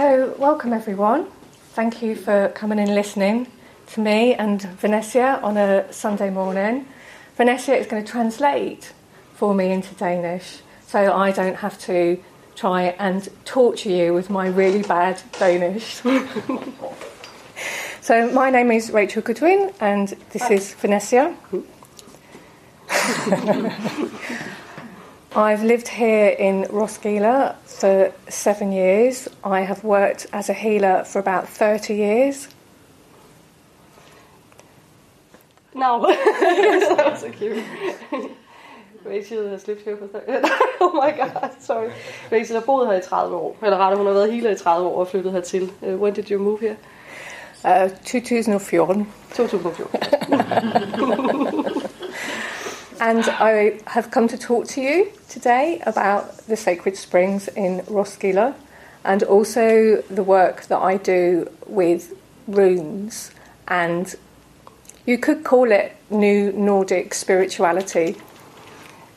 So, 0.00 0.34
welcome 0.38 0.72
everyone. 0.72 1.26
Thank 1.74 2.00
you 2.00 2.16
for 2.16 2.48
coming 2.54 2.78
and 2.78 2.94
listening 2.94 3.48
to 3.88 4.00
me 4.00 4.32
and 4.32 4.62
Vanessa 4.62 5.38
on 5.42 5.58
a 5.58 5.92
Sunday 5.92 6.30
morning. 6.30 6.88
Vanessa 7.36 7.76
is 7.76 7.86
going 7.86 8.02
to 8.02 8.10
translate 8.10 8.94
for 9.34 9.54
me 9.54 9.70
into 9.70 9.94
Danish 9.96 10.60
so 10.86 11.12
I 11.12 11.32
don't 11.32 11.56
have 11.56 11.78
to 11.80 12.18
try 12.56 12.94
and 12.98 13.28
torture 13.44 13.90
you 13.90 14.14
with 14.14 14.30
my 14.30 14.46
really 14.46 14.80
bad 14.80 15.20
Danish. 15.38 15.96
so, 18.00 18.32
my 18.32 18.48
name 18.48 18.70
is 18.70 18.90
Rachel 18.90 19.20
Goodwin 19.20 19.70
and 19.80 20.08
this 20.30 20.50
is 20.50 20.72
Vanessa. 20.76 21.36
I've 25.34 25.62
lived 25.62 25.86
here 25.86 26.30
in 26.30 26.66
Roskilde 26.70 27.54
for 27.64 28.12
seven 28.28 28.72
years. 28.72 29.28
I 29.44 29.60
have 29.60 29.84
worked 29.84 30.26
as 30.32 30.48
a 30.48 30.52
healer 30.52 31.04
for 31.04 31.20
about 31.20 31.48
30 31.48 31.94
years. 31.94 32.48
No, 35.72 36.00
that 36.06 37.06
was 37.10 37.20
so 37.20 37.30
cute. 37.30 37.62
Rachel 39.04 39.48
has 39.48 39.68
lived 39.68 39.84
here 39.84 39.96
for 39.96 40.08
30 40.08 40.26
Oh 40.80 40.92
my 40.92 41.12
god, 41.12 41.50
sorry. 41.60 41.92
Rachel 42.32 42.56
har 42.56 42.64
boet 42.66 42.86
her 42.86 42.94
i 42.94 43.00
30 43.00 43.34
år. 43.34 43.56
Eller 43.62 43.78
rettere, 43.78 43.96
hun 43.96 44.06
har 44.06 44.12
været 44.12 44.32
healer 44.32 44.50
i 44.50 44.56
30 44.56 44.86
år 44.86 45.00
og 45.00 45.08
flyttet 45.08 45.32
hertil. 45.32 45.72
Uh, 45.82 45.94
when 45.94 46.14
did 46.14 46.30
you 46.30 46.38
move 46.38 46.60
here? 46.60 46.76
Uh, 47.64 47.90
2014. 48.04 49.12
2014. 49.34 51.76
And 53.00 53.24
I 53.40 53.80
have 53.86 54.10
come 54.10 54.28
to 54.28 54.36
talk 54.36 54.66
to 54.68 54.80
you 54.82 55.06
today 55.26 55.80
about 55.86 56.46
the 56.48 56.56
sacred 56.56 56.96
springs 56.98 57.48
in 57.56 57.80
Roskilde 57.88 58.54
and 59.04 59.22
also 59.22 60.02
the 60.10 60.22
work 60.22 60.66
that 60.66 60.78
I 60.78 60.98
do 60.98 61.48
with 61.66 62.12
runes. 62.46 63.30
And 63.68 64.14
you 65.06 65.16
could 65.16 65.44
call 65.44 65.72
it 65.72 65.92
New 66.10 66.52
Nordic 66.52 67.14
Spirituality. 67.14 68.18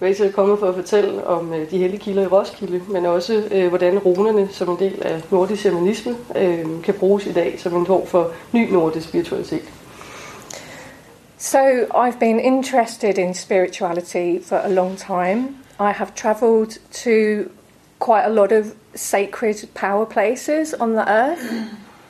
Rachel 0.01 0.27
er 0.27 0.31
kommet 0.31 0.59
for 0.59 0.69
at 0.69 0.75
fortælle 0.75 1.27
om 1.27 1.53
øh, 1.53 1.71
de 1.71 1.77
hellige 1.77 1.99
kilder 1.99 2.23
i 2.23 2.27
Roskilde, 2.27 2.81
men 2.89 3.05
også 3.05 3.43
øh, 3.51 3.67
hvordan 3.67 3.99
runerne 3.99 4.47
som 4.51 4.69
en 4.69 4.79
del 4.79 5.01
af 5.01 5.21
nordisk 5.31 5.61
shamanisme 5.61 6.15
øh, 6.35 6.83
kan 6.83 6.93
bruges 6.93 7.25
i 7.25 7.31
dag 7.31 7.59
som 7.59 7.75
en 7.75 7.85
form 7.85 8.07
for 8.07 8.31
ny 8.51 8.71
nordisk 8.71 9.07
spiritualitet. 9.07 9.63
So, 11.43 11.87
I've 11.93 12.19
been 12.21 12.39
interested 12.39 13.17
in 13.17 13.33
spirituality 13.33 14.39
for 14.39 14.61
a 14.63 14.69
long 14.69 14.95
time. 14.95 15.57
I 15.77 15.91
have 15.91 16.15
travelled 16.15 16.77
to 17.03 17.51
quite 17.99 18.23
a 18.23 18.29
lot 18.29 18.53
of 18.53 18.73
sacred 18.95 19.69
power 19.73 20.05
places 20.05 20.73
on 20.73 20.93
the 20.93 21.03
earth. 21.05 21.43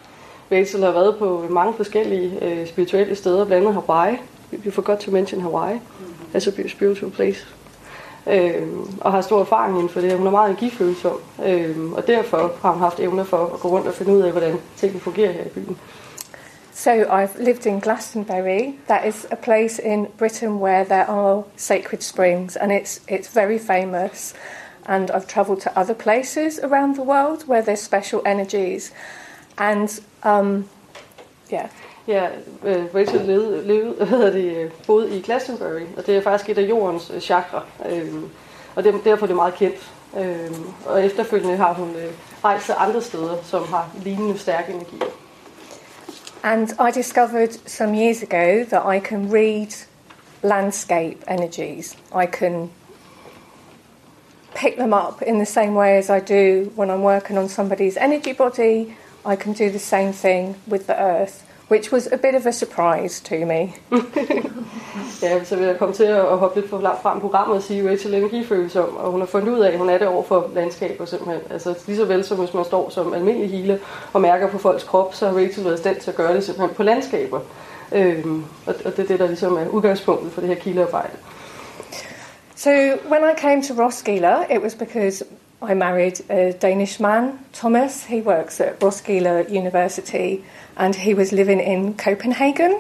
Rachel 0.52 0.84
har 0.84 0.92
været 0.92 1.18
på 1.18 1.48
mange 1.50 1.74
forskellige 1.74 2.46
øh, 2.46 2.68
spirituelle 2.68 3.16
steder, 3.16 3.46
blandt 3.46 3.68
andet 3.68 3.84
Hawaii. 3.88 4.18
You 4.66 4.72
forgot 4.72 5.00
to 5.00 5.12
mention 5.12 5.42
Hawaii 5.42 5.80
as 6.34 6.48
a 6.48 6.68
spiritual 6.68 7.12
place. 7.12 7.48
Øhm, 8.28 9.00
og 9.02 9.12
har 9.12 9.22
stor 9.22 9.42
erfaring 9.42 9.76
inden 9.76 9.90
for 9.90 10.02
det. 10.02 10.18
Hun 10.18 10.28
er 10.28 10.32
meget 10.32 10.50
energifølsom, 10.50 11.20
øhm, 11.46 11.94
og 11.94 12.08
derfor 12.08 12.52
har 12.62 12.72
hun 12.72 12.82
haft 12.82 13.00
evner 13.00 13.24
for 13.24 13.46
at 13.54 13.60
gå 13.60 13.68
rundt 13.70 13.88
og 13.88 13.94
finde 13.94 14.14
ud 14.14 14.22
af, 14.22 14.32
hvordan 14.32 14.56
tingene 14.78 15.00
fungerer 15.00 15.32
her 15.32 15.44
i 15.44 15.50
byen. 15.50 15.78
So 16.76 17.08
I've 17.10 17.40
lived 17.40 17.66
in 17.66 17.80
Glastonbury. 17.80 18.80
That 18.88 19.06
is 19.06 19.28
a 19.32 19.36
place 19.36 19.78
in 19.78 20.08
Britain 20.18 20.60
where 20.60 20.84
there 20.84 21.10
are 21.10 21.46
sacred 21.56 22.02
springs, 22.02 22.56
and 22.56 22.72
it's 22.72 23.00
it's 23.08 23.28
very 23.28 23.60
famous. 23.60 24.34
And 24.86 25.12
I've 25.12 25.28
travelled 25.28 25.62
to 25.62 25.80
other 25.80 25.94
places 25.94 26.60
around 26.60 26.96
the 26.96 27.04
world 27.04 27.48
where 27.48 27.62
there's 27.62 27.82
special 27.82 28.22
energies, 28.26 28.92
and 29.58 30.02
um, 30.24 30.70
yeah. 31.52 31.70
Ja, 32.08 32.30
øh, 32.64 32.86
Rachel 32.96 33.22
levede, 33.22 33.68
levede, 33.68 33.94
hvad 33.94 34.08
hedder 34.08 34.32
det, 34.32 34.58
øh, 34.58 34.72
boede 34.88 35.18
i 35.18 35.22
Glastonbury, 35.22 35.86
og 35.98 36.06
det 36.06 36.18
er 36.18 36.22
faktisk 36.22 36.50
et 36.50 36.58
af 36.58 36.70
jordens 36.70 37.12
øh, 37.16 37.22
chakra, 37.22 37.64
øh, 37.90 38.14
og 38.76 38.84
det, 38.84 38.94
derfor 39.04 39.26
er 39.26 39.28
det 39.28 39.36
meget 39.36 39.54
kendt. 39.54 39.92
Øh, 40.18 40.52
og 40.86 41.06
efterfølgende 41.06 41.58
har 41.58 41.74
hun 41.74 41.90
øh, 41.90 42.12
rejst 42.44 42.72
andre 42.78 43.02
steder, 43.02 43.38
som 43.44 43.64
har 43.64 43.90
lignende 44.04 44.38
stærke 44.38 44.74
energier. 44.74 45.23
And 46.44 46.74
I 46.78 46.92
discovered 46.92 47.54
some 47.70 47.94
years 47.94 48.22
ago 48.22 48.66
that 48.66 48.86
I 48.86 49.00
can 49.00 49.30
read 49.30 49.74
landscape 50.42 51.24
energies. 51.26 51.96
I 52.14 52.26
can 52.26 52.70
pick 54.54 54.76
them 54.76 54.94
up 54.94 55.22
in 55.22 55.40
the 55.40 55.46
same 55.46 55.74
way 55.74 55.98
as 55.98 56.10
I 56.10 56.20
do 56.20 56.72
when 56.76 56.92
I'm 56.92 57.02
working 57.02 57.38
on 57.38 57.48
somebody's 57.48 57.96
energy 57.96 58.34
body. 58.34 58.96
I 59.26 59.38
can 59.38 59.54
do 59.54 59.70
the 59.70 59.80
same 59.80 60.12
thing 60.12 60.56
with 60.68 60.86
the 60.88 61.02
earth, 61.02 61.48
which 61.74 61.92
was 61.92 62.08
a 62.08 62.18
bit 62.18 62.36
of 62.36 62.46
a 62.46 62.52
surprise 62.52 63.24
to 63.30 63.36
me. 63.46 63.62
Ja, 65.22 65.44
så 65.44 65.56
vil 65.56 65.66
jeg 65.66 65.78
komme 65.78 65.96
til 65.96 66.04
at 66.04 66.38
hoppe 66.38 66.60
lidt 66.60 66.70
for 66.70 66.82
langt 66.82 67.02
frem 67.02 67.20
programmet 67.20 67.58
og 67.58 67.64
sige, 67.64 67.80
at 67.80 67.92
Rachel 67.92 68.14
er 68.14 68.18
energifølsom, 68.18 68.98
og 68.98 69.12
hun 69.12 69.20
har 69.20 69.28
fundet 69.28 69.54
ud 69.54 69.60
af, 69.60 69.72
at 69.72 69.78
hun 69.78 69.90
er 69.90 69.98
det 69.98 70.08
over 70.08 70.24
for 70.24 70.52
landskaber 70.54 71.06
simpelthen. 71.06 71.42
Altså 71.50 71.76
lige 71.88 71.98
så 71.98 72.06
vel 72.06 72.24
som 72.24 72.38
hvis 72.38 72.54
man 72.54 72.66
står 72.66 72.90
som 72.90 73.14
almindelig 73.14 73.50
healer 73.50 73.78
og 74.14 74.22
mærker 74.22 74.48
på 74.48 74.58
folks 74.58 74.84
krop, 74.84 75.16
så 75.16 75.28
har 75.28 75.38
Rachel 75.38 75.64
været 75.64 75.76
i 75.76 75.78
stand 75.78 76.00
til 76.00 76.12
at 76.12 76.16
gøre 76.16 76.36
det 76.36 76.44
simpelthen 76.44 76.76
på 76.76 76.84
landskaber. 76.84 77.40
Øhm, 77.92 78.46
og, 78.66 78.76
og 78.86 78.98
det 78.98 79.04
er 79.04 79.08
det, 79.08 79.20
der 79.20 79.28
ligesom 79.28 79.58
er 79.58 79.68
udgangspunktet 79.68 80.32
for 80.32 80.42
det 80.42 80.50
her 80.50 80.56
kildearbejde. 80.56 81.14
So 82.56 82.70
when 83.10 83.24
I 83.36 83.40
came 83.42 83.64
to 83.64 83.84
Roskilde, 83.84 84.46
it 84.56 84.62
was 84.64 84.76
because 84.76 85.26
I 85.70 85.74
married 85.74 86.22
a 86.30 86.52
Danish 86.52 87.00
man, 87.00 87.40
Thomas. 87.54 88.04
He 88.06 88.22
works 88.22 88.60
at 88.60 88.84
Roskilde 88.84 89.46
University, 89.50 90.44
and 90.78 90.96
he 90.96 91.14
was 91.14 91.32
living 91.32 91.62
in 91.62 91.98
Copenhagen. 91.98 92.74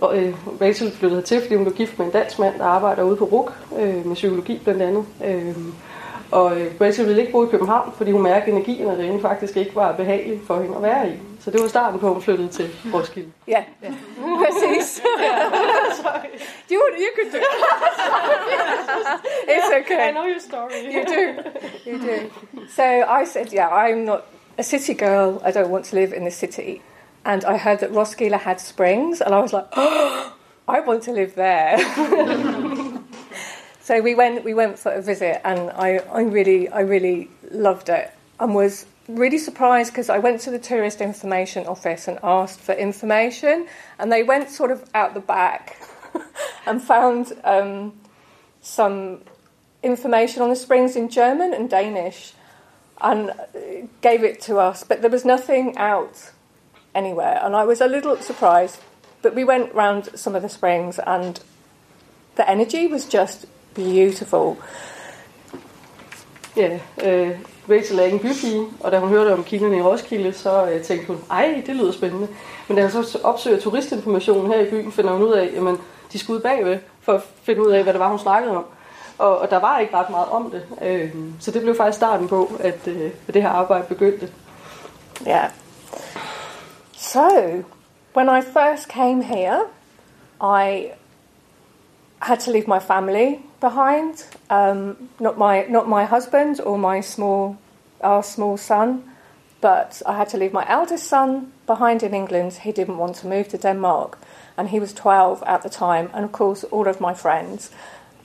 Og 0.00 0.18
øh, 0.18 0.34
Rachel 0.60 0.92
flyttede 0.92 1.22
til, 1.22 1.40
fordi 1.40 1.54
hun 1.54 1.64
blev 1.64 1.76
gift 1.76 1.98
med 1.98 2.06
en 2.06 2.12
dansk 2.12 2.38
mand, 2.38 2.58
der 2.58 2.64
arbejder 2.64 3.02
ude 3.02 3.16
på 3.16 3.24
RUC 3.24 3.50
øh, 3.78 4.06
med 4.06 4.14
psykologi 4.14 4.60
blandt 4.64 4.82
andet. 4.82 5.04
Øh, 5.24 5.56
og 6.30 6.60
øh, 6.60 6.72
Rachel 6.80 7.06
ville 7.06 7.20
ikke 7.20 7.32
bo 7.32 7.44
i 7.44 7.48
København, 7.50 7.92
fordi 7.96 8.10
hun 8.10 8.22
mærkede, 8.22 8.46
at 8.46 8.52
energien 8.52 8.90
af 8.90 8.96
derinde 8.96 9.20
faktisk 9.20 9.56
ikke 9.56 9.76
var 9.76 9.92
behagelig 9.92 10.40
for 10.46 10.60
hende 10.60 10.76
at 10.76 10.82
være 10.82 11.08
i. 11.08 11.12
Så 11.40 11.50
det 11.50 11.62
var 11.62 11.68
starten 11.68 12.00
på, 12.00 12.06
at 12.06 12.12
hun 12.12 12.22
flyttede 12.22 12.48
til 12.48 12.70
Roskilde. 12.94 13.30
Yeah, 13.48 13.62
yeah. 13.84 13.94
præcis. 14.38 15.02
you, 16.70 16.80
you 17.02 17.10
could 17.16 17.32
do 17.32 17.38
it. 17.38 17.44
It's 19.48 19.72
okay. 19.80 20.08
I 20.08 20.10
know 20.12 20.24
your 20.24 20.40
story. 20.40 20.78
You 20.94 21.04
do. 21.16 21.22
You 21.86 21.98
do. 21.98 22.16
So 22.68 22.82
I 23.20 23.24
said, 23.26 23.46
yeah, 23.52 23.68
I'm 23.68 24.04
not 24.04 24.20
a 24.58 24.62
city 24.62 24.94
girl. 24.94 25.40
I 25.44 25.50
don't 25.50 25.70
want 25.70 25.84
to 25.84 25.96
live 25.96 26.12
in 26.16 26.24
the 26.24 26.30
city. 26.30 26.80
And 27.24 27.44
I 27.44 27.56
heard 27.56 27.78
that 27.80 27.90
Roskilde 27.90 28.38
had 28.38 28.60
springs, 28.60 29.20
and 29.20 29.34
I 29.34 29.38
was 29.40 29.52
like, 29.52 29.66
oh, 29.76 30.34
I 30.68 30.80
want 30.80 31.02
to 31.04 31.12
live 31.12 31.34
there. 31.34 31.76
so 33.84 34.00
we 34.00 34.14
went. 34.14 34.42
We 34.44 34.54
went 34.54 34.78
for 34.78 34.90
a 34.90 35.02
visit, 35.02 35.46
and 35.46 35.70
I, 35.72 35.98
I 36.10 36.22
really, 36.22 36.70
I 36.70 36.80
really 36.80 37.28
loved 37.50 37.90
it, 37.90 38.10
and 38.40 38.54
was 38.54 38.86
really 39.08 39.36
surprised 39.36 39.92
because 39.92 40.08
I 40.08 40.16
went 40.16 40.40
to 40.42 40.50
the 40.50 40.58
tourist 40.58 41.02
information 41.02 41.66
office 41.66 42.08
and 42.08 42.18
asked 42.22 42.60
for 42.60 42.72
information, 42.72 43.68
and 43.98 44.10
they 44.10 44.22
went 44.22 44.48
sort 44.48 44.70
of 44.70 44.88
out 44.94 45.12
the 45.12 45.20
back 45.20 45.76
and 46.66 46.82
found 46.82 47.34
um, 47.44 47.92
some 48.62 49.20
information 49.82 50.40
on 50.40 50.48
the 50.48 50.56
springs 50.56 50.96
in 50.96 51.10
German 51.10 51.52
and 51.52 51.68
Danish, 51.68 52.32
and 53.02 53.32
gave 54.00 54.24
it 54.24 54.40
to 54.40 54.56
us. 54.56 54.82
But 54.82 55.02
there 55.02 55.10
was 55.10 55.26
nothing 55.26 55.76
out 55.76 56.30
anywhere, 56.94 57.38
and 57.42 57.54
I 57.54 57.64
was 57.64 57.82
a 57.82 57.86
little 57.86 58.16
surprised. 58.16 58.80
But 59.20 59.34
we 59.34 59.44
went 59.44 59.74
round 59.74 60.18
some 60.18 60.34
of 60.34 60.40
the 60.40 60.48
springs, 60.48 60.98
and 60.98 61.38
the 62.36 62.48
energy 62.48 62.86
was 62.86 63.04
just 63.04 63.44
beautiful. 63.74 64.56
Ja, 66.56 66.78
øh, 67.04 67.38
Rachel 67.70 67.98
er 67.98 68.02
ikke 68.02 68.14
en 68.14 68.22
bypige, 68.22 68.66
og 68.80 68.92
da 68.92 68.98
hun 68.98 69.08
hørte 69.08 69.32
om 69.32 69.44
kilderne 69.44 69.78
i 69.78 69.82
Roskilde, 69.82 70.32
så 70.32 70.66
øh, 70.66 70.82
tænkte 70.82 71.06
hun, 71.06 71.18
ej, 71.30 71.62
det 71.66 71.76
lyder 71.76 71.92
spændende. 71.92 72.28
Men 72.68 72.76
da 72.76 72.82
hun 72.88 73.04
så 73.04 73.18
opsøger 73.24 73.60
turistinformationen 73.60 74.52
her 74.52 74.60
i 74.60 74.70
byen, 74.70 74.92
finder 74.92 75.12
hun 75.12 75.22
ud 75.22 75.32
af, 75.32 75.44
at 75.44 75.78
de 76.12 76.18
skulle 76.18 76.36
ud 76.36 76.42
bagved, 76.42 76.78
for 77.00 77.12
at 77.12 77.22
finde 77.42 77.66
ud 77.66 77.70
af, 77.70 77.82
hvad 77.82 77.92
det 77.92 78.00
var, 78.00 78.08
hun 78.08 78.18
snakkede 78.18 78.56
om. 78.56 78.64
Og, 79.18 79.38
og 79.38 79.50
der 79.50 79.58
var 79.58 79.78
ikke 79.78 79.96
ret 79.96 80.10
meget 80.10 80.28
om 80.28 80.50
det. 80.50 80.62
Øh, 80.82 81.14
så 81.40 81.50
det 81.50 81.62
blev 81.62 81.76
faktisk 81.76 81.96
starten 81.96 82.28
på, 82.28 82.52
at, 82.60 82.88
øh, 82.88 83.10
at 83.28 83.34
det 83.34 83.42
her 83.42 83.50
arbejde 83.50 83.84
begyndte. 83.88 84.28
Yeah. 85.28 85.44
Øh, 85.44 85.50
so, 86.96 87.28
when 88.16 88.28
I 88.38 88.42
first 88.42 88.88
came 88.88 89.24
here, 89.24 89.60
I 90.40 90.86
had 92.24 92.40
to 92.40 92.50
leave 92.50 92.66
my 92.66 92.80
family 92.80 93.40
behind. 93.60 94.24
Um, 94.50 95.10
not 95.20 95.36
my 95.38 95.66
not 95.68 95.88
my 95.88 96.04
husband 96.04 96.60
or 96.60 96.78
my 96.78 97.00
small 97.00 97.56
our 98.00 98.22
small 98.22 98.56
son, 98.56 99.02
but 99.60 100.02
I 100.06 100.16
had 100.16 100.28
to 100.30 100.38
leave 100.38 100.52
my 100.52 100.64
eldest 100.68 101.04
son 101.06 101.52
behind 101.66 102.02
in 102.02 102.14
England. 102.14 102.52
He 102.54 102.72
didn't 102.72 102.98
want 102.98 103.16
to 103.16 103.26
move 103.26 103.48
to 103.48 103.58
Denmark, 103.58 104.18
and 104.56 104.68
he 104.68 104.80
was 104.80 104.92
twelve 104.92 105.42
at 105.46 105.62
the 105.62 105.68
time, 105.68 106.10
and 106.14 106.24
of 106.24 106.32
course 106.32 106.64
all 106.64 106.88
of 106.88 107.00
my 107.00 107.14
friends 107.14 107.70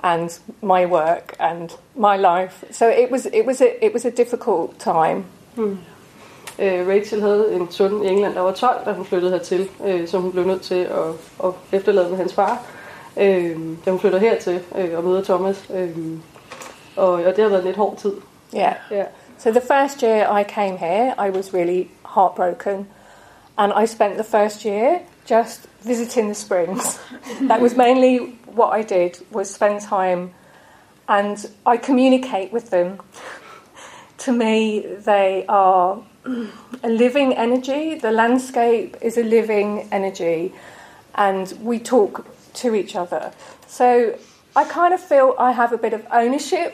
and 0.02 0.40
my 0.62 0.86
work 0.86 1.36
and 1.40 1.76
my 1.96 2.16
life. 2.18 2.64
So 2.72 2.88
it 2.88 3.12
was 3.12 3.26
it 3.26 3.46
was 3.46 3.62
a 3.62 3.86
it 3.86 3.94
was 3.94 4.06
a 4.06 4.12
difficult 4.12 4.80
time. 4.80 5.26
Øh, 6.60 6.88
Rachel 6.88 7.22
havde 7.22 7.54
en 7.54 7.72
søn 7.72 8.04
i 8.04 8.08
England, 8.08 8.36
der 8.36 8.42
var 8.42 8.52
12, 8.52 8.86
da 8.86 8.92
hun 8.94 9.06
flyttede 9.06 9.32
hertil, 9.32 9.70
øh, 9.86 10.08
som 10.08 10.22
hun 10.22 10.32
blev 10.32 10.46
nødt 10.46 10.62
til 10.62 10.76
at, 10.76 11.10
at 11.44 11.54
efterlade 11.72 12.10
med 12.10 12.18
hans 12.18 12.34
far, 12.34 12.66
øh, 13.20 13.58
da 13.86 13.92
hun 13.92 14.00
flytter 14.00 14.20
hertil 14.20 14.62
øh, 14.76 14.98
og 14.98 15.04
møder 15.04 15.24
Thomas. 15.24 15.66
Øh, 15.74 15.98
og, 16.96 17.12
og 17.12 17.36
det 17.36 17.38
har 17.38 17.50
været 17.50 17.60
en 17.60 17.66
lidt 17.66 17.78
hård 17.78 17.98
tid. 17.98 18.14
Yeah. 18.56 18.76
Ja. 18.92 19.04
So 19.38 19.52
the 19.52 19.62
first 19.62 20.02
year 20.02 20.40
I 20.40 20.44
came 20.44 20.78
here, 20.78 21.14
I 21.28 21.30
was 21.30 21.54
really 21.54 21.88
heartbroken, 22.16 22.88
and 23.58 23.74
I 23.84 23.86
spent 23.86 24.14
the 24.14 24.24
first 24.24 24.66
year 24.66 25.00
just 25.30 25.70
visiting 25.86 26.28
the 26.28 26.36
springs. 26.36 27.00
that 27.50 27.62
was 27.62 27.76
mainly 27.76 28.18
what 28.56 28.80
I 28.80 28.84
did 28.84 29.12
was 29.32 29.48
spend 29.48 29.82
time, 29.82 30.30
and 31.08 31.38
I 31.66 31.78
communicate 31.78 32.52
with 32.52 32.70
them. 32.70 33.00
to 34.20 34.32
me, 34.32 34.86
they 35.06 35.46
are 35.48 36.04
a 36.84 36.90
living 36.90 37.34
energy. 37.34 37.96
The 37.96 38.12
landscape 38.12 38.98
is 39.02 39.18
a 39.18 39.24
living 39.24 39.88
energy, 39.92 40.54
and 41.16 41.54
we 41.64 41.80
talk 41.80 42.26
to 42.62 42.74
each 42.76 42.96
other. 42.96 43.32
So 43.68 44.14
I 44.56 44.64
kind 44.80 44.94
of 44.94 45.00
feel 45.00 45.28
I 45.40 45.52
have 45.52 45.72
a 45.74 45.78
bit 45.78 45.94
of 45.94 46.02
ownership 46.12 46.74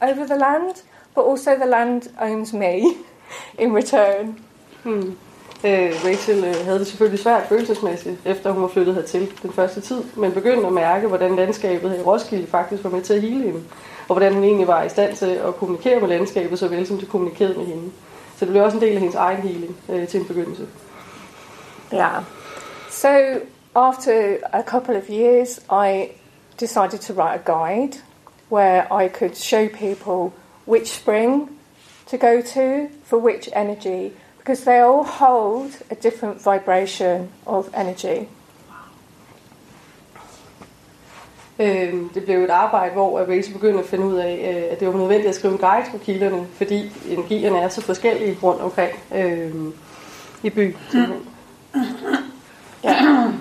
over 0.00 0.26
the 0.26 0.36
land, 0.36 0.82
but 1.14 1.22
also 1.30 1.50
the 1.56 1.70
land 1.76 2.02
owns 2.20 2.52
me 2.52 2.74
in 3.58 3.72
return. 3.72 4.38
Hmm. 4.82 5.16
Øh, 5.64 5.92
Rachel 6.04 6.44
øh, 6.44 6.64
havde 6.64 6.78
det 6.78 6.86
selvfølgelig 6.86 7.18
svært 7.18 7.46
følelsesmæssigt, 7.48 8.16
efter 8.24 8.50
hun 8.50 8.62
var 8.62 8.68
flyttet 8.68 8.94
hertil 8.94 9.32
den 9.42 9.52
første 9.52 9.80
tid, 9.80 10.02
men 10.16 10.32
begyndte 10.32 10.66
at 10.66 10.72
mærke, 10.72 11.08
hvordan 11.08 11.36
landskabet 11.36 11.90
her 11.90 11.98
i 11.98 12.02
Roskilde 12.02 12.46
faktisk 12.46 12.84
var 12.84 12.90
med 12.90 13.02
til 13.02 13.14
at 13.14 13.20
hele 13.20 13.42
hende, 13.42 13.62
og 14.08 14.14
hvordan 14.14 14.34
hun 14.34 14.44
egentlig 14.44 14.66
var 14.66 14.82
i 14.82 14.88
stand 14.88 15.16
til 15.16 15.26
at 15.26 15.56
kommunikere 15.56 16.00
med 16.00 16.08
landskabet, 16.08 16.58
som 16.58 16.98
det 16.98 17.08
kommunikerede 17.08 17.58
med 17.58 17.66
hende. 17.66 17.90
Så 18.36 18.44
det 18.44 18.48
blev 18.48 18.62
også 18.62 18.76
en 18.76 18.82
del 18.82 18.94
af 18.94 19.00
hendes 19.00 19.14
egen 19.14 19.42
healing 19.42 19.76
øh, 19.88 20.08
til 20.08 20.20
en 20.20 20.26
begyndelse. 20.26 20.66
Yeah. 21.94 22.22
So 22.90 23.08
after 23.74 24.40
a 24.52 24.62
couple 24.62 24.96
of 24.96 25.08
years, 25.08 25.60
I 25.70 26.12
decided 26.56 27.00
to 27.02 27.14
write 27.14 27.40
a 27.40 27.42
guide 27.44 27.98
where 28.48 28.92
I 28.92 29.08
could 29.08 29.36
show 29.36 29.68
people 29.68 30.32
which 30.66 30.88
spring 30.90 31.58
to 32.06 32.16
go 32.18 32.40
to 32.40 32.88
for 33.04 33.18
which 33.18 33.48
energy 33.52 34.12
because 34.38 34.64
they 34.64 34.78
all 34.78 35.04
hold 35.04 35.72
a 35.90 35.94
different 35.94 36.40
vibration 36.42 37.30
of 37.46 37.68
energy. 37.74 38.28
Øh, 41.58 42.14
det 42.14 42.24
blev 42.24 42.42
et 42.44 42.50
arbejde, 42.50 42.92
hvor 42.92 43.18
Rachel 43.18 43.52
begyndte 43.52 43.80
at 43.80 43.86
finde 43.86 44.06
ud 44.06 44.16
af, 44.16 44.54
øh, 44.54 44.72
at 44.72 44.80
det 44.80 44.88
var 44.88 44.94
nødvendigt 44.94 45.28
at 45.28 45.34
skrive 45.34 45.52
en 45.52 45.58
guide 45.58 45.86
for 45.90 45.98
kilderne, 45.98 46.46
fordi 46.52 46.92
energierne 47.08 47.58
er 47.58 47.68
så 47.68 47.80
forskellige 47.80 48.38
rundt 48.42 48.60
omkring 48.60 48.92
øh, 49.14 49.54
i 50.42 50.50
byen. 50.50 50.76
Yeah. 52.84 53.34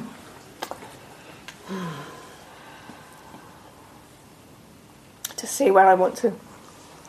See 5.54 5.72
where 5.72 5.86
I 5.86 5.94
want 5.94 6.18
to 6.18 6.34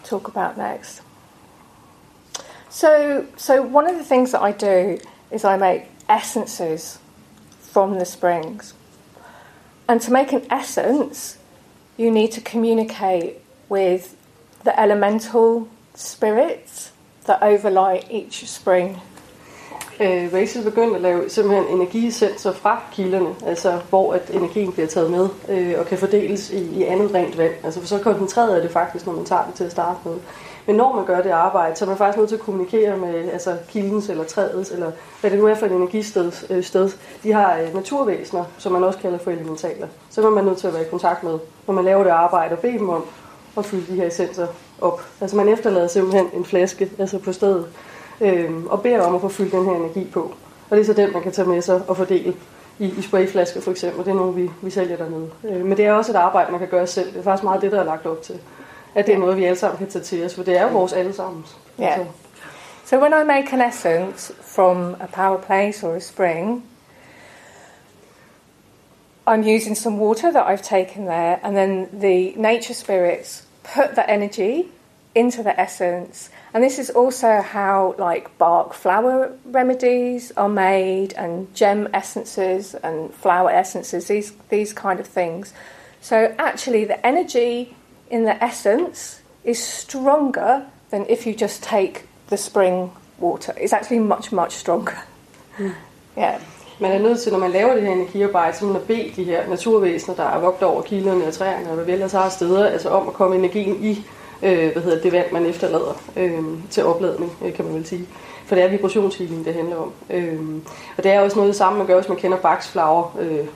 talk 0.05 0.29
about 0.29 0.57
next. 0.57 1.01
So, 2.69 3.27
so 3.37 3.63
one 3.63 3.89
of 3.89 3.97
the 3.97 4.05
things 4.05 4.33
that 4.33 4.43
I 4.43 4.53
do 4.53 4.99
is 5.31 5.45
I 5.45 5.57
make 5.57 5.87
essences 6.09 6.99
from 7.61 7.99
the 7.99 8.05
springs. 8.05 8.75
And 9.89 10.01
to 10.03 10.13
make 10.13 10.33
an 10.33 10.47
essence, 10.51 11.39
you 11.97 12.11
need 12.11 12.33
to 12.33 12.41
communicate 12.41 13.39
with 13.69 14.17
the 14.65 14.79
elemental 14.79 15.69
spirits 15.95 16.93
that 17.27 17.43
overlie 17.43 18.05
each 18.11 18.49
spring. 18.49 19.01
Øh, 20.01 20.31
Rachel 20.35 20.65
begyndte 20.65 20.97
at 20.97 21.03
lave 21.03 21.31
simpelthen 21.31 21.77
energiessenser 21.77 22.53
fra 22.53 22.81
kilderne, 22.93 23.35
altså 23.47 23.79
hvor 23.91 24.13
at 24.13 24.31
energien 24.31 24.73
bliver 24.73 24.89
taget 24.89 25.11
med 25.11 25.29
øh, 25.49 25.75
og 25.79 25.87
kan 25.87 25.99
fordeles 25.99 26.51
i, 26.51 26.59
i 26.59 26.83
andet 26.83 27.15
rent 27.15 27.39
vand. 27.39 27.53
Altså 27.65 27.81
for 27.81 27.87
så 27.87 27.99
koncentreret 27.99 28.57
er 28.57 28.63
det 28.63 28.71
faktisk, 28.71 29.07
når 29.07 29.13
man 29.13 29.25
tager 29.25 29.45
det 29.47 29.55
til 29.55 29.65
at 29.65 29.71
starte 29.71 29.99
med. 30.05 30.15
Men 30.67 30.77
når 30.77 30.95
man 30.95 31.05
gør 31.05 31.23
det 31.23 31.31
arbejde, 31.31 31.77
så 31.77 31.85
er 31.85 31.89
man 31.89 31.99
faktisk 31.99 32.19
nødt 32.19 32.29
til 32.29 32.37
at 32.37 32.43
kommunikere 32.43 32.97
med 32.97 33.33
altså 33.33 33.57
kildens 33.69 34.09
eller 34.09 34.25
træets, 34.25 34.71
eller 34.71 34.91
hvad 35.21 35.31
det 35.31 35.39
nu 35.39 35.47
er 35.47 35.55
for 35.55 35.67
et 35.67 35.73
energisted. 35.73 36.33
Øh, 36.51 36.65
sted. 36.65 36.91
De 37.23 37.33
har 37.33 37.59
øh, 37.59 37.75
naturvæsener, 37.75 38.45
som 38.59 38.73
man 38.73 38.85
også 38.85 38.99
kalder 38.99 39.19
for 39.19 39.31
elementaler. 39.31 39.87
Så 40.11 40.27
er 40.27 40.31
man 40.31 40.45
nødt 40.45 40.59
til 40.59 40.67
at 40.67 40.75
være 40.75 40.83
i 40.83 40.91
kontakt 40.91 41.23
med, 41.23 41.39
når 41.67 41.75
man 41.75 41.85
laver 41.85 42.05
det 42.05 42.11
arbejde, 42.11 42.53
og 42.53 42.59
bede 42.59 42.79
dem 42.79 42.89
om 42.89 43.05
at 43.59 43.67
fylde 43.67 43.93
de 43.93 43.97
her 43.97 44.07
essenser 44.07 44.47
op. 44.81 45.03
Altså 45.21 45.37
man 45.37 45.49
efterlader 45.49 45.87
simpelthen 45.87 46.27
en 46.35 46.45
flaske 46.45 46.91
altså 46.99 47.19
på 47.19 47.33
stedet, 47.33 47.67
øh, 48.21 48.65
og 48.67 48.83
beder 48.83 49.03
om 49.03 49.15
at 49.15 49.21
få 49.21 49.29
fyldt 49.29 49.53
den 49.53 49.65
her 49.65 49.73
energi 49.73 50.05
på. 50.13 50.35
Og 50.71 50.77
det 50.77 50.81
er 50.81 50.85
så 50.85 50.93
den, 50.93 51.13
man 51.13 51.23
kan 51.23 51.33
tage 51.33 51.49
med 51.49 51.63
sig 51.63 51.83
og 51.89 51.97
fordele 51.97 52.35
i, 52.79 52.95
i 52.99 53.03
sprayflasker 53.03 53.61
for 53.61 53.71
eksempel. 53.71 54.05
Det 54.05 54.11
er 54.11 54.15
nogle, 54.15 54.35
vi, 54.35 54.51
vi 54.63 54.71
sælger 54.71 54.97
dernede. 54.97 55.31
Øh, 55.45 55.65
men 55.65 55.77
det 55.77 55.87
er 55.87 55.93
også 55.93 56.13
et 56.13 56.17
arbejde, 56.17 56.51
man 56.51 56.61
kan 56.61 56.69
gøre 56.69 56.87
selv. 56.87 57.13
Det 57.13 57.19
er 57.19 57.23
faktisk 57.23 57.45
meget 57.45 57.63
det, 57.63 57.73
der 57.73 57.81
er 57.81 57.85
lagt 57.85 58.07
op 58.07 58.23
til. 58.23 58.39
At 58.95 59.07
det 59.07 59.15
er 59.15 59.19
noget, 59.19 59.37
vi 59.37 59.45
alle 59.45 59.59
sammen 59.59 59.79
kan 59.79 59.91
tage 59.91 60.03
til 60.03 60.25
os, 60.25 60.35
for 60.35 60.43
det 60.43 60.57
er 60.57 60.63
jo 60.63 60.69
vores 60.69 60.93
allesammens. 60.93 61.57
Yeah. 61.81 61.99
Altså, 61.99 62.13
So 62.85 62.99
when 62.99 63.15
I 63.15 63.25
make 63.25 63.51
an 63.55 63.63
essence 63.63 64.31
from 64.43 64.97
a 65.01 65.07
power 65.07 65.39
place 65.39 65.83
or 65.83 65.97
a 65.97 66.01
spring, 66.01 66.63
I'm 69.27 69.43
using 69.43 69.75
some 69.75 69.99
water 69.99 70.31
that 70.31 70.45
I've 70.47 70.61
taken 70.61 71.07
there, 71.07 71.41
and 71.43 71.57
then 71.57 71.89
the 72.01 72.35
nature 72.37 72.75
spirits 72.75 73.47
put 73.63 73.95
the 73.95 74.09
energy 74.09 74.67
into 75.15 75.43
the 75.43 75.59
essence. 75.59 76.29
And 76.55 76.63
this 76.63 76.79
is 76.79 76.91
also 76.91 77.43
how 77.43 77.97
like 77.99 78.39
Bach 78.39 78.75
flower 78.75 79.33
remedies 79.45 80.33
are 80.37 80.49
made 80.49 81.13
and 81.15 81.53
gem 81.53 81.89
essences 81.93 82.77
and 82.77 83.13
flower 83.13 83.51
essences, 83.51 84.07
these 84.07 84.33
these 84.51 84.73
kind 84.73 85.01
of 85.01 85.07
things. 85.07 85.53
So 86.01 86.17
actually 86.39 86.85
the 86.85 87.05
energy 87.05 87.75
in 88.09 88.25
the 88.25 88.45
essence 88.45 89.21
is 89.45 89.59
stronger 89.59 90.63
than 90.91 91.07
if 91.09 91.27
you 91.27 91.35
just 91.35 91.63
take 91.65 92.07
the 92.29 92.37
spring 92.37 92.93
water. 93.19 93.53
It's 93.61 93.73
actually 93.73 93.99
much, 93.99 94.31
much 94.33 94.53
stronger. 94.53 94.99
Yeah. 96.17 96.41
Man 96.81 96.93
er 96.93 96.99
nødt 96.99 97.21
til, 97.21 97.33
når 97.33 97.39
man 97.39 97.51
laver 97.51 97.75
det 97.75 97.83
her 97.83 97.93
energiarbejde, 97.93 98.57
så 98.57 98.65
man 98.65 98.77
at 98.77 98.83
bede 98.83 99.13
de 99.17 99.25
her 99.25 99.49
naturvæsener, 99.49 100.17
der 100.17 100.25
er 100.25 100.39
vogt 100.39 100.63
over 100.63 100.83
kilderne 100.83 101.27
og 101.27 101.33
træerne, 101.33 101.69
og 101.69 101.75
hvad 101.75 101.85
vi 101.85 101.93
ellers 101.93 102.13
har 102.13 102.29
steder, 102.29 102.67
altså 102.67 102.89
om 102.89 103.09
at 103.09 103.15
komme 103.15 103.37
energien 103.37 103.85
i 103.85 104.07
øh, 104.45 104.73
hvad 104.73 104.83
hedder 104.83 105.03
det 105.03 105.13
vand, 105.13 105.33
man 105.33 105.47
efterlader 105.47 106.01
øh, 106.17 106.43
til 106.71 106.85
opladning, 106.85 107.33
øh, 107.45 107.55
kan 107.55 107.65
man 107.65 107.75
vel 107.75 107.87
sige. 107.87 108.07
For 108.47 108.55
det 108.55 108.65
er 108.65 108.69
vibrationshealing, 108.69 109.45
det 109.45 109.55
handler 109.55 109.77
om. 109.77 109.93
Øh, 110.11 110.41
og 110.97 111.05
det 111.05 111.13
er 111.13 111.21
også 111.21 111.37
noget 111.37 111.49
det 111.49 111.57
samme, 111.57 111.79
man 111.79 111.87
gør, 111.87 111.95
hvis 111.95 112.09
man 112.09 112.19
kender 112.19 112.39
Bachs 112.39 112.69
flower. 112.69 113.17
Øh, 113.21 113.47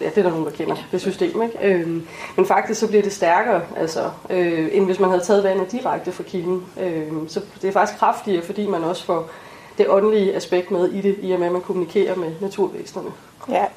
ja, 0.00 0.08
det 0.08 0.18
er 0.18 0.22
der 0.22 0.30
nogen, 0.30 0.44
der 0.44 0.50
kender, 0.50 0.76
det 0.92 1.00
system. 1.00 1.42
Ikke? 1.42 1.58
Øh, 1.62 1.88
men 2.36 2.46
faktisk 2.46 2.80
så 2.80 2.88
bliver 2.88 3.02
det 3.02 3.12
stærkere, 3.12 3.62
altså, 3.76 4.10
øh, 4.30 4.68
end 4.72 4.86
hvis 4.86 5.00
man 5.00 5.10
havde 5.10 5.22
taget 5.22 5.44
vandet 5.44 5.72
direkte 5.72 6.12
fra 6.12 6.22
kilden. 6.22 6.64
Øh, 6.80 7.12
så 7.28 7.40
det 7.62 7.68
er 7.68 7.72
faktisk 7.72 7.98
kraftigere, 7.98 8.42
fordi 8.42 8.66
man 8.66 8.84
også 8.84 9.04
får 9.04 9.30
det 9.78 9.88
åndelige 9.88 10.34
aspekt 10.34 10.70
med 10.70 10.88
i 10.88 11.00
det, 11.00 11.16
i 11.22 11.32
og 11.32 11.38
med 11.38 11.46
at 11.46 11.52
man 11.52 11.62
kommunikerer 11.62 12.16
med 12.16 12.32
naturvæsenerne. 12.40 13.10
Yeah. 13.50 13.68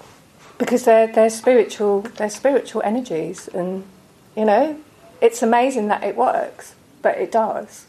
Because 0.57 0.91
they're, 0.91 1.17
they're 1.17 1.29
spiritual 1.29 2.03
they're 2.19 2.29
spiritual 2.29 2.83
energies 2.85 3.49
and 3.53 3.83
you 4.37 4.43
know, 4.43 4.75
it's 5.23 5.41
amazing 5.41 5.87
that 5.87 6.03
it 6.03 6.17
works, 6.17 6.75
but 7.01 7.17
it 7.17 7.31
does. 7.31 7.85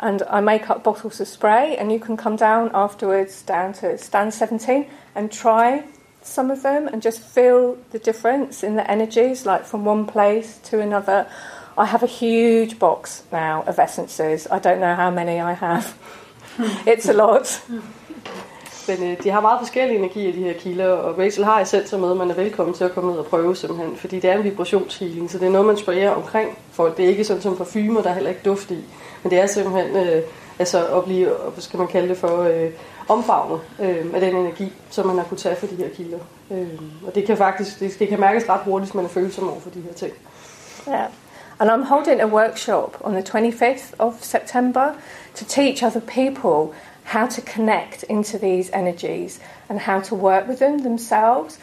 And 0.00 0.22
I 0.22 0.40
make 0.40 0.70
up 0.70 0.82
bottles 0.82 1.20
of 1.20 1.28
spray 1.28 1.76
and 1.76 1.92
you 1.92 2.00
can 2.00 2.16
come 2.16 2.34
down 2.34 2.70
afterwards 2.72 3.42
down 3.42 3.74
to 3.74 3.98
stand 3.98 4.32
17 4.32 4.88
and 5.14 5.30
try 5.30 5.84
some 6.22 6.50
of 6.50 6.62
them 6.62 6.88
and 6.88 7.02
just 7.02 7.20
feel 7.20 7.76
the 7.90 7.98
difference 7.98 8.64
in 8.64 8.76
the 8.76 8.90
energies 8.90 9.44
like 9.44 9.64
from 9.66 9.84
one 9.84 10.06
place 10.06 10.58
to 10.64 10.80
another. 10.80 11.30
I 11.76 11.84
have 11.84 12.02
a 12.02 12.06
huge 12.06 12.78
box 12.78 13.22
now 13.30 13.62
of 13.64 13.78
essences. 13.78 14.46
I 14.50 14.58
don't 14.58 14.80
know 14.80 14.94
how 14.94 15.10
many 15.10 15.38
I 15.38 15.52
have. 15.52 15.96
it's 16.86 17.06
a 17.06 17.12
lot. 17.12 17.48
Hmm. 17.48 17.80
Men 18.88 19.10
øh, 19.10 19.22
de 19.24 19.30
har 19.30 19.40
meget 19.40 19.60
forskellige 19.60 19.98
energier, 19.98 20.32
de 20.32 20.38
her 20.38 20.52
kilder, 20.52 20.88
og 20.88 21.18
Rachel 21.18 21.44
har 21.44 21.60
essenser 21.60 21.98
med, 21.98 22.14
man 22.14 22.30
er 22.30 22.34
velkommen 22.34 22.74
til 22.74 22.84
at 22.84 22.92
komme 22.92 23.10
ned 23.10 23.18
og 23.18 23.26
prøve 23.26 23.56
simpelthen, 23.56 23.96
fordi 23.96 24.20
det 24.20 24.30
er 24.30 24.38
en 24.38 24.44
vibrationshealing, 24.44 25.30
så 25.30 25.38
det 25.38 25.46
er 25.46 25.50
noget, 25.50 25.66
man 25.66 25.76
sprayer 25.76 26.10
omkring 26.10 26.58
folk. 26.72 26.96
Det 26.96 27.04
er 27.04 27.08
ikke 27.08 27.24
sådan 27.24 27.42
som 27.42 27.56
parfumer, 27.56 28.02
der 28.02 28.10
er 28.10 28.14
heller 28.14 28.30
ikke 28.30 28.42
duft 28.44 28.70
i, 28.70 28.84
men 29.22 29.30
det 29.30 29.38
er 29.38 29.46
simpelthen 29.46 29.96
øh, 29.96 30.22
altså 30.58 30.86
at 30.86 31.04
blive, 31.04 31.28
hvad 31.28 31.62
skal 31.62 31.78
man 31.78 31.88
kalde 31.88 32.08
det 32.08 32.16
for, 32.16 32.42
øh, 32.42 32.70
omfavnet 33.08 33.60
øh, 33.80 34.06
af 34.14 34.20
den 34.20 34.36
energi, 34.36 34.72
som 34.90 35.06
man 35.06 35.16
har 35.16 35.24
kunnet 35.24 35.40
tage 35.40 35.56
for 35.56 35.66
de 35.66 35.76
her 35.76 35.88
kilder. 35.88 36.18
Øh, 36.50 36.80
og 37.06 37.14
det 37.14 37.26
kan 37.26 37.36
faktisk, 37.36 37.80
det, 37.80 37.98
det 37.98 38.08
kan 38.08 38.20
mærkes 38.20 38.48
ret 38.48 38.60
hurtigt, 38.64 38.90
hvis 38.90 38.94
man 38.94 39.04
er 39.04 39.08
følsom 39.08 39.48
over 39.48 39.60
for 39.60 39.70
de 39.70 39.80
her 39.80 39.92
ting. 39.92 40.12
Yeah. 40.88 41.08
And 41.58 41.70
I'm 41.70 41.84
holding 41.84 42.20
a 42.20 42.26
workshop 42.26 42.96
on 43.00 43.12
the 43.12 43.22
25th 43.22 43.94
of 43.98 44.14
September 44.20 44.94
to 45.34 45.44
teach 45.44 45.82
other 45.82 46.00
people 46.00 46.74
how 47.06 47.24
to 47.24 47.40
connect 47.40 48.02
into 48.04 48.36
these 48.36 48.68
energies 48.72 49.38
and 49.68 49.78
how 49.78 50.00
to 50.00 50.14
work 50.14 50.48
with 50.48 50.58
them 50.58 50.78
themselves. 50.78 51.58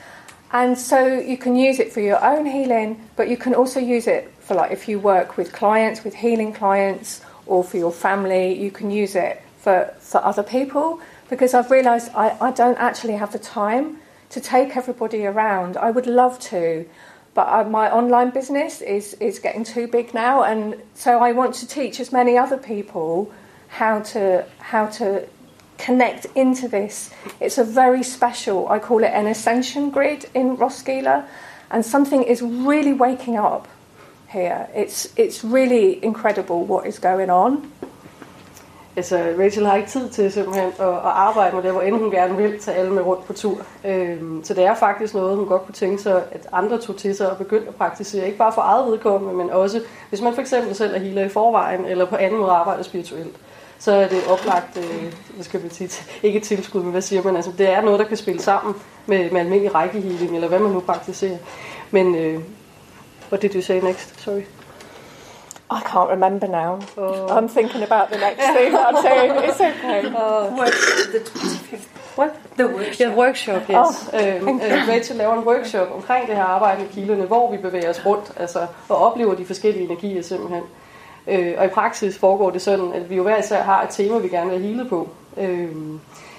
And 0.53 0.77
so 0.77 1.05
you 1.05 1.37
can 1.37 1.57
use 1.57 1.79
it 1.79 1.91
for 1.91 1.99
your 1.99 2.23
own 2.23 2.45
healing, 2.45 3.09
but 3.17 3.27
you 3.27 3.35
can 3.35 3.53
also 3.53 3.79
use 3.79 4.07
it 4.07 4.33
for 4.39 4.55
like 4.55 4.71
if 4.71 4.87
you 4.87 4.99
work 4.99 5.35
with 5.35 5.51
clients, 5.51 6.03
with 6.05 6.15
healing 6.15 6.53
clients, 6.53 7.21
or 7.45 7.61
for 7.61 7.75
your 7.75 7.91
family, 7.91 8.57
you 8.57 8.71
can 8.71 8.89
use 8.89 9.15
it 9.15 9.41
for, 9.57 9.93
for 9.99 10.23
other 10.23 10.43
people 10.43 11.01
because 11.29 11.53
I've 11.53 11.71
realised 11.71 12.11
I, 12.15 12.37
I 12.39 12.51
don't 12.51 12.77
actually 12.77 13.15
have 13.15 13.33
the 13.33 13.39
time 13.39 13.97
to 14.29 14.39
take 14.39 14.77
everybody 14.77 15.25
around. 15.25 15.75
I 15.75 15.91
would 15.91 16.07
love 16.07 16.39
to, 16.39 16.87
but 17.33 17.47
I, 17.49 17.63
my 17.63 17.91
online 17.91 18.29
business 18.29 18.79
is, 18.81 19.13
is 19.15 19.39
getting 19.39 19.65
too 19.65 19.87
big 19.87 20.13
now, 20.13 20.43
and 20.43 20.81
so 20.93 21.19
I 21.19 21.33
want 21.33 21.55
to 21.55 21.67
teach 21.67 21.99
as 21.99 22.13
many 22.13 22.37
other 22.37 22.57
people 22.57 23.33
how 23.73 23.99
to 23.99 24.45
how 24.59 24.85
to 24.85 25.27
connect 25.85 26.27
into 26.35 26.67
this. 26.67 27.11
It's 27.41 27.57
a 27.57 27.63
very 27.63 28.03
special, 28.03 28.67
I 28.69 28.79
call 28.79 29.03
it 29.03 29.11
an 29.13 29.27
ascension 29.27 29.91
grid 29.91 30.25
in 30.33 30.55
Roskilde, 30.55 31.23
and 31.71 31.85
something 31.85 32.23
is 32.23 32.41
really 32.41 32.93
waking 32.93 33.37
up 33.37 33.67
here. 34.27 34.67
It's, 34.75 35.13
it's 35.17 35.43
really 35.43 36.03
incredible 36.03 36.65
what 36.65 36.87
is 36.87 36.99
going 36.99 37.29
on. 37.29 37.71
Altså, 38.95 39.33
Rachel 39.39 39.65
har 39.65 39.75
ikke 39.75 39.89
tid 39.89 40.09
til 40.09 40.31
simpelthen 40.31 40.65
at, 40.79 40.87
at 40.87 40.95
arbejde 41.03 41.55
med 41.55 41.63
det, 41.63 41.71
hvor 41.71 41.81
end 41.81 41.95
hun 41.95 42.11
gerne 42.11 42.37
vil 42.37 42.59
tage 42.59 42.77
alle 42.77 42.91
med 42.93 43.01
rundt 43.01 43.25
på 43.25 43.33
tur. 43.33 43.57
Øhm, 43.85 44.43
så 44.43 44.53
det 44.53 44.65
er 44.65 44.75
faktisk 44.75 45.13
noget, 45.13 45.37
hun 45.37 45.45
godt 45.45 45.65
kunne 45.65 45.73
tænke 45.73 46.01
sig, 46.01 46.23
at 46.31 46.47
andre 46.51 46.77
tog 46.81 46.97
til 46.97 47.15
sig 47.15 47.31
og 47.31 47.37
begyndte 47.37 47.67
at 47.67 47.75
praktisere. 47.75 48.25
Ikke 48.25 48.37
bare 48.37 48.53
for 48.53 48.61
eget 48.61 48.91
vedkommende, 48.91 49.35
men 49.35 49.49
også 49.49 49.81
hvis 50.09 50.21
man 50.21 50.33
for 50.33 50.41
eksempel 50.41 50.75
selv 50.75 50.95
er 50.95 50.99
healer 50.99 51.25
i 51.25 51.29
forvejen, 51.29 51.85
eller 51.85 52.05
på 52.05 52.15
anden 52.15 52.39
måde 52.39 52.51
arbejder 52.51 52.83
spirituelt 52.83 53.35
så 53.83 53.91
er 53.91 54.07
det 54.07 54.27
oplagt, 54.29 54.77
øh, 54.77 55.13
hvad 55.33 55.43
skal 55.43 55.61
man 55.61 55.71
sige, 55.71 55.89
ikke 56.23 56.37
et 56.37 56.43
tilskud, 56.43 56.81
men 56.83 56.91
hvad 56.91 57.01
siger 57.01 57.23
man, 57.23 57.35
altså 57.35 57.51
det 57.57 57.69
er 57.69 57.81
noget, 57.81 57.99
der 57.99 58.05
kan 58.05 58.17
spille 58.17 58.41
sammen 58.41 58.75
med, 59.05 59.31
med 59.31 59.39
almindelig 59.39 59.75
rækkehealing, 59.75 60.35
eller 60.35 60.47
hvad 60.47 60.59
man 60.59 60.71
nu 60.71 60.79
praktiserer. 60.79 61.37
Men, 61.91 62.15
øh, 62.15 62.39
what 63.31 63.41
did 63.41 63.55
you 63.55 63.61
say 63.61 63.79
next? 63.79 64.21
Sorry. 64.21 64.41
I 65.71 65.79
can't 65.85 66.09
remember 66.09 66.47
now. 66.47 66.79
Oh. 66.97 67.37
I'm 67.37 67.47
thinking 67.47 67.83
about 67.83 68.07
the 68.11 68.19
next 68.19 68.45
thing 68.57 68.75
I'm 68.75 69.01
saying. 69.01 69.31
It's 69.49 69.61
okay. 69.61 70.01
What? 70.59 70.73
The 71.11 71.19
25th. 71.19 71.87
What? 72.17 72.31
The 72.57 72.67
workshop. 72.67 72.99
Yeah, 73.01 73.17
workshop, 73.17 73.61
yes. 73.69 74.09
Oh, 74.13 74.47
øhm, 74.47 74.59
øh, 74.59 74.87
Rachel 74.89 75.15
laver 75.15 75.33
en 75.33 75.43
workshop 75.47 75.87
omkring 75.95 76.27
det 76.27 76.35
her 76.35 76.43
arbejde 76.43 76.81
med 76.81 76.89
kilerne, 76.89 77.25
hvor 77.25 77.51
vi 77.51 77.57
bevæger 77.57 77.89
os 77.89 78.05
rundt 78.05 78.31
altså, 78.37 78.59
og 78.89 78.97
oplever 78.97 79.35
de 79.35 79.45
forskellige 79.45 79.83
energier 79.85 80.21
simpelthen. 80.21 80.63
Øh, 81.27 81.53
og 81.57 81.65
i 81.65 81.67
praksis 81.67 82.17
foregår 82.17 82.49
det 82.49 82.61
sådan, 82.61 82.93
at 82.93 83.09
vi 83.09 83.15
jo 83.15 83.23
hver 83.23 83.37
især 83.37 83.63
har 83.63 83.83
et 83.83 83.89
tema, 83.89 84.17
vi 84.17 84.27
gerne 84.27 84.51
vil 84.51 84.61
hele 84.61 84.85
på. 84.85 85.09
Øh, 85.37 85.69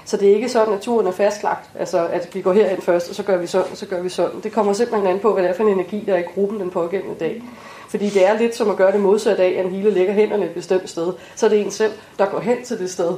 så 0.04 0.16
det 0.16 0.30
er 0.30 0.34
ikke 0.34 0.48
sådan, 0.48 0.74
at 0.74 0.80
turen 0.80 1.06
er 1.06 1.12
fastlagt, 1.12 1.70
altså 1.78 2.06
at 2.06 2.34
vi 2.34 2.40
går 2.40 2.52
herind 2.52 2.82
først, 2.82 3.08
og 3.08 3.14
så 3.14 3.22
gør 3.22 3.36
vi 3.36 3.46
sådan, 3.46 3.70
og 3.70 3.76
så 3.76 3.86
gør 3.86 4.02
vi 4.02 4.08
sådan. 4.08 4.40
Det 4.40 4.52
kommer 4.52 4.72
simpelthen 4.72 5.10
an 5.10 5.18
på, 5.18 5.32
hvad 5.32 5.42
det 5.42 5.50
er 5.50 5.54
for 5.54 5.64
en 5.64 5.68
energi, 5.68 6.04
der 6.06 6.14
er 6.14 6.18
i 6.18 6.22
gruppen 6.34 6.60
den 6.60 6.70
pågældende 6.70 7.14
dag. 7.20 7.42
Fordi 7.88 8.10
det 8.10 8.26
er 8.26 8.38
lidt 8.38 8.56
som 8.56 8.70
at 8.70 8.76
gøre 8.76 8.92
det 8.92 9.00
modsatte 9.00 9.42
af, 9.42 9.48
at 9.58 9.64
en 9.64 9.70
hele 9.70 9.90
lægger 9.90 10.12
hænderne 10.12 10.44
et 10.44 10.54
bestemt 10.54 10.90
sted. 10.90 11.12
Så 11.34 11.46
er 11.46 11.50
det 11.50 11.60
en 11.60 11.70
selv, 11.70 11.92
der 12.18 12.26
går 12.26 12.40
hen 12.40 12.64
til 12.64 12.78
det 12.78 12.90
sted, 12.90 13.14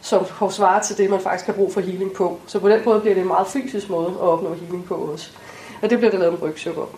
som 0.00 0.24
har 0.30 0.48
svaret 0.48 0.82
til 0.82 0.98
det, 0.98 1.10
man 1.10 1.20
faktisk 1.20 1.46
har 1.46 1.52
brug 1.52 1.72
for 1.72 1.80
healing 1.80 2.12
på. 2.12 2.38
Så 2.46 2.58
på 2.58 2.68
den 2.68 2.80
måde 2.84 3.00
bliver 3.00 3.14
det 3.14 3.20
en 3.20 3.28
meget 3.28 3.46
fysisk 3.46 3.90
måde 3.90 4.10
at 4.10 4.28
opnå 4.28 4.54
healing 4.54 4.84
på 4.84 4.94
også. 4.94 5.30
Og 5.82 5.90
det 5.90 5.98
bliver 5.98 6.10
der 6.10 6.18
lavet 6.18 6.32
en 6.32 6.38
workshop 6.42 6.78
om. 6.78 6.88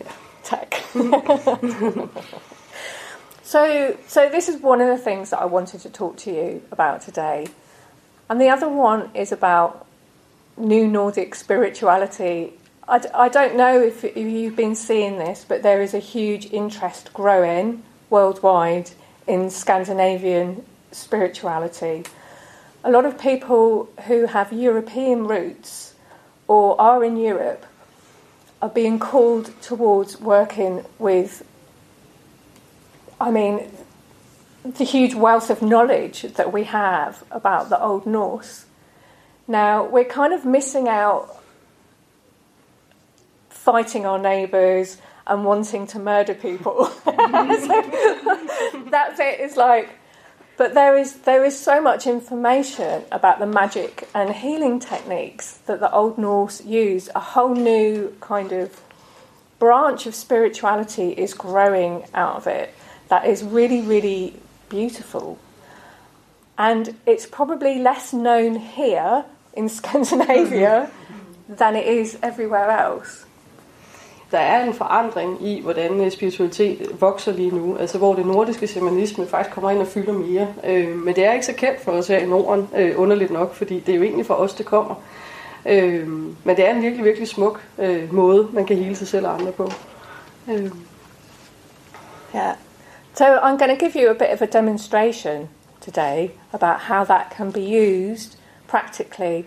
Ja. 0.00 0.06
Tak. 0.44 0.76
So, 3.52 3.98
so 4.06 4.30
this 4.30 4.48
is 4.48 4.62
one 4.62 4.80
of 4.80 4.88
the 4.88 4.96
things 4.96 5.28
that 5.28 5.38
I 5.38 5.44
wanted 5.44 5.82
to 5.82 5.90
talk 5.90 6.16
to 6.20 6.32
you 6.32 6.62
about 6.72 7.02
today. 7.02 7.48
And 8.30 8.40
the 8.40 8.48
other 8.48 8.66
one 8.66 9.10
is 9.14 9.30
about 9.30 9.86
new 10.56 10.88
Nordic 10.88 11.34
spirituality. 11.34 12.54
I 12.88 12.98
d- 13.00 13.10
I 13.12 13.28
don't 13.28 13.54
know 13.54 13.78
if, 13.78 14.04
if 14.04 14.16
you've 14.16 14.56
been 14.56 14.74
seeing 14.74 15.18
this, 15.18 15.44
but 15.46 15.62
there 15.62 15.82
is 15.82 15.92
a 15.92 15.98
huge 15.98 16.50
interest 16.50 17.12
growing 17.12 17.82
worldwide 18.08 18.92
in 19.26 19.50
Scandinavian 19.50 20.64
spirituality. 20.90 22.04
A 22.82 22.90
lot 22.90 23.04
of 23.04 23.18
people 23.18 23.90
who 24.06 24.28
have 24.28 24.50
European 24.50 25.26
roots 25.26 25.92
or 26.48 26.80
are 26.80 27.04
in 27.04 27.18
Europe 27.18 27.66
are 28.62 28.70
being 28.70 28.98
called 28.98 29.50
towards 29.60 30.18
working 30.18 30.86
with 30.98 31.44
I 33.22 33.30
mean, 33.30 33.70
the 34.64 34.82
huge 34.82 35.14
wealth 35.14 35.48
of 35.48 35.62
knowledge 35.62 36.22
that 36.22 36.52
we 36.52 36.64
have 36.64 37.22
about 37.30 37.68
the 37.68 37.80
Old 37.80 38.04
Norse. 38.04 38.66
Now, 39.46 39.84
we're 39.86 40.04
kind 40.04 40.32
of 40.32 40.44
missing 40.44 40.88
out 40.88 41.40
fighting 43.48 44.06
our 44.06 44.18
neighbours 44.18 44.98
and 45.24 45.44
wanting 45.44 45.86
to 45.86 46.00
murder 46.00 46.34
people. 46.34 46.86
so, 47.04 47.12
that's 48.90 49.20
it. 49.20 49.38
It's 49.38 49.56
like, 49.56 49.90
but 50.56 50.74
there 50.74 50.98
is 50.98 51.20
there 51.20 51.44
is 51.44 51.56
so 51.56 51.80
much 51.80 52.08
information 52.08 53.04
about 53.12 53.38
the 53.38 53.46
magic 53.46 54.08
and 54.16 54.34
healing 54.34 54.80
techniques 54.80 55.58
that 55.66 55.78
the 55.78 55.92
Old 55.92 56.18
Norse 56.18 56.64
used. 56.64 57.08
A 57.14 57.20
whole 57.20 57.54
new 57.54 58.16
kind 58.20 58.50
of 58.50 58.80
branch 59.60 60.06
of 60.06 60.16
spirituality 60.16 61.10
is 61.10 61.34
growing 61.34 62.04
out 62.14 62.34
of 62.34 62.48
it 62.48 62.74
that 63.12 63.28
is 63.28 63.44
really, 63.44 63.82
really 63.82 64.32
beautiful. 64.70 65.38
And 66.56 66.94
it's 67.06 67.26
probably 67.26 67.74
less 67.78 68.12
known 68.12 68.56
here 68.56 69.24
in 69.54 69.68
Scandinavia 69.78 70.90
than 71.58 71.76
it 71.76 71.86
is 71.86 72.18
everywhere 72.22 72.70
else. 72.70 73.26
Der 74.30 74.38
er 74.38 74.64
en 74.64 74.74
forandring 74.74 75.46
i, 75.46 75.60
hvordan 75.60 76.00
øh, 76.00 76.10
spiritualitet 76.10 77.00
vokser 77.00 77.32
lige 77.32 77.50
nu. 77.50 77.76
Altså 77.76 77.98
hvor 77.98 78.14
det 78.14 78.26
nordiske 78.26 78.66
shamanisme 78.66 79.26
faktisk 79.26 79.54
kommer 79.54 79.70
ind 79.70 79.80
og 79.80 79.86
fylder 79.86 80.12
mere. 80.12 80.48
Øh, 80.64 80.96
men 80.96 81.14
det 81.14 81.24
er 81.24 81.32
ikke 81.32 81.46
så 81.46 81.54
kendt 81.54 81.80
for 81.80 81.92
os 81.92 82.08
her 82.08 82.18
i 82.18 82.26
Norden, 82.26 82.68
øh, 82.76 83.00
underligt 83.00 83.30
nok, 83.30 83.54
fordi 83.54 83.80
det 83.80 83.92
er 83.92 83.96
jo 83.96 84.02
egentlig 84.02 84.26
for 84.26 84.34
os, 84.34 84.54
det 84.54 84.66
kommer. 84.66 84.94
Øh, 85.66 86.08
men 86.44 86.56
det 86.56 86.68
er 86.68 86.74
en 86.74 86.82
virkelig, 86.82 87.04
virkelig 87.04 87.28
smuk 87.28 87.62
øh, 87.78 88.14
måde, 88.14 88.48
man 88.52 88.66
kan 88.66 88.76
hele 88.76 88.96
sig 88.96 89.08
selv 89.08 89.26
og 89.26 89.34
andre 89.34 89.52
på. 89.52 89.70
Øh. 90.50 90.70
Ja. 92.34 92.52
So 93.14 93.38
I'm 93.40 93.58
going 93.58 93.70
to 93.70 93.76
give 93.76 93.94
you 93.94 94.10
a 94.10 94.14
bit 94.14 94.30
of 94.30 94.40
a 94.40 94.46
demonstration 94.46 95.50
today 95.82 96.30
about 96.52 96.80
how 96.80 97.04
that 97.04 97.30
can 97.30 97.50
be 97.50 97.62
used 97.62 98.36
practically. 98.66 99.44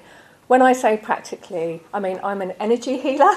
When 0.47 0.61
I 0.61 0.73
say 0.73 0.97
practically, 0.97 1.81
I 1.91 1.99
mean 1.99 2.19
I'm 2.23 2.41
an 2.43 2.51
energy 2.59 2.97
healer. 2.99 3.33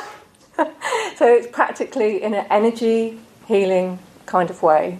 so 1.16 1.26
it's 1.26 1.46
practically 1.46 2.22
in 2.22 2.34
an 2.34 2.46
energy 2.50 3.18
healing 3.46 4.00
kind 4.26 4.50
of 4.50 4.62
way. 4.62 4.98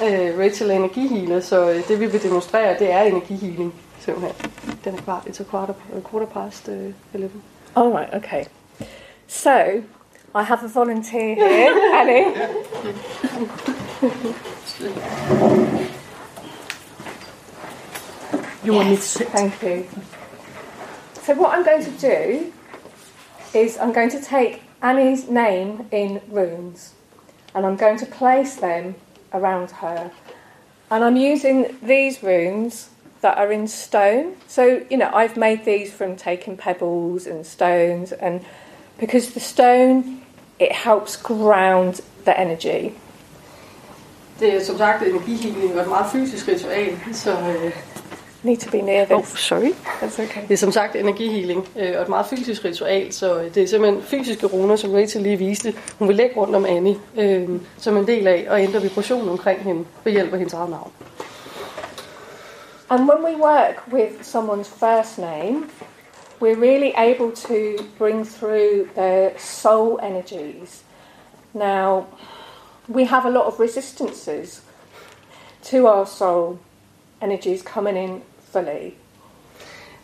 Uh, 0.00 0.32
Rachel 0.38 0.70
er 0.70 0.74
energihealer, 0.74 1.40
så 1.40 1.70
øh, 1.70 1.88
det 1.88 2.00
vi 2.00 2.06
vil 2.06 2.22
demonstrere, 2.22 2.78
det 2.78 2.92
er 2.92 3.02
energihealing 3.02 3.74
simpelthen. 3.98 4.50
Den 4.84 4.94
er 4.94 5.02
klar, 5.02 5.20
it's 5.26 5.40
a 5.40 5.44
quarter, 5.44 5.74
quarter 6.04 6.26
past 6.26 6.68
uh, 6.68 6.74
11. 7.14 7.42
All 7.74 7.92
right, 7.92 8.14
okay. 8.14 8.44
So 9.26 9.82
I 10.34 10.42
have 10.42 10.62
a 10.64 10.68
volunteer 10.68 11.34
here, 11.34 11.74
Annie. 12.00 12.24
You 14.00 14.08
want 18.72 18.90
me 18.90 18.96
to 18.96 19.02
sit? 19.02 19.28
Thank 19.30 19.60
you. 19.60 19.88
So 21.22 21.34
what 21.34 21.52
I'm 21.52 21.64
going 21.64 21.84
to 21.84 21.90
do 21.90 22.52
is 23.52 23.76
I'm 23.76 23.92
going 23.92 24.10
to 24.10 24.20
take 24.20 24.62
Annie's 24.82 25.28
name 25.28 25.88
in 25.90 26.20
runes 26.28 26.94
and 27.56 27.66
I'm 27.66 27.74
going 27.74 27.98
to 27.98 28.06
place 28.06 28.54
them 28.54 28.94
around 29.32 29.72
her. 29.72 30.12
And 30.92 31.02
I'm 31.02 31.16
using 31.16 31.76
these 31.82 32.22
runes 32.22 32.90
that 33.20 33.36
are 33.36 33.50
in 33.50 33.66
stone. 33.66 34.36
So, 34.46 34.86
you 34.88 34.96
know, 34.96 35.10
I've 35.12 35.36
made 35.36 35.64
these 35.64 35.92
from 35.92 36.14
taking 36.14 36.56
pebbles 36.56 37.26
and 37.26 37.44
stones 37.44 38.12
and 38.12 38.44
because 38.96 39.34
the 39.34 39.40
stone 39.40 40.22
it 40.60 40.70
helps 40.70 41.16
ground 41.16 42.00
the 42.24 42.38
energy. 42.38 42.94
Det 44.40 44.54
er 44.54 44.64
som 44.64 44.78
sagt 44.78 45.02
energihealing 45.02 45.74
og 45.74 45.80
et 45.80 45.88
meget 45.88 46.06
fysisk 46.12 46.48
ritual, 46.48 46.98
så... 47.12 47.30
Øh, 47.30 47.72
Need 48.42 48.56
to 48.56 48.70
be 48.70 48.80
near 48.80 49.04
this. 49.04 49.16
Oh, 49.16 49.36
sorry. 49.36 49.72
That's 50.02 50.22
okay. 50.22 50.42
Det 50.42 50.54
er 50.54 50.56
som 50.56 50.72
sagt 50.72 50.96
energihealing 50.96 51.68
øh, 51.78 51.96
og 51.96 52.02
et 52.02 52.08
meget 52.08 52.26
fysisk 52.26 52.64
ritual, 52.64 53.12
så 53.12 53.50
det 53.54 53.62
er 53.62 53.66
simpelthen 53.66 54.02
fysiske 54.02 54.46
runer, 54.46 54.76
som 54.76 54.92
Rachel 54.92 55.22
lige 55.22 55.36
viste. 55.36 55.74
Hun 55.98 56.08
vil 56.08 56.16
lægge 56.16 56.36
rundt 56.36 56.56
om 56.56 56.64
Annie 56.64 56.96
øh, 57.16 57.48
som 57.78 57.96
en 57.96 58.06
del 58.06 58.26
af 58.26 58.46
og 58.50 58.62
ændre 58.62 58.82
vibrationen 58.82 59.28
omkring 59.28 59.60
hende 59.60 59.84
ved 60.04 60.12
hjælp 60.12 60.32
af 60.32 60.38
hendes 60.38 60.54
eget 60.54 60.70
navn. 60.70 60.92
And 62.90 63.00
when 63.00 63.24
we 63.24 63.42
work 63.42 63.82
with 63.92 64.12
someone's 64.22 64.70
first 64.86 65.18
name, 65.18 65.64
we're 66.40 66.58
really 66.58 66.92
able 66.96 67.30
to 67.36 67.84
bring 67.98 68.26
through 68.26 68.88
their 68.94 69.30
soul 69.38 69.98
energies. 70.02 70.82
Now, 71.52 72.04
we 72.88 73.04
have 73.04 73.26
a 73.26 73.30
lot 73.30 73.46
of 73.46 73.60
resistances 73.60 74.62
to 75.62 75.86
our 75.86 76.06
soul 76.06 76.58
energies 77.22 77.62
coming 77.62 77.96
in 77.96 78.22
fully. 78.52 78.94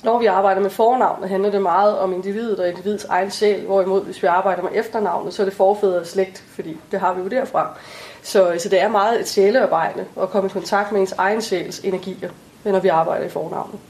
Når 0.05 0.19
vi 0.19 0.27
arbejder 0.27 0.61
med 0.61 0.71
fornavnet, 0.71 1.29
handler 1.29 1.51
det 1.51 1.63
meget 1.63 1.99
om 1.99 2.13
individet 2.13 2.61
og 2.61 2.69
individets 2.69 3.05
egen 3.05 3.31
sjæl, 3.31 3.67
hvorimod 3.67 4.05
hvis 4.05 4.23
vi 4.23 4.27
arbejder 4.27 4.63
med 4.63 4.71
efternavnet, 4.75 5.35
så 5.35 5.43
er 5.43 5.47
det 5.47 5.55
forfædre 5.55 6.01
og 6.01 6.07
slægt, 6.07 6.45
fordi 6.49 6.77
det 6.91 7.01
har 7.01 7.15
vi 7.15 7.23
jo 7.23 7.29
derfra. 7.29 7.77
Så, 8.23 8.55
så 8.59 8.69
det 8.69 8.81
er 8.81 8.89
meget 8.89 9.21
et 9.21 9.29
sjælearbejde 9.29 10.07
at 10.21 10.31
komme 10.31 10.49
i 10.49 10.53
kontakt 10.53 10.93
med 10.93 11.01
ens 11.01 11.13
egen 11.13 11.43
sjæls 11.43 11.79
energier. 11.79 12.31
når 12.73 12.81
vi 12.81 12.89
arbejder 12.89 13.27
i 13.27 13.29
fornavnet. 13.29 13.81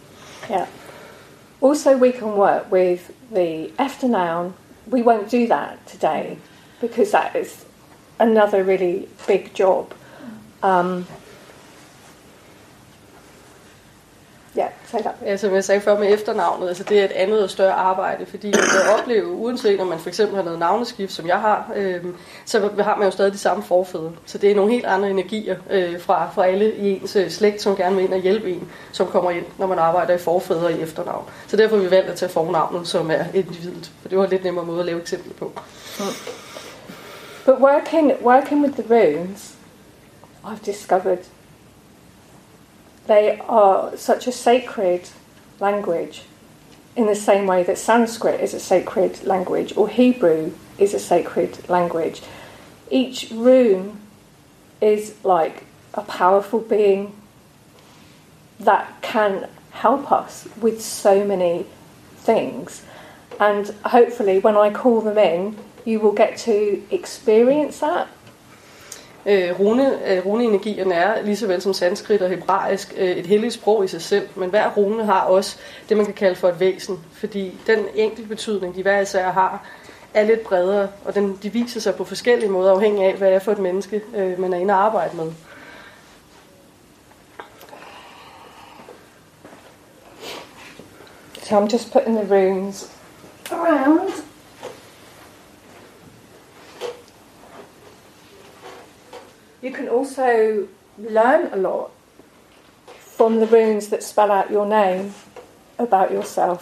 Yeah. 0.51 0.67
Also, 1.63 1.97
we 1.97 2.13
can 2.13 2.29
work 2.29 2.63
with 2.73 3.03
the 3.35 3.71
afternoun. 3.79 4.55
We 4.91 5.01
won't 5.01 5.31
do 5.31 5.47
that 5.47 5.79
today 5.87 6.37
because 6.81 7.11
that 7.11 7.37
is 7.43 7.67
another 8.19 8.63
really 8.63 9.07
big 9.27 9.51
job. 9.59 9.95
Um, 10.63 11.07
yeah, 14.59 14.69
say 14.87 14.99
that. 14.99 15.15
Ja, 15.25 15.37
som 15.37 15.55
jeg 15.55 15.65
sagde 15.65 15.81
før 15.81 15.99
med 15.99 16.15
efternavnet, 16.15 16.69
altså 16.69 16.85
det 16.85 17.01
er 17.01 17.05
et 17.05 17.13
andet 17.13 17.43
og 17.43 17.51
større 17.51 17.73
arbejde, 17.73 18.27
fordi 18.27 18.47
man 18.47 18.55
kan 18.55 19.01
opleve, 19.01 19.27
uanset 19.27 19.81
om 19.81 19.87
man 19.87 19.99
for 19.99 20.09
eksempel 20.09 20.37
har 20.37 20.43
noget 20.43 20.59
navneskift, 20.59 21.13
som 21.13 21.27
jeg 21.27 21.41
har, 21.41 21.73
øh, 21.77 22.05
så 22.45 22.71
har 22.79 22.97
man 22.97 23.05
jo 23.05 23.11
stadig 23.11 23.33
de 23.33 23.39
samme 23.39 23.63
forfædre. 23.63 24.13
Så 24.27 24.39
det 24.39 24.51
er 24.51 24.55
nogle 24.55 24.73
helt 24.73 24.87
andre 24.87 25.11
energier 25.11 25.57
øh, 25.71 26.01
fra, 26.01 26.31
fra 26.35 26.47
alle 26.47 26.75
i 26.75 26.91
ens 26.91 27.17
øh, 27.17 27.31
slægt, 27.31 27.63
som 27.63 27.77
gerne 27.77 27.97
vil 27.97 28.05
ind 28.05 28.15
og 28.15 28.21
hjælpe 28.21 28.51
en, 28.51 28.69
som 28.93 29.07
kommer 29.07 29.31
ind, 29.31 29.45
når 29.59 29.67
man 29.67 29.79
arbejder 29.79 30.15
i 30.15 30.19
forfædre 30.19 30.79
i 30.79 30.81
efternavn. 30.81 31.25
Så 31.47 31.57
derfor 31.57 31.77
har 31.77 31.83
vi 31.83 31.91
valgt 31.91 32.11
at 32.11 32.17
tage 32.17 32.31
fornavnet, 32.31 32.89
som 32.89 33.11
er 33.11 33.25
individet, 33.35 33.93
for 34.03 34.09
det 34.09 34.19
var 34.19 34.25
en 34.25 34.31
lidt 34.31 34.45
nemmere 34.45 34.67
måde 34.67 34.81
at 34.81 34.87
lave 34.87 35.01
eksempel 35.01 35.33
på. 35.33 35.53
But 37.45 37.61
working 37.61 38.23
working 38.23 38.63
with 38.63 38.77
the 38.77 38.83
runes, 38.83 39.57
I've 40.43 40.63
discovered 40.63 41.27
they 43.07 43.39
are 43.41 43.97
such 43.97 44.27
a 44.27 44.33
sacred 44.33 45.09
language 45.61 46.23
in 46.97 47.07
the 47.07 47.15
same 47.15 47.47
way 47.47 47.63
that 47.65 47.77
Sanskrit 47.77 48.41
is 48.41 48.55
a 48.55 48.61
sacred 48.61 49.25
language 49.25 49.77
or 49.77 49.89
Hebrew 49.89 50.53
is 50.79 50.95
a 50.95 50.99
sacred 50.99 51.69
language. 51.69 52.23
Each 52.91 53.31
rune 53.31 54.01
is 54.81 55.15
like 55.25 55.65
a 55.95 56.03
powerful 56.03 56.61
being 56.61 57.15
that 58.61 59.03
can 59.03 59.49
help 59.71 60.11
us 60.13 60.49
with 60.61 60.81
so 60.81 61.25
many 61.25 61.67
things. 62.17 62.85
And 63.41 63.69
hopefully, 63.85 64.39
when 64.39 64.57
I 64.57 64.71
call 64.71 65.01
them 65.01 65.19
in, 65.19 65.59
you 65.87 66.01
will 66.01 66.17
get 66.17 66.39
to 66.39 66.53
experience 66.91 67.87
that. 67.87 68.07
Øh, 69.27 69.61
rune, 69.61 70.13
øh, 70.13 70.27
runeenergierne 70.27 70.95
er, 70.95 71.23
lige 71.23 71.37
så 71.37 71.47
vel 71.47 71.63
som 71.63 71.73
sanskrit 71.73 72.23
og 72.23 72.29
hebraisk, 72.29 72.95
øh, 72.97 73.11
et 73.11 73.27
helligt 73.27 73.55
sprog 73.55 73.85
i 73.85 73.89
sig 73.89 74.03
selv, 74.03 74.29
men 74.35 74.51
hver 74.51 74.71
rune 74.77 75.05
har 75.05 75.21
også 75.21 75.57
det, 75.89 75.97
man 75.97 76.07
kan 76.07 76.15
kalde 76.15 76.37
for 76.37 76.49
et 76.49 76.61
væsen, 76.61 77.01
fordi 77.13 77.61
den 77.67 77.79
enkelte 77.95 78.29
betydning, 78.29 78.75
de 78.75 78.83
hver 78.83 79.01
især 79.01 79.31
har, 79.31 79.67
er 80.15 80.25
lidt 80.25 80.41
bredere, 80.41 80.89
og 81.05 81.15
den, 81.15 81.39
de 81.43 81.53
viser 81.53 81.81
sig 81.81 81.95
på 81.95 82.05
forskellige 82.05 82.51
måder, 82.51 82.73
afhængig 82.73 83.05
af, 83.05 83.15
hvad 83.15 83.29
det 83.29 83.35
er 83.35 83.41
for 83.41 83.53
et 83.53 83.59
menneske, 83.59 84.03
øh, 84.17 84.41
man 84.41 84.53
er 84.53 84.59
inde 84.59 84.75
og 84.75 84.85
arbejde 84.85 85.17
med. 85.17 85.33
So 91.43 91.61
I'm 91.61 91.73
just 91.73 91.93
putting 91.93 92.17
the 92.17 92.35
runes 92.35 92.91
around. 93.51 94.34
You 99.65 99.73
can 99.73 99.89
also 99.89 100.69
learn 100.99 101.49
a 101.53 101.57
lot 101.57 101.91
from 102.99 103.37
the 103.37 103.47
runes 103.47 103.89
that 103.89 104.05
spell 104.05 104.31
out 104.31 104.51
your 104.51 104.67
name 104.67 105.15
about 105.79 106.13
yourself. 106.13 106.61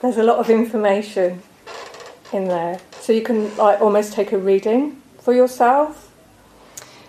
There's 0.00 0.16
a 0.16 0.22
lot 0.22 0.38
of 0.38 0.48
information 0.48 1.42
in 2.32 2.48
there. 2.48 2.78
So 3.00 3.12
you 3.12 3.22
can 3.22 3.54
like 3.58 3.82
almost 3.82 4.14
take 4.14 4.32
a 4.32 4.38
reading 4.38 5.02
for 5.20 5.34
yourself. 5.34 6.08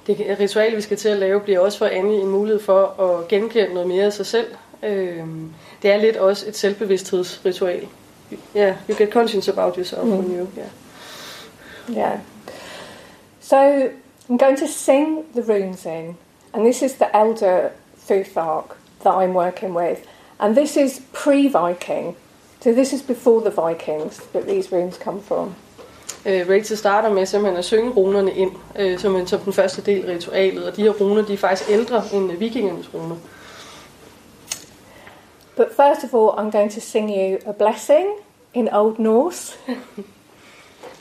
Det 0.08 0.38
ritual, 0.40 0.76
vi 0.76 0.82
skal 0.82 0.98
til 0.98 1.10
at 1.10 1.18
lave, 1.18 1.40
bliver 1.40 1.60
også 1.60 1.78
for 1.78 1.86
Annie 1.86 2.22
en 2.22 2.30
mulighed 2.30 2.60
for 2.60 3.02
at 3.02 3.28
genkende 3.28 3.74
noget 3.74 3.88
mere 3.88 4.06
af 4.06 4.14
sig 4.14 4.26
selv. 4.26 4.48
Øhm, 4.84 5.54
det 5.82 5.92
er 5.92 5.98
lidt 5.98 6.18
også 6.18 6.48
et 6.48 6.58
selvbevidsthedsritual. 6.58 7.88
Ja, 8.56 8.60
yeah, 8.60 8.76
you 8.90 8.96
get 8.96 9.12
conscious 9.14 9.48
about 9.48 9.76
yourself 9.76 10.04
mm. 10.04 10.12
when 10.12 10.40
you, 10.40 10.48
yeah. 10.58 10.70
Yeah. 11.98 12.20
So 13.40 13.90
I'm 14.30 14.38
going 14.38 14.58
to 14.58 14.68
sing 14.68 15.26
the 15.34 15.42
runes 15.42 15.86
in, 15.86 16.16
and 16.54 16.64
this 16.66 16.84
is 16.84 16.94
the 16.96 17.16
elder 17.16 17.72
Futhark 17.98 18.76
that 19.04 19.14
I'm 19.14 19.34
working 19.34 19.74
with, 19.74 20.06
and 20.40 20.56
this 20.56 20.78
is 20.78 21.02
pre-Viking. 21.14 22.16
So 22.62 22.74
this 22.74 22.94
is 22.94 23.02
before 23.02 23.42
the 23.42 23.50
Vikings 23.50 24.18
that 24.34 24.46
these 24.46 24.72
runes 24.72 24.98
come 24.98 25.22
from. 25.22 25.56
Øh, 26.26 26.50
Rachel 26.50 26.78
starter 26.78 27.10
med 27.10 27.26
simpelthen 27.26 27.58
at 27.58 27.66
synge 27.66 27.92
runerne 27.92 28.34
ind, 28.34 28.52
øh, 28.80 29.00
som, 29.00 29.28
som 29.28 29.40
den 29.40 29.54
første 29.54 29.82
del 29.82 30.06
af 30.10 30.16
ritualet, 30.16 30.66
og 30.68 30.76
de 30.76 30.82
her 30.82 30.92
runer, 30.92 31.22
de 31.22 31.34
er 31.34 31.38
faktisk 31.38 31.70
ældre 31.70 32.04
end 32.14 32.32
vikingernes 32.32 32.94
runer. 32.94 33.16
But 35.56 35.68
first 35.76 36.04
of 36.04 36.14
all, 36.14 36.30
I'm 36.38 36.52
going 36.52 36.72
to 36.72 36.80
sing 36.80 37.10
you 37.10 37.38
a 37.46 37.52
blessing 37.52 38.08
in 38.54 38.74
Old 38.74 39.00
Norse. 39.00 39.58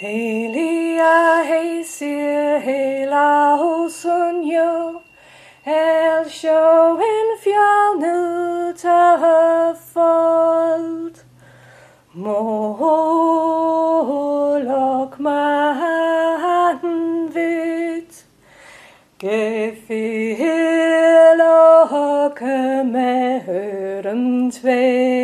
Helia 0.00 1.42
heisir 1.44 2.60
hela 2.60 3.56
hosunjo 3.58 4.94
El 4.94 5.00
Hell 5.62 6.00
Al 6.20 6.28
showen 6.28 7.28
fjernet 7.42 8.84
af 8.84 9.76
folk. 9.92 11.16
Målok 12.12 12.40
man 15.20 16.76
vidt, 17.34 18.26
gefehlokke 19.20 20.04
med 22.84 23.40
høren 23.40 24.50
tvær. 24.52 25.19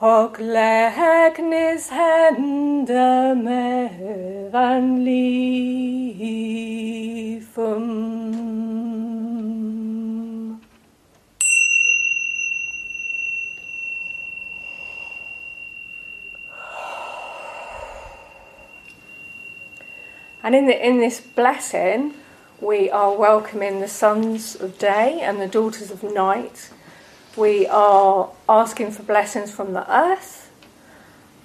Og 0.00 0.36
lägnes 0.38 1.90
hände 1.90 3.34
medan 3.34 5.04
livum. 5.04 6.30
And 20.42 20.54
in, 20.54 20.66
the, 20.66 20.86
in 20.86 20.98
this 21.00 21.20
blessing, 21.20 22.14
we 22.60 22.90
are 22.90 23.14
welcoming 23.14 23.80
the 23.80 23.88
sons 23.88 24.54
of 24.54 24.78
day 24.78 25.20
and 25.20 25.38
the 25.38 25.46
daughters 25.46 25.90
of 25.90 26.02
night 26.02 26.70
we 27.36 27.66
are 27.66 28.28
asking 28.48 28.92
for 28.92 29.02
blessings 29.02 29.52
from 29.52 29.72
the 29.72 29.84
earth 29.88 30.50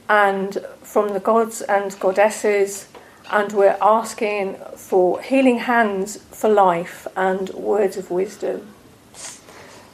and 0.09 0.57
from 0.83 1.09
the 1.09 1.19
gods 1.19 1.61
and 1.61 1.99
goddesses, 1.99 2.87
and 3.31 3.51
we're 3.53 3.77
asking 3.81 4.55
for 4.77 5.19
healing 5.21 5.59
hands 5.59 6.17
for 6.31 6.49
life 6.49 7.07
and 7.15 7.49
words 7.49 7.97
of 7.97 8.11
wisdom. 8.11 8.61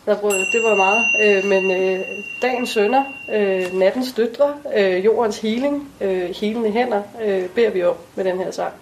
Der 0.05 0.21
var, 0.21 0.29
det 0.29 0.63
var 0.63 0.75
meget. 0.75 1.05
Øh, 1.21 1.45
men 1.45 1.71
øh, 1.71 1.99
dagens 2.41 2.69
sønner, 2.69 3.03
øh, 3.31 3.73
nattens 3.73 4.13
døtre, 4.13 4.53
øh, 4.75 5.05
jordens 5.05 5.37
healing, 5.39 5.91
øh, 6.01 6.29
helende 6.29 6.71
hænder, 6.71 7.01
øh, 7.23 7.49
beder 7.49 7.69
vi 7.69 7.83
om 7.83 7.95
med 8.15 8.23
den 8.25 8.37
her 8.37 8.51
sang. 8.51 8.73